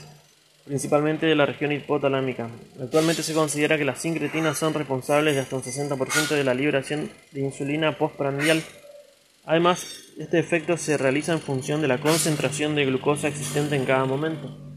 principalmente 0.64 1.26
de 1.26 1.34
la 1.34 1.46
región 1.46 1.72
hipotalámica. 1.72 2.48
Actualmente 2.80 3.22
se 3.22 3.34
considera 3.34 3.78
que 3.78 3.84
las 3.84 4.00
sincretinas 4.00 4.59
son 4.59 4.74
responsables 4.74 5.34
de 5.34 5.40
hasta 5.40 5.57
un 5.57 5.62
60% 5.62 6.28
de 6.28 6.44
la 6.44 6.55
liberación 6.55 7.11
de 7.32 7.40
insulina 7.40 7.98
postprandial. 7.98 8.62
Además, 9.44 9.84
este 10.18 10.38
efecto 10.38 10.76
se 10.76 10.96
realiza 10.96 11.32
en 11.32 11.40
función 11.40 11.82
de 11.82 11.88
la 11.88 11.98
concentración 11.98 12.74
de 12.74 12.86
glucosa 12.86 13.28
existente 13.28 13.76
en 13.76 13.84
cada 13.84 14.05
momento. 14.05 14.71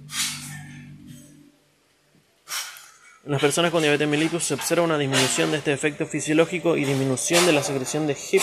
En 3.26 3.32
las 3.32 3.42
personas 3.42 3.72
con 3.72 3.82
diabetes 3.82 4.08
mellitus 4.08 4.44
se 4.44 4.54
observa 4.54 4.86
una 4.86 4.98
disminución 4.98 5.52
de 5.52 5.58
este 5.58 5.74
efecto 5.74 6.06
fisiológico 6.06 6.78
y 6.78 6.86
disminución 6.86 7.46
de 7.46 7.54
la 7.54 7.64
secreción 7.64 8.06
de 8.08 8.16
HIP, 8.16 8.42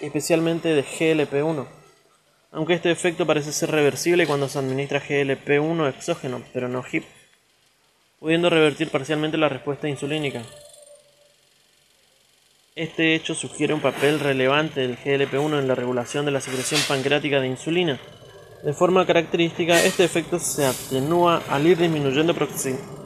especialmente 0.00 0.68
de 0.70 0.84
GLP-1 0.84 1.66
aunque 2.54 2.74
este 2.74 2.90
efecto 2.90 3.26
parece 3.26 3.52
ser 3.52 3.72
reversible 3.72 4.28
cuando 4.28 4.48
se 4.48 4.60
administra 4.60 5.02
GLP-1 5.02 5.88
exógeno, 5.88 6.40
pero 6.52 6.68
no 6.68 6.84
HIP, 6.84 7.04
pudiendo 8.20 8.48
revertir 8.48 8.90
parcialmente 8.90 9.36
la 9.36 9.48
respuesta 9.48 9.88
insulínica. 9.88 10.42
Este 12.76 13.14
hecho 13.16 13.34
sugiere 13.34 13.74
un 13.74 13.80
papel 13.80 14.20
relevante 14.20 14.80
del 14.80 14.96
GLP-1 14.96 15.58
en 15.58 15.68
la 15.68 15.74
regulación 15.74 16.24
de 16.24 16.30
la 16.30 16.40
secreción 16.40 16.80
pancreática 16.86 17.40
de 17.40 17.48
insulina. 17.48 18.00
De 18.62 18.72
forma 18.72 19.04
característica, 19.04 19.82
este 19.82 20.04
efecto 20.04 20.38
se 20.38 20.64
atenúa 20.64 21.42
al 21.48 21.66
ir 21.66 21.76
disminuyendo 21.76 22.34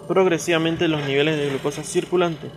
progresivamente 0.09 0.88
los 0.88 1.04
niveles 1.04 1.36
de 1.36 1.50
glucosa 1.50 1.84
circulante, 1.84 2.48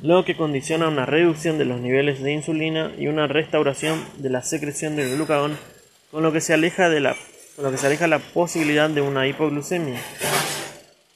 lo 0.00 0.24
que 0.24 0.36
condiciona 0.36 0.88
una 0.88 1.04
reducción 1.04 1.58
de 1.58 1.64
los 1.64 1.80
niveles 1.80 2.22
de 2.22 2.32
insulina 2.32 2.92
y 2.96 3.08
una 3.08 3.26
restauración 3.26 4.00
de 4.18 4.30
la 4.30 4.42
secreción 4.42 4.94
de 4.94 5.10
glucagón 5.14 5.58
con 6.12 6.22
lo 6.22 6.32
que 6.32 6.40
se 6.40 6.54
aleja 6.54 6.88
de 6.88 7.00
la, 7.00 7.16
lo 7.60 7.70
que 7.72 7.76
se 7.76 7.86
aleja 7.88 8.06
la 8.06 8.20
posibilidad 8.20 8.88
de 8.88 9.00
una 9.00 9.26
hipoglucemia. 9.26 10.00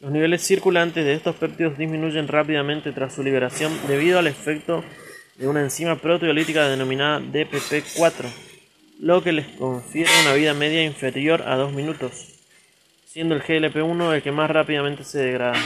Los 0.00 0.10
niveles 0.10 0.42
circulantes 0.42 1.04
de 1.04 1.14
estos 1.14 1.36
péptidos 1.36 1.78
disminuyen 1.78 2.26
rápidamente 2.26 2.90
tras 2.90 3.14
su 3.14 3.22
liberación 3.22 3.72
debido 3.86 4.18
al 4.18 4.26
efecto 4.26 4.82
de 5.36 5.46
una 5.46 5.60
enzima 5.60 5.96
proteolítica 5.96 6.68
denominada 6.68 7.20
DPP4, 7.20 8.26
lo 8.98 9.22
que 9.22 9.32
les 9.32 9.46
confiere 9.46 10.10
una 10.22 10.34
vida 10.34 10.54
media 10.54 10.82
inferior 10.84 11.42
a 11.46 11.56
2 11.56 11.72
minutos, 11.72 12.29
siendo 13.11 13.34
el 13.34 13.42
GLP-1 13.42 14.14
el 14.14 14.22
que 14.22 14.30
más 14.30 14.48
rápidamente 14.48 15.02
se 15.02 15.18
degrada. 15.18 15.61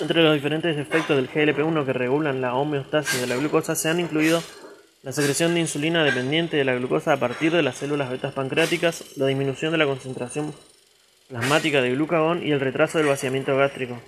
Entre 0.00 0.22
los 0.22 0.32
diferentes 0.32 0.78
efectos 0.78 1.14
del 1.14 1.28
GLP-1 1.28 1.84
que 1.84 1.92
regulan 1.92 2.40
la 2.40 2.54
homeostasis 2.54 3.20
de 3.20 3.26
la 3.26 3.36
glucosa 3.36 3.74
se 3.74 3.90
han 3.90 4.00
incluido 4.00 4.42
la 5.02 5.12
secreción 5.12 5.52
de 5.52 5.60
insulina 5.60 6.02
dependiente 6.02 6.56
de 6.56 6.64
la 6.64 6.74
glucosa 6.74 7.12
a 7.12 7.18
partir 7.18 7.52
de 7.52 7.60
las 7.60 7.76
células 7.76 8.08
betas 8.08 8.32
pancreáticas, 8.32 9.18
la 9.18 9.26
disminución 9.26 9.72
de 9.72 9.78
la 9.78 9.84
concentración 9.84 10.54
plasmática 11.28 11.82
de 11.82 11.90
glucagón 11.90 12.46
y 12.46 12.52
el 12.52 12.60
retraso 12.60 12.96
del 12.96 13.08
vaciamiento 13.08 13.54
gástrico. 13.54 14.00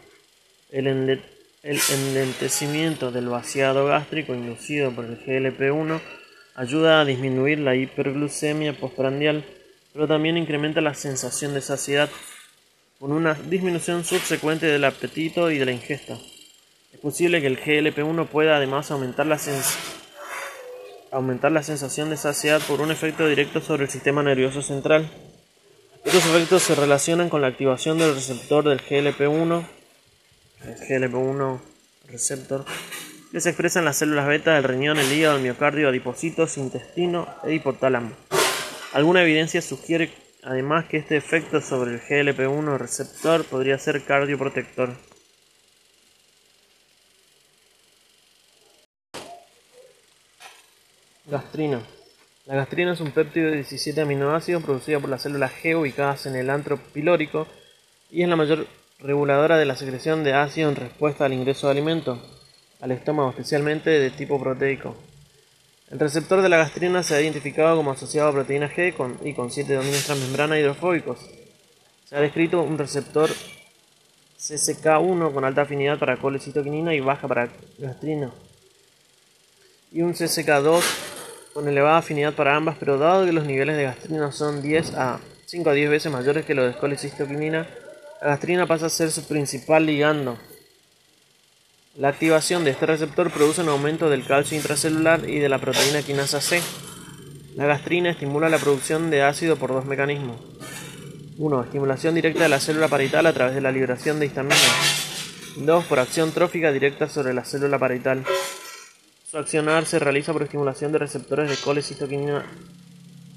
El, 0.70 0.86
enlentecimiento 1.62 3.12
del 3.12 3.28
vaciado 3.28 3.84
gástrico 3.84 4.34
inducido 4.34 4.92
por 4.92 5.04
el 5.04 5.18
GLP-1 5.18 6.00
ayuda 6.54 7.02
a 7.02 7.04
disminuir 7.04 7.58
la 7.58 7.76
hiperglucemia 7.76 8.72
postprandial, 8.72 9.44
pero 9.96 10.06
también 10.06 10.36
incrementa 10.36 10.82
la 10.82 10.92
sensación 10.92 11.54
de 11.54 11.62
saciedad, 11.62 12.10
con 13.00 13.12
una 13.12 13.32
disminución 13.32 14.04
subsecuente 14.04 14.66
del 14.66 14.84
apetito 14.84 15.50
y 15.50 15.56
de 15.56 15.64
la 15.64 15.72
ingesta. 15.72 16.18
Es 16.92 17.00
posible 17.00 17.40
que 17.40 17.46
el 17.46 17.58
GLP-1 17.58 18.28
pueda 18.28 18.56
además 18.56 18.90
aumentar 18.90 19.24
la 19.24 19.40
aumentar 21.12 21.50
la 21.50 21.62
sensación 21.62 22.10
de 22.10 22.18
saciedad 22.18 22.60
por 22.68 22.82
un 22.82 22.90
efecto 22.90 23.26
directo 23.26 23.62
sobre 23.62 23.84
el 23.84 23.90
sistema 23.90 24.22
nervioso 24.22 24.60
central. 24.60 25.10
Estos 26.04 26.26
efectos 26.26 26.62
se 26.62 26.74
relacionan 26.74 27.30
con 27.30 27.40
la 27.40 27.46
activación 27.46 27.96
del 27.96 28.14
receptor 28.14 28.64
del 28.64 28.82
GLP-1, 28.82 29.66
el 30.66 30.76
GLP-1 30.76 31.60
receptor, 32.08 32.66
que 33.32 33.40
se 33.40 33.48
expresa 33.48 33.78
en 33.78 33.86
las 33.86 33.96
células 33.96 34.26
beta 34.26 34.56
del 34.56 34.64
riñón, 34.64 34.98
el 34.98 35.10
hígado, 35.10 35.36
el 35.36 35.42
miocardio, 35.42 35.88
adipocitos, 35.88 36.58
intestino 36.58 37.26
e 37.44 37.54
hipotálamo. 37.54 38.35
Alguna 38.96 39.22
evidencia 39.22 39.60
sugiere 39.60 40.10
además 40.42 40.86
que 40.86 40.96
este 40.96 41.18
efecto 41.18 41.60
sobre 41.60 41.90
el 41.90 42.00
GLP-1 42.00 42.78
receptor 42.78 43.44
podría 43.44 43.76
ser 43.76 44.02
cardioprotector. 44.02 44.96
Gastrina. 51.26 51.82
La 52.46 52.54
gastrina 52.54 52.94
es 52.94 53.00
un 53.00 53.10
péptido 53.10 53.50
de 53.50 53.56
17 53.56 54.00
aminoácidos 54.00 54.64
producido 54.64 55.02
por 55.02 55.10
las 55.10 55.20
células 55.20 55.52
G 55.62 55.78
ubicadas 55.78 56.24
en 56.24 56.34
el 56.34 56.48
antro 56.48 56.78
pilórico 56.78 57.46
y 58.10 58.22
es 58.22 58.28
la 58.30 58.36
mayor 58.36 58.66
reguladora 59.00 59.58
de 59.58 59.66
la 59.66 59.76
secreción 59.76 60.24
de 60.24 60.32
ácido 60.32 60.70
en 60.70 60.76
respuesta 60.76 61.26
al 61.26 61.34
ingreso 61.34 61.66
de 61.66 61.72
alimento, 61.72 62.18
al 62.80 62.92
estómago 62.92 63.28
especialmente 63.28 63.90
de 63.90 64.08
tipo 64.08 64.40
proteico. 64.40 64.96
El 65.90 65.98
receptor 66.00 66.42
de 66.42 66.48
la 66.48 66.56
gastrina 66.56 67.02
se 67.02 67.14
ha 67.14 67.20
identificado 67.20 67.76
como 67.76 67.92
asociado 67.92 68.28
a 68.28 68.32
proteína 68.32 68.68
G 68.68 68.94
y 69.24 69.34
con 69.34 69.50
7 69.50 69.74
dominios 69.74 70.04
transmembrana 70.04 70.58
hidrofóbicos. 70.58 71.18
Se 72.04 72.16
ha 72.16 72.20
descrito 72.20 72.62
un 72.62 72.76
receptor 72.78 73.30
CCK1 74.38 75.32
con 75.32 75.44
alta 75.44 75.62
afinidad 75.62 75.98
para 75.98 76.16
colecitoquinina 76.16 76.94
y 76.94 77.00
baja 77.00 77.26
para 77.28 77.48
gastrina 77.78 78.32
y 79.92 80.02
un 80.02 80.12
CCK2 80.12 80.82
con 81.54 81.68
elevada 81.68 81.98
afinidad 81.98 82.34
para 82.34 82.54
ambas, 82.54 82.76
pero 82.78 82.98
dado 82.98 83.24
que 83.24 83.32
los 83.32 83.46
niveles 83.46 83.76
de 83.76 83.84
gastrina 83.84 84.30
son 84.30 84.60
10 84.60 84.94
a 84.94 85.20
5 85.46 85.70
a 85.70 85.72
10 85.72 85.88
veces 85.90 86.12
mayores 86.12 86.44
que 86.44 86.54
los 86.54 86.74
de 86.74 86.78
colecistoquinina, 86.78 87.66
la 88.20 88.28
gastrina 88.28 88.66
pasa 88.66 88.86
a 88.86 88.90
ser 88.90 89.10
su 89.10 89.26
principal 89.26 89.86
ligando. 89.86 90.36
La 91.96 92.08
activación 92.08 92.62
de 92.62 92.72
este 92.72 92.84
receptor 92.84 93.30
produce 93.30 93.62
un 93.62 93.70
aumento 93.70 94.10
del 94.10 94.26
calcio 94.26 94.54
intracelular 94.54 95.26
y 95.30 95.38
de 95.38 95.48
la 95.48 95.58
proteína 95.58 96.02
quinasa 96.02 96.42
C. 96.42 96.60
La 97.54 97.64
gastrina 97.64 98.10
estimula 98.10 98.50
la 98.50 98.58
producción 98.58 99.08
de 99.08 99.22
ácido 99.22 99.56
por 99.56 99.72
dos 99.72 99.86
mecanismos. 99.86 100.36
1. 101.38 101.62
Estimulación 101.64 102.14
directa 102.14 102.42
de 102.42 102.50
la 102.50 102.60
célula 102.60 102.88
parietal 102.88 103.24
a 103.24 103.32
través 103.32 103.54
de 103.54 103.62
la 103.62 103.72
liberación 103.72 104.20
de 104.20 104.26
histamina. 104.26 104.56
2. 105.56 105.84
Por 105.86 105.98
acción 105.98 106.32
trófica 106.32 106.70
directa 106.70 107.08
sobre 107.08 107.32
la 107.32 107.46
célula 107.46 107.78
parietal. 107.78 108.24
Su 109.24 109.38
accionar 109.38 109.86
se 109.86 109.98
realiza 109.98 110.34
por 110.34 110.42
estimulación 110.42 110.92
de 110.92 110.98
receptores 110.98 111.48
de 111.48 111.56
colecistoquinina 111.56 112.44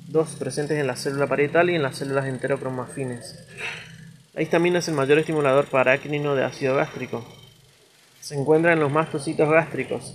2 0.09 0.35
presentes 0.35 0.77
en 0.77 0.87
la 0.87 0.97
célula 0.97 1.27
parietal 1.27 1.69
y 1.69 1.75
en 1.75 1.83
las 1.83 1.97
células 1.97 2.25
enterocromafines. 2.25 3.39
La 4.33 4.41
histamina 4.41 4.79
es 4.79 4.87
el 4.89 4.95
mayor 4.95 5.17
estimulador 5.17 5.67
parácrino 5.67 6.35
de 6.35 6.43
ácido 6.43 6.75
gástrico. 6.75 7.38
Se 8.29 8.35
encuentra 8.35 8.73
en 8.73 8.79
los 8.79 8.91
mastocitos 8.91 9.49
gástricos, 9.49 10.13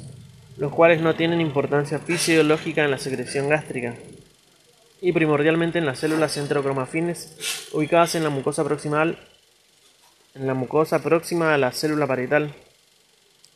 los 0.57 0.71
cuales 0.71 1.01
no 1.01 1.17
tienen 1.17 1.41
importancia 1.41 1.99
fisiológica 1.99 2.85
en 2.85 2.93
la 2.93 2.99
secreción 2.99 3.49
gástrica, 3.49 3.97
y 5.01 5.11
primordialmente 5.11 5.81
en 5.81 5.87
las 5.87 5.99
células 5.99 6.37
enterocromafines 6.37 7.69
ubicadas 7.73 8.15
en 8.15 8.23
la 8.23 8.31
mucosa 8.31 8.62
proximal, 8.62 9.19
en 10.37 10.47
la 10.47 10.55
mucosa 10.55 11.03
próxima 11.03 11.55
a 11.55 11.59
la 11.59 11.73
célula 11.73 12.07
parietal. 12.07 12.55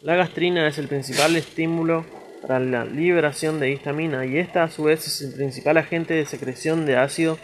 La 0.03 0.17
gastrina 0.17 0.67
es 0.67 0.77
el 0.79 0.89
principal 0.89 1.37
estímulo 1.37 2.05
para 2.43 2.59
la 2.59 2.85
liberación 2.85 3.61
de 3.61 3.71
histamina 3.71 4.27
y 4.27 4.39
esta 4.39 4.65
a 4.65 4.71
su 4.73 4.83
vez 4.83 5.07
es 5.07 5.21
el 5.21 5.35
principal 5.35 5.77
agente 5.77 6.15
de 6.15 6.27
secreción 6.27 6.85
de 6.85 6.97
ácido 6.97 7.39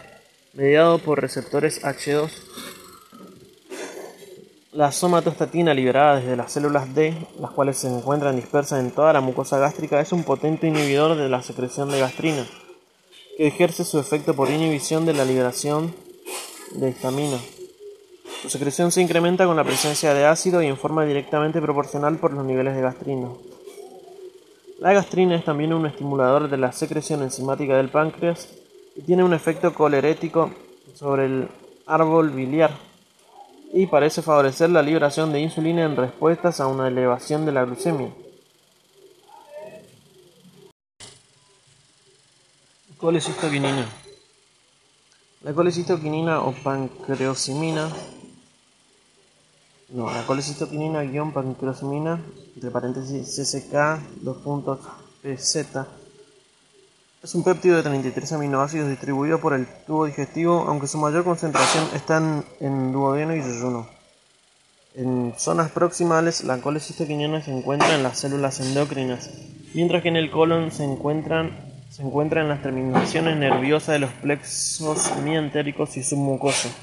mediado 0.51 0.99
por 0.99 1.21
receptores 1.21 1.81
H2. 1.81 2.29
La 4.75 4.91
somatostatina 4.91 5.73
liberada 5.73 6.17
desde 6.17 6.35
las 6.35 6.51
células 6.51 6.93
D, 6.93 7.13
las 7.39 7.51
cuales 7.51 7.77
se 7.77 7.87
encuentran 7.87 8.35
dispersas 8.35 8.81
en 8.81 8.91
toda 8.91 9.13
la 9.13 9.21
mucosa 9.21 9.57
gástrica, 9.57 10.01
es 10.01 10.11
un 10.11 10.25
potente 10.25 10.67
inhibidor 10.67 11.15
de 11.15 11.29
la 11.29 11.41
secreción 11.41 11.89
de 11.89 12.01
gastrina, 12.01 12.45
que 13.37 13.47
ejerce 13.47 13.85
su 13.85 13.99
efecto 13.99 14.33
por 14.33 14.49
inhibición 14.49 15.05
de 15.05 15.13
la 15.13 15.23
liberación 15.23 15.95
de 16.73 16.89
histamina. 16.89 17.37
Su 18.41 18.49
secreción 18.49 18.91
se 18.91 19.01
incrementa 19.01 19.45
con 19.45 19.55
la 19.55 19.63
presencia 19.63 20.13
de 20.13 20.25
ácido 20.25 20.61
y 20.61 20.67
en 20.67 20.75
forma 20.75 21.05
directamente 21.05 21.61
proporcional 21.61 22.17
por 22.17 22.33
los 22.33 22.43
niveles 22.43 22.75
de 22.75 22.81
gastrina. 22.81 23.29
La 24.79 24.91
gastrina 24.91 25.37
es 25.37 25.45
también 25.45 25.71
un 25.71 25.85
estimulador 25.85 26.49
de 26.49 26.57
la 26.57 26.73
secreción 26.73 27.21
enzimática 27.21 27.77
del 27.77 27.87
páncreas 27.87 28.49
y 28.97 29.03
tiene 29.03 29.23
un 29.23 29.33
efecto 29.33 29.73
colerético 29.73 30.51
sobre 30.95 31.27
el 31.27 31.47
árbol 31.85 32.31
biliar 32.31 32.71
y 33.73 33.87
parece 33.87 34.21
favorecer 34.21 34.69
la 34.69 34.81
liberación 34.81 35.31
de 35.31 35.41
insulina 35.41 35.83
en 35.83 35.95
respuestas 35.95 36.59
a 36.59 36.67
una 36.67 36.87
elevación 36.87 37.45
de 37.45 37.51
la 37.51 37.65
glucemia. 37.65 38.13
Colecistoquinina. 42.97 43.85
La 45.41 45.53
colecistoquinina 45.53 46.41
o 46.41 46.53
pancreosimina 46.53 47.89
no, 49.89 50.11
la 50.11 50.25
colecistoquinina 50.25 51.03
guion 51.03 51.31
pancreosimina, 51.31 52.19
entre 52.55 52.71
paréntesis 52.71 53.35
CCK, 53.35 54.23
dos 54.23 54.37
puntos 54.37 54.79
PZ, 55.21 55.85
es 57.25 57.33
un 57.33 57.43
péptido 57.43 57.77
de 57.77 57.81
33 57.81 58.33
aminoácidos 58.33 58.87
distribuido 58.87 59.39
por 59.39 59.55
el 59.55 59.65
tubo 59.87 60.05
digestivo, 60.05 60.65
aunque 60.67 60.85
su 60.85 60.99
mayor 60.99 61.23
concentración 61.23 61.87
está 61.95 62.21
en, 62.59 62.91
duodeno 62.91 63.35
y 63.35 63.41
yeyuno. 63.41 63.87
En 64.93 65.33
zonas 65.35 65.71
proximales, 65.71 66.43
la 66.43 66.59
colecistoquinina 66.59 67.41
se 67.41 67.51
encuentra 67.51 67.95
en 67.95 68.03
las 68.03 68.19
células 68.19 68.59
endocrinas, 68.59 69.31
mientras 69.73 70.03
que 70.03 70.09
en 70.09 70.17
el 70.17 70.29
colon 70.29 70.71
se, 70.71 70.83
encuentran, 70.83 71.57
se 71.89 72.03
encuentra 72.03 72.41
en 72.41 72.47
las 72.47 72.61
terminaciones 72.61 73.37
nerviosas 73.37 73.93
de 73.93 73.99
los 73.99 74.11
plexos 74.11 75.11
mientéricos 75.23 75.97
y 75.97 76.03
submucosos. 76.03 76.73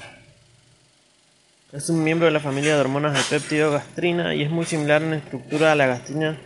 Es 1.71 1.89
un 1.89 2.03
miembro 2.03 2.25
de 2.25 2.33
la 2.33 2.41
familia 2.41 2.75
de 2.75 2.81
hormonas 2.81 3.13
de 3.13 3.37
péptido-gastrina 3.37 4.35
y 4.35 4.43
es 4.43 4.51
muy 4.51 4.65
similar 4.65 5.03
en 5.03 5.13
estructura 5.13 5.71
a 5.71 5.75
la 5.75 5.87
gastrina, 5.87 6.37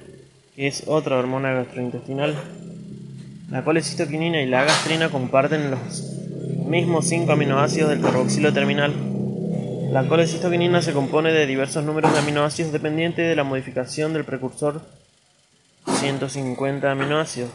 que 0.55 0.67
es 0.67 0.83
otra 0.85 1.17
hormona 1.17 1.51
gastrointestinal. 1.53 2.35
La 3.49 3.63
colecistoquinina 3.63 4.41
y 4.41 4.45
la 4.45 4.65
gastrina 4.65 5.07
comparten 5.07 5.71
los 5.71 5.79
mismos 6.65 7.07
5 7.07 7.31
aminoácidos 7.31 7.91
del 7.91 8.01
carboxilo 8.01 8.51
terminal. 8.51 8.93
La 9.93 10.05
colecistoquinina 10.05 10.81
se 10.81 10.91
compone 10.91 11.31
de 11.31 11.45
diversos 11.45 11.85
números 11.85 12.11
de 12.11 12.19
aminoácidos 12.19 12.73
dependientes 12.73 13.25
de 13.25 13.37
la 13.37 13.45
modificación 13.45 14.11
del 14.11 14.25
precursor 14.25 14.81
150 15.85 16.91
aminoácidos, 16.91 17.49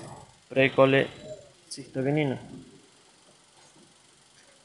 precolecistoquinina. 0.48 2.38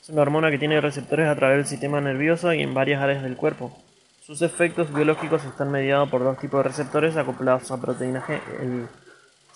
Es 0.01 0.07
una 0.07 0.21
hormona 0.21 0.49
que 0.49 0.59
tiene 0.59 0.79
receptores 0.79 1.27
a 1.27 1.35
través 1.35 1.57
del 1.57 1.67
sistema 1.67 1.99
nervioso 1.99 2.53
y 2.53 2.61
en 2.61 2.73
varias 2.73 3.01
áreas 3.01 3.21
del 3.21 3.35
cuerpo. 3.35 3.77
Sus 4.25 4.41
efectos 4.41 4.93
biológicos 4.93 5.43
están 5.43 5.71
mediados 5.71 6.09
por 6.09 6.23
dos 6.23 6.39
tipos 6.39 6.63
de 6.63 6.69
receptores 6.69 7.17
acoplados 7.17 7.69
a 7.69 7.81
proteína 7.81 8.23
G, 8.25 8.39
el 8.61 8.87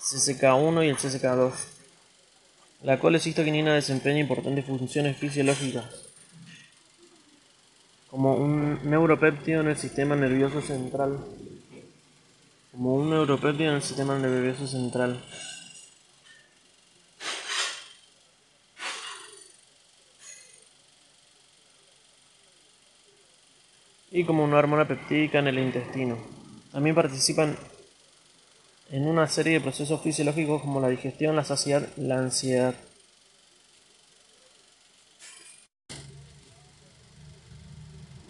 CCK1 0.02 0.84
y 0.84 0.88
el 0.88 0.96
CCK2. 0.96 1.52
La 2.82 2.98
colecistoquinina 2.98 3.74
desempeña 3.74 4.20
importantes 4.20 4.66
funciones 4.66 5.16
fisiológicas 5.16 5.84
como 8.12 8.34
un 8.34 8.78
neuropéptido 8.90 9.62
en 9.62 9.68
el 9.68 9.78
sistema 9.78 10.14
nervioso 10.14 10.60
central. 10.60 11.18
Como 12.70 12.94
un 12.96 13.08
neuropéptido 13.08 13.70
en 13.70 13.76
el 13.76 13.82
sistema 13.82 14.18
nervioso 14.18 14.66
central. 14.66 15.18
Y 24.10 24.24
como 24.24 24.44
una 24.44 24.58
hormona 24.58 24.86
peptídica 24.86 25.38
en 25.38 25.46
el 25.46 25.58
intestino. 25.58 26.18
También 26.70 26.94
participan 26.94 27.56
en 28.92 29.08
una 29.08 29.26
serie 29.26 29.54
de 29.54 29.60
procesos 29.62 30.02
fisiológicos 30.02 30.60
como 30.60 30.78
la 30.78 30.88
digestión, 30.88 31.34
la 31.34 31.44
saciedad, 31.44 31.88
la 31.96 32.18
ansiedad. 32.18 32.74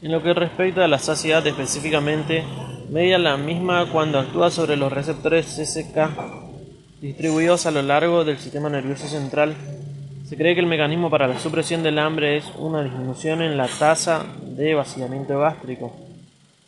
En 0.01 0.13
lo 0.13 0.23
que 0.23 0.33
respecta 0.35 0.85
a 0.85 0.89
la 0.89 1.01
saciedad 1.01 1.45
específicamente, 1.47 2.45
media 2.91 3.19
la 3.19 3.37
misma 3.37 3.91
cuando 3.91 4.21
actúa 4.21 4.51
sobre 4.51 4.77
los 4.77 4.93
receptores 4.93 5.47
CSK 5.47 5.99
distribuidos 7.01 7.67
a 7.67 7.73
lo 7.73 7.83
largo 7.83 8.25
del 8.25 8.39
sistema 8.39 8.69
nervioso 8.69 9.09
central. 9.09 9.57
Se 10.25 10.37
cree 10.37 10.55
que 10.55 10.61
el 10.61 10.67
mecanismo 10.67 11.11
para 11.11 11.27
la 11.27 11.41
supresión 11.41 11.83
del 11.83 11.99
hambre 11.99 12.37
es 12.37 12.45
una 12.57 12.85
disminución 12.85 13.43
en 13.43 13.57
la 13.57 13.67
tasa 13.67 14.25
de 14.41 14.75
vaciamiento 14.75 15.41
gástrico. 15.41 16.12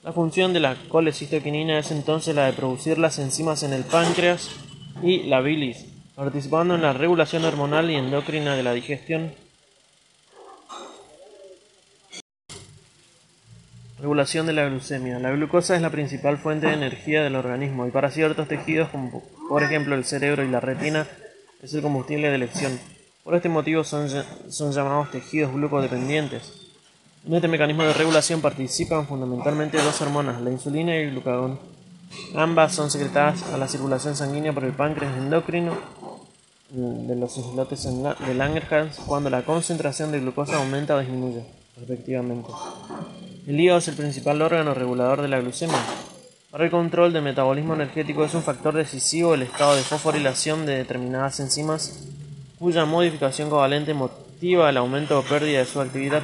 La 0.04 0.12
función 0.12 0.52
de 0.52 0.60
la 0.60 0.76
colecistoquinina 0.90 1.78
es 1.78 1.90
entonces 1.90 2.34
la 2.34 2.44
de 2.44 2.52
producir 2.52 2.98
las 2.98 3.18
enzimas 3.18 3.62
en 3.62 3.72
el 3.72 3.84
páncreas 3.84 4.50
y 5.02 5.22
la 5.22 5.40
bilis, 5.40 5.86
participando 6.14 6.74
en 6.74 6.82
la 6.82 6.92
regulación 6.92 7.42
hormonal 7.46 7.90
y 7.90 7.94
endocrina 7.94 8.54
de 8.54 8.62
la 8.62 8.74
digestión. 8.74 9.32
Regulación 13.98 14.44
de 14.44 14.52
la 14.52 14.68
glucemia. 14.68 15.18
La 15.20 15.30
glucosa 15.30 15.74
es 15.74 15.80
la 15.80 15.88
principal 15.88 16.36
fuente 16.36 16.66
de 16.66 16.74
energía 16.74 17.22
del 17.22 17.36
organismo 17.36 17.86
y 17.86 17.90
para 17.90 18.10
ciertos 18.10 18.46
tejidos, 18.46 18.90
como 18.90 19.22
por 19.48 19.62
ejemplo 19.62 19.94
el 19.94 20.04
cerebro 20.04 20.44
y 20.44 20.50
la 20.50 20.60
retina, 20.60 21.08
es 21.62 21.72
el 21.72 21.80
combustible 21.80 22.28
de 22.28 22.34
elección. 22.34 22.78
Por 23.22 23.36
este 23.36 23.48
motivo 23.48 23.84
son, 23.84 24.10
son 24.50 24.72
llamados 24.72 25.10
tejidos 25.10 25.54
glucodependientes. 25.54 26.63
En 27.26 27.32
este 27.32 27.48
mecanismo 27.48 27.84
de 27.84 27.94
regulación 27.94 28.42
participan 28.42 29.06
fundamentalmente 29.06 29.78
dos 29.78 29.98
hormonas, 30.02 30.42
la 30.42 30.50
insulina 30.50 30.94
y 30.94 31.04
el 31.04 31.12
glucagón. 31.12 31.58
Ambas 32.34 32.74
son 32.74 32.90
secretadas 32.90 33.42
a 33.44 33.56
la 33.56 33.66
circulación 33.66 34.14
sanguínea 34.14 34.52
por 34.52 34.64
el 34.64 34.72
páncreas 34.72 35.16
endocrino 35.16 35.72
de 36.68 37.16
los 37.16 37.38
islotes 37.38 37.84
de 37.84 38.34
Langerhans 38.34 38.98
cuando 39.06 39.30
la 39.30 39.42
concentración 39.42 40.12
de 40.12 40.20
glucosa 40.20 40.58
aumenta 40.58 40.96
o 40.96 41.00
disminuye, 41.00 41.46
respectivamente. 41.78 42.50
El 43.46 43.58
hígado 43.58 43.78
es 43.78 43.88
el 43.88 43.94
principal 43.94 44.42
órgano 44.42 44.74
regulador 44.74 45.22
de 45.22 45.28
la 45.28 45.40
glucemia. 45.40 45.78
Para 46.50 46.64
el 46.64 46.70
control 46.70 47.14
del 47.14 47.22
metabolismo 47.22 47.72
energético 47.72 48.26
es 48.26 48.34
un 48.34 48.42
factor 48.42 48.74
decisivo 48.74 49.32
el 49.32 49.42
estado 49.42 49.76
de 49.76 49.82
fosforilación 49.82 50.66
de 50.66 50.76
determinadas 50.76 51.40
enzimas 51.40 52.06
cuya 52.58 52.84
modificación 52.84 53.48
covalente 53.48 53.94
motiva 53.94 54.68
el 54.68 54.76
aumento 54.76 55.18
o 55.18 55.22
pérdida 55.22 55.60
de 55.60 55.64
su 55.64 55.80
actividad. 55.80 56.22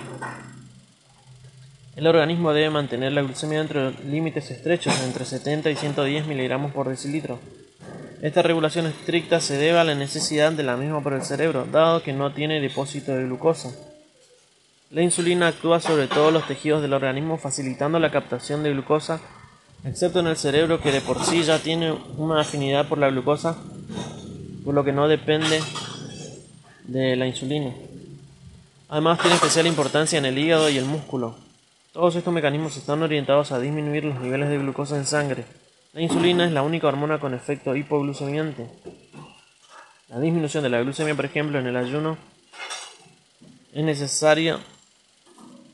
El 1.96 2.06
organismo 2.06 2.52
debe 2.52 2.70
mantener 2.70 3.12
la 3.12 3.22
glucemia 3.22 3.60
entre 3.60 3.90
límites 4.04 4.50
estrechos, 4.50 4.94
entre 5.02 5.24
70 5.24 5.70
y 5.70 5.76
110 5.76 6.26
miligramos 6.26 6.72
por 6.72 6.88
decilitro. 6.88 7.40
Esta 8.22 8.42
regulación 8.42 8.86
estricta 8.86 9.40
se 9.40 9.56
debe 9.56 9.78
a 9.78 9.84
la 9.84 9.94
necesidad 9.94 10.52
de 10.52 10.62
la 10.62 10.76
misma 10.76 11.02
por 11.02 11.14
el 11.14 11.22
cerebro, 11.22 11.66
dado 11.70 12.02
que 12.02 12.12
no 12.12 12.32
tiene 12.32 12.60
depósito 12.60 13.12
de 13.12 13.24
glucosa. 13.24 13.74
La 14.90 15.02
insulina 15.02 15.48
actúa 15.48 15.80
sobre 15.80 16.06
todos 16.06 16.32
los 16.32 16.46
tejidos 16.46 16.82
del 16.82 16.92
organismo 16.92 17.38
facilitando 17.38 17.98
la 17.98 18.10
captación 18.10 18.62
de 18.62 18.72
glucosa, 18.72 19.20
excepto 19.84 20.20
en 20.20 20.28
el 20.28 20.36
cerebro 20.36 20.80
que 20.80 20.92
de 20.92 21.00
por 21.00 21.24
sí 21.24 21.42
ya 21.42 21.58
tiene 21.58 21.92
una 22.16 22.40
afinidad 22.40 22.88
por 22.88 22.98
la 22.98 23.08
glucosa, 23.08 23.56
por 24.64 24.74
lo 24.74 24.84
que 24.84 24.92
no 24.92 25.08
depende 25.08 25.60
de 26.84 27.16
la 27.16 27.26
insulina. 27.26 27.72
Además 28.88 29.18
tiene 29.20 29.36
especial 29.36 29.66
importancia 29.66 30.18
en 30.18 30.26
el 30.26 30.38
hígado 30.38 30.68
y 30.68 30.78
el 30.78 30.84
músculo. 30.84 31.49
Todos 31.92 32.14
estos 32.14 32.32
mecanismos 32.32 32.76
están 32.76 33.02
orientados 33.02 33.50
a 33.50 33.58
disminuir 33.58 34.04
los 34.04 34.20
niveles 34.20 34.48
de 34.48 34.58
glucosa 34.58 34.96
en 34.96 35.06
sangre. 35.06 35.44
La 35.92 36.00
insulina 36.00 36.46
es 36.46 36.52
la 36.52 36.62
única 36.62 36.86
hormona 36.86 37.18
con 37.18 37.34
efecto 37.34 37.74
hipoglucemiante. 37.74 38.68
La 40.08 40.20
disminución 40.20 40.62
de 40.62 40.68
la 40.68 40.80
glucemia, 40.82 41.16
por 41.16 41.24
ejemplo, 41.24 41.58
en 41.58 41.66
el 41.66 41.76
ayuno 41.76 42.16
es 43.72 43.82
necesaria 43.82 44.60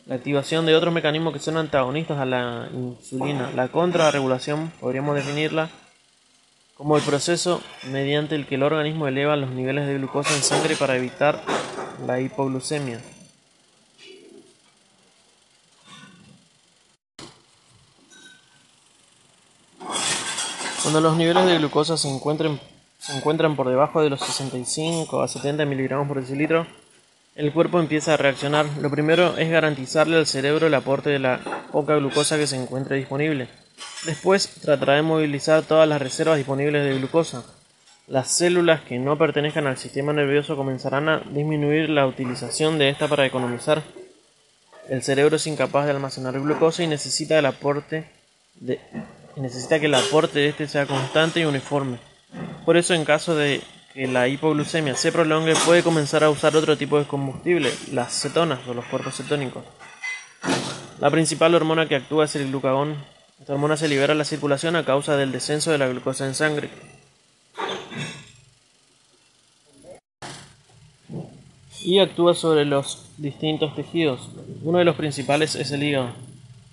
la 0.07 0.15
activación 0.15 0.65
de 0.65 0.75
otros 0.75 0.95
mecanismos 0.95 1.35
que 1.35 1.39
son 1.39 1.59
antagonistas 1.59 2.17
a 2.17 2.25
la 2.25 2.71
insulina. 2.73 3.51
La 3.55 3.69
contrarregulación 3.69 4.73
podríamos 4.81 5.17
definirla 5.17 5.69
como 6.79 6.97
el 6.97 7.03
proceso 7.03 7.61
mediante 7.91 8.37
el 8.37 8.47
que 8.47 8.55
el 8.55 8.63
organismo 8.63 9.07
eleva 9.07 9.37
los 9.37 9.51
niveles 9.51 9.87
de 9.87 9.99
glucosa 9.99 10.35
en 10.35 10.43
sangre 10.43 10.77
para 10.77 10.97
evitar 10.97 11.43
la 12.07 12.21
hipoglucemia. 12.23 13.03
Cuando 20.87 21.01
los 21.01 21.17
niveles 21.17 21.47
de 21.47 21.59
glucosa 21.59 21.97
se, 21.97 22.09
encuentren, 22.09 22.61
se 23.01 23.17
encuentran 23.17 23.57
por 23.57 23.69
debajo 23.69 24.03
de 24.03 24.09
los 24.09 24.21
65 24.21 25.21
a 25.21 25.27
70 25.27 25.65
miligramos 25.65 26.07
por 26.07 26.21
decilitro, 26.21 26.65
el 27.35 27.53
cuerpo 27.53 27.81
empieza 27.81 28.15
a 28.15 28.17
reaccionar. 28.17 28.67
Lo 28.81 28.89
primero 28.89 29.37
es 29.37 29.51
garantizarle 29.51 30.17
al 30.17 30.29
cerebro 30.29 30.69
el 30.69 30.75
aporte 30.75 31.11
de 31.11 31.19
la 31.19 31.41
poca 31.73 31.97
glucosa 31.97 32.37
que 32.37 32.47
se 32.47 32.55
encuentre 32.55 32.99
disponible. 32.99 33.49
Después 34.05 34.49
tratará 34.63 34.95
de 34.95 35.03
movilizar 35.03 35.65
todas 35.65 35.89
las 35.89 36.01
reservas 36.01 36.37
disponibles 36.37 36.85
de 36.85 36.97
glucosa. 36.97 37.45
Las 38.07 38.31
células 38.31 38.83
que 38.83 39.01
no 39.01 39.19
pertenezcan 39.19 39.67
al 39.67 39.79
sistema 39.79 40.13
nervioso 40.13 40.55
comenzarán 40.55 41.09
a 41.09 41.19
disminuir 41.19 41.91
la 41.91 42.07
utilización 42.07 42.79
de 42.79 42.91
esta 42.91 43.09
para 43.09 43.27
economizar. 43.27 43.83
El 44.89 45.03
cerebro 45.03 45.35
es 45.35 45.49
incapaz 45.49 45.87
de 45.87 45.91
almacenar 45.91 46.39
glucosa 46.39 46.85
y 46.85 46.87
necesita 46.87 47.37
el 47.41 47.47
aporte 47.47 48.09
de, 48.55 48.79
necesita 49.37 49.79
que 49.79 49.87
el 49.87 49.95
aporte 49.95 50.39
de 50.39 50.49
este 50.49 50.67
sea 50.67 50.87
constante 50.87 51.41
y 51.41 51.45
uniforme. 51.45 51.99
Por 52.65 52.77
eso 52.77 52.95
en 52.95 53.05
caso 53.05 53.37
de 53.37 53.61
que 53.95 54.07
la 54.07 54.29
hipoglucemia 54.29 54.95
se 54.95 55.13
prolongue 55.13 55.55
puede 55.65 55.83
comenzar 55.83 56.25
a 56.25 56.31
usar 56.31 56.57
otro 56.57 56.77
tipo 56.77 56.99
de 56.99 57.07
combustible, 57.07 57.73
las 57.93 58.21
cetonas 58.21 58.61
o 58.67 58.75
los 58.75 58.85
cuerpos 58.87 59.17
cetónicos. 59.17 59.65
La 60.99 61.11
principal 61.11 61.55
hormona 61.55 61.87
que 61.87 61.97
actúa 61.97 62.25
es 62.25 62.37
el 62.37 62.49
glucagón. 62.49 62.97
Esta 63.39 63.53
hormona 63.53 63.77
se 63.77 63.89
libera 63.89 64.15
a 64.15 64.17
la 64.17 64.25
circulación 64.25 64.77
a 64.77 64.85
causa 64.85 65.17
del 65.17 65.33
descenso 65.33 65.71
de 65.71 65.79
la 65.79 65.89
glucosa 65.89 66.27
en 66.27 66.35
sangre. 66.35 66.71
Y 71.83 71.99
actúa 72.01 72.35
sobre 72.35 72.65
los 72.65 73.11
distintos 73.19 73.75
tejidos. 73.77 74.31
Uno 74.63 74.79
de 74.79 74.85
los 74.85 74.97
principales 74.97 75.55
es 75.55 75.71
el 75.71 75.83
hígado. 75.83 76.13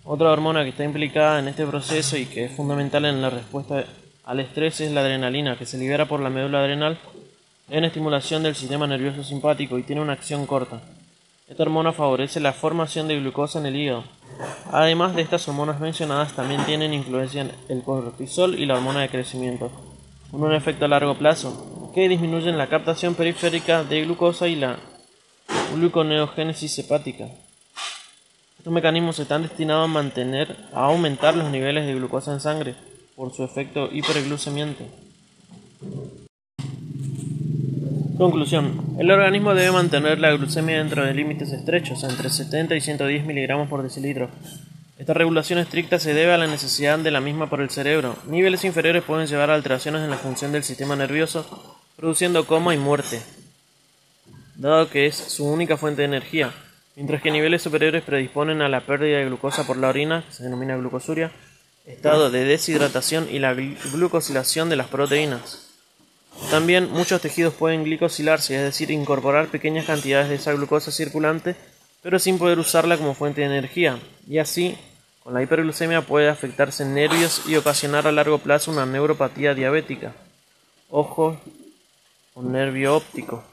Otra 0.06 0.32
hormona 0.32 0.64
que 0.64 0.72
está 0.72 0.84
implicada 0.84 1.39
en 1.39 1.47
este 1.47 1.66
proceso 1.66 2.18
y 2.18 2.26
que 2.26 2.43
es 2.43 2.51
fundamental 2.51 3.06
en 3.06 3.22
la 3.22 3.30
respuesta 3.30 3.86
al 4.26 4.39
estrés 4.41 4.82
es 4.82 4.91
la 4.91 4.99
adrenalina, 4.99 5.58
que 5.58 5.66
se 5.66 5.78
libera 5.78 6.06
por 6.06 6.20
la 6.20 6.30
médula 6.30 6.60
adrenal 6.60 6.99
en 7.70 7.86
estimulación 7.86 8.43
del 8.43 8.54
sistema 8.54 8.86
nervioso 8.86 9.24
simpático 9.24 9.80
y 9.80 9.84
tiene 9.84 10.01
una 10.01 10.12
acción 10.12 10.45
corta. 10.45 10.82
Esta 11.47 11.64
hormona 11.64 11.93
favorece 11.93 12.41
la 12.41 12.51
formación 12.51 13.08
de 13.08 13.18
glucosa 13.18 13.60
en 13.60 13.66
el 13.68 13.78
hígado. 13.78 14.04
Además 14.74 15.16
de 15.16 15.22
estas 15.22 15.47
hormonas 15.47 15.80
mencionadas, 15.80 16.34
también 16.34 16.66
tienen 16.66 16.93
influencia 16.93 17.41
en 17.41 17.51
el 17.70 17.82
cortisol 17.82 18.60
y 18.60 18.66
la 18.66 18.76
hormona 18.76 18.99
de 18.99 19.10
crecimiento, 19.10 19.72
con 20.32 20.43
un 20.43 20.54
efecto 20.54 20.84
a 20.84 20.89
largo 20.89 21.16
plazo, 21.16 21.91
que 21.95 22.10
disminuyen 22.10 22.58
la 22.58 22.68
captación 22.68 23.16
periférica 23.16 23.86
de 23.86 24.01
glucosa 24.01 24.49
y 24.49 24.58
la 24.58 24.80
gluconeogénesis 25.74 26.80
hepática. 26.80 27.30
Estos 28.64 28.74
mecanismos 28.76 29.20
están 29.20 29.41
destinados 29.41 29.84
a 29.84 29.91
mantener, 29.91 30.55
a 30.72 30.86
aumentar 30.86 31.36
los 31.36 31.51
niveles 31.51 31.86
de 31.86 31.95
glucosa 31.95 32.32
en 32.32 32.39
sangre 32.39 32.76
por 33.14 33.34
su 33.34 33.43
efecto 33.43 33.89
hiperglucemiante. 33.91 34.88
Conclusión. 38.18 38.95
El 38.97 39.11
organismo 39.11 39.53
debe 39.53 39.74
mantener 39.74 40.18
la 40.20 40.32
glucemia 40.32 40.78
dentro 40.78 41.03
de 41.03 41.14
límites 41.14 41.51
estrechos, 41.51 42.05
entre 42.05 42.30
70 42.30 42.74
y 42.78 42.80
110 42.80 43.26
miligramos 43.26 43.68
por 43.68 43.84
decilitro. 43.84 44.30
Esta 44.97 45.14
regulación 45.14 45.59
estricta 45.59 45.99
se 45.99 46.14
debe 46.14 46.32
a 46.32 46.38
la 46.38 46.47
necesidad 46.47 46.97
de 46.97 47.11
la 47.11 47.20
misma 47.20 47.49
por 47.49 47.59
el 47.59 47.70
cerebro. 47.70 48.16
Niveles 48.30 48.64
inferiores 48.64 49.03
pueden 49.03 49.28
llevar 49.28 49.51
a 49.51 49.55
alteraciones 49.55 50.03
en 50.03 50.09
la 50.09 50.16
función 50.16 50.53
del 50.53 50.64
sistema 50.64 50.95
nervioso, 50.95 51.76
produciendo 51.97 52.47
coma 52.47 52.74
y 52.74 52.78
muerte, 52.78 53.22
dado 54.55 54.89
que 54.89 55.07
es 55.07 55.18
su 55.18 55.43
única 55.43 55.76
fuente 55.76 56.03
de 56.03 56.05
energía 56.05 56.53
mientras 56.96 57.22
que 57.22 57.32
niveles 57.32 57.62
superiores 57.62 58.04
predisponen 58.04 58.62
a 58.62 58.70
la 58.70 58.82
pérdida 58.82 59.18
de 59.18 59.26
glucosa 59.26 59.66
por 59.66 59.78
la 59.78 59.89
orina, 59.89 60.24
que 60.28 60.34
se 60.34 60.44
denomina 60.44 60.78
glucosuria, 60.78 61.32
estado 61.86 62.30
de 62.30 62.46
deshidratación 62.46 63.28
y 63.30 63.39
la 63.39 63.54
glucosilación 63.54 64.70
de 64.70 64.76
las 64.76 64.88
proteínas. 64.88 65.70
También 66.50 66.91
muchos 66.91 67.22
tejidos 67.22 67.54
pueden 67.54 67.84
glicosilarse, 67.84 68.56
es 68.56 68.62
decir, 68.62 68.91
incorporar 68.91 69.48
pequeñas 69.48 69.86
cantidades 69.86 70.30
de 70.30 70.36
esa 70.36 70.54
glucosa 70.54 70.91
circulante, 70.91 71.56
pero 72.02 72.20
sin 72.20 72.38
poder 72.38 72.60
usarla 72.60 72.98
como 72.98 73.14
fuente 73.14 73.41
de 73.41 73.48
energía, 73.48 74.00
y 74.28 74.39
así, 74.39 74.78
con 75.24 75.34
la 75.34 75.41
hiperglucemia 75.41 76.02
puede 76.02 76.30
afectarse 76.30 76.86
nervios 76.86 77.44
y 77.48 77.56
ocasionar 77.56 78.08
a 78.08 78.12
largo 78.12 78.39
plazo 78.39 78.72
una 78.72 78.86
neuropatía 78.86 79.54
diabética, 79.54 80.14
ojo 80.89 81.39
o 82.34 82.41
nervio 82.41 82.96
óptico 82.96 83.44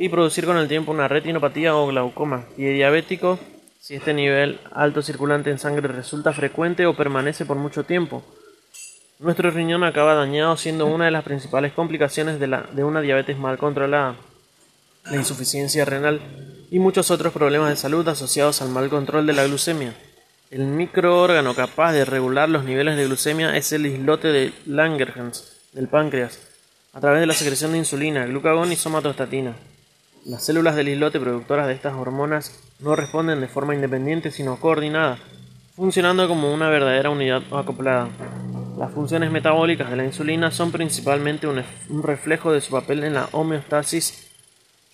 y 0.00 0.08
producir 0.08 0.46
con 0.46 0.56
el 0.56 0.68
tiempo 0.68 0.92
una 0.92 1.08
retinopatía 1.08 1.74
o 1.74 1.88
glaucoma, 1.88 2.46
y 2.56 2.64
diabético 2.64 3.38
si 3.80 3.96
este 3.96 4.14
nivel 4.14 4.60
alto 4.72 5.02
circulante 5.02 5.50
en 5.50 5.58
sangre 5.58 5.88
resulta 5.88 6.32
frecuente 6.32 6.86
o 6.86 6.94
permanece 6.94 7.44
por 7.44 7.56
mucho 7.56 7.82
tiempo. 7.82 8.22
Nuestro 9.18 9.50
riñón 9.50 9.82
acaba 9.82 10.14
dañado 10.14 10.56
siendo 10.56 10.86
una 10.86 11.06
de 11.06 11.10
las 11.10 11.24
principales 11.24 11.72
complicaciones 11.72 12.38
de, 12.38 12.46
la, 12.46 12.62
de 12.72 12.84
una 12.84 13.00
diabetes 13.00 13.36
mal 13.38 13.58
controlada, 13.58 14.14
la 15.10 15.16
insuficiencia 15.16 15.84
renal 15.84 16.20
y 16.70 16.78
muchos 16.78 17.10
otros 17.10 17.32
problemas 17.32 17.70
de 17.70 17.76
salud 17.76 18.06
asociados 18.06 18.62
al 18.62 18.68
mal 18.68 18.88
control 18.90 19.26
de 19.26 19.32
la 19.32 19.46
glucemia. 19.46 19.94
El 20.52 20.64
microórgano 20.64 21.54
capaz 21.54 21.92
de 21.92 22.04
regular 22.04 22.48
los 22.48 22.64
niveles 22.64 22.96
de 22.96 23.06
glucemia 23.06 23.56
es 23.56 23.72
el 23.72 23.86
islote 23.86 24.28
de 24.28 24.52
Langerhans 24.66 25.56
del 25.72 25.88
páncreas, 25.88 26.38
a 26.92 27.00
través 27.00 27.18
de 27.20 27.26
la 27.26 27.34
secreción 27.34 27.72
de 27.72 27.78
insulina, 27.78 28.26
glucagón 28.26 28.70
y 28.70 28.76
somatostatina. 28.76 29.56
Las 30.28 30.44
células 30.44 30.76
del 30.76 30.90
islote 30.90 31.18
productoras 31.18 31.66
de 31.66 31.72
estas 31.72 31.94
hormonas 31.94 32.60
no 32.80 32.94
responden 32.94 33.40
de 33.40 33.48
forma 33.48 33.74
independiente 33.74 34.30
sino 34.30 34.60
coordinada, 34.60 35.18
funcionando 35.74 36.28
como 36.28 36.52
una 36.52 36.68
verdadera 36.68 37.08
unidad 37.08 37.42
acoplada. 37.50 38.10
Las 38.78 38.92
funciones 38.92 39.30
metabólicas 39.30 39.88
de 39.88 39.96
la 39.96 40.04
insulina 40.04 40.50
son 40.50 40.70
principalmente 40.70 41.46
un, 41.46 42.02
reflejo 42.02 42.52
de 42.52 42.60
su 42.60 42.72
papel 42.72 43.04
en 43.04 43.14
la 43.14 43.30
homeostasis 43.32 44.28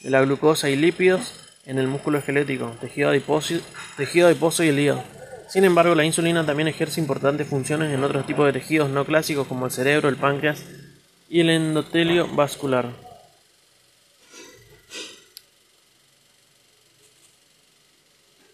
de 0.02 0.10
la 0.10 0.22
glucosa 0.22 0.70
y 0.70 0.76
lípidos 0.76 1.50
en 1.66 1.80
el 1.80 1.88
músculo 1.88 2.18
esquelético, 2.18 2.70
tejido 2.80 3.08
adiposo, 3.08 3.56
tejido 3.96 4.28
adiposo 4.28 4.62
y 4.62 4.68
el 4.68 4.78
hígado. 4.78 5.02
Sin 5.48 5.64
embargo, 5.64 5.96
la 5.96 6.04
insulina 6.04 6.46
también 6.46 6.68
ejerce 6.68 7.00
importantes 7.00 7.48
funciones 7.48 7.92
en 7.92 8.04
otros 8.04 8.24
tipos 8.24 8.46
de 8.46 8.52
tejidos 8.52 8.88
no 8.88 9.04
clásicos 9.04 9.48
como 9.48 9.66
el 9.66 9.72
cerebro, 9.72 10.08
el 10.08 10.16
páncreas 10.16 10.64
y 11.28 11.40
el 11.40 11.50
endotelio 11.50 12.28
vascular. 12.28 13.03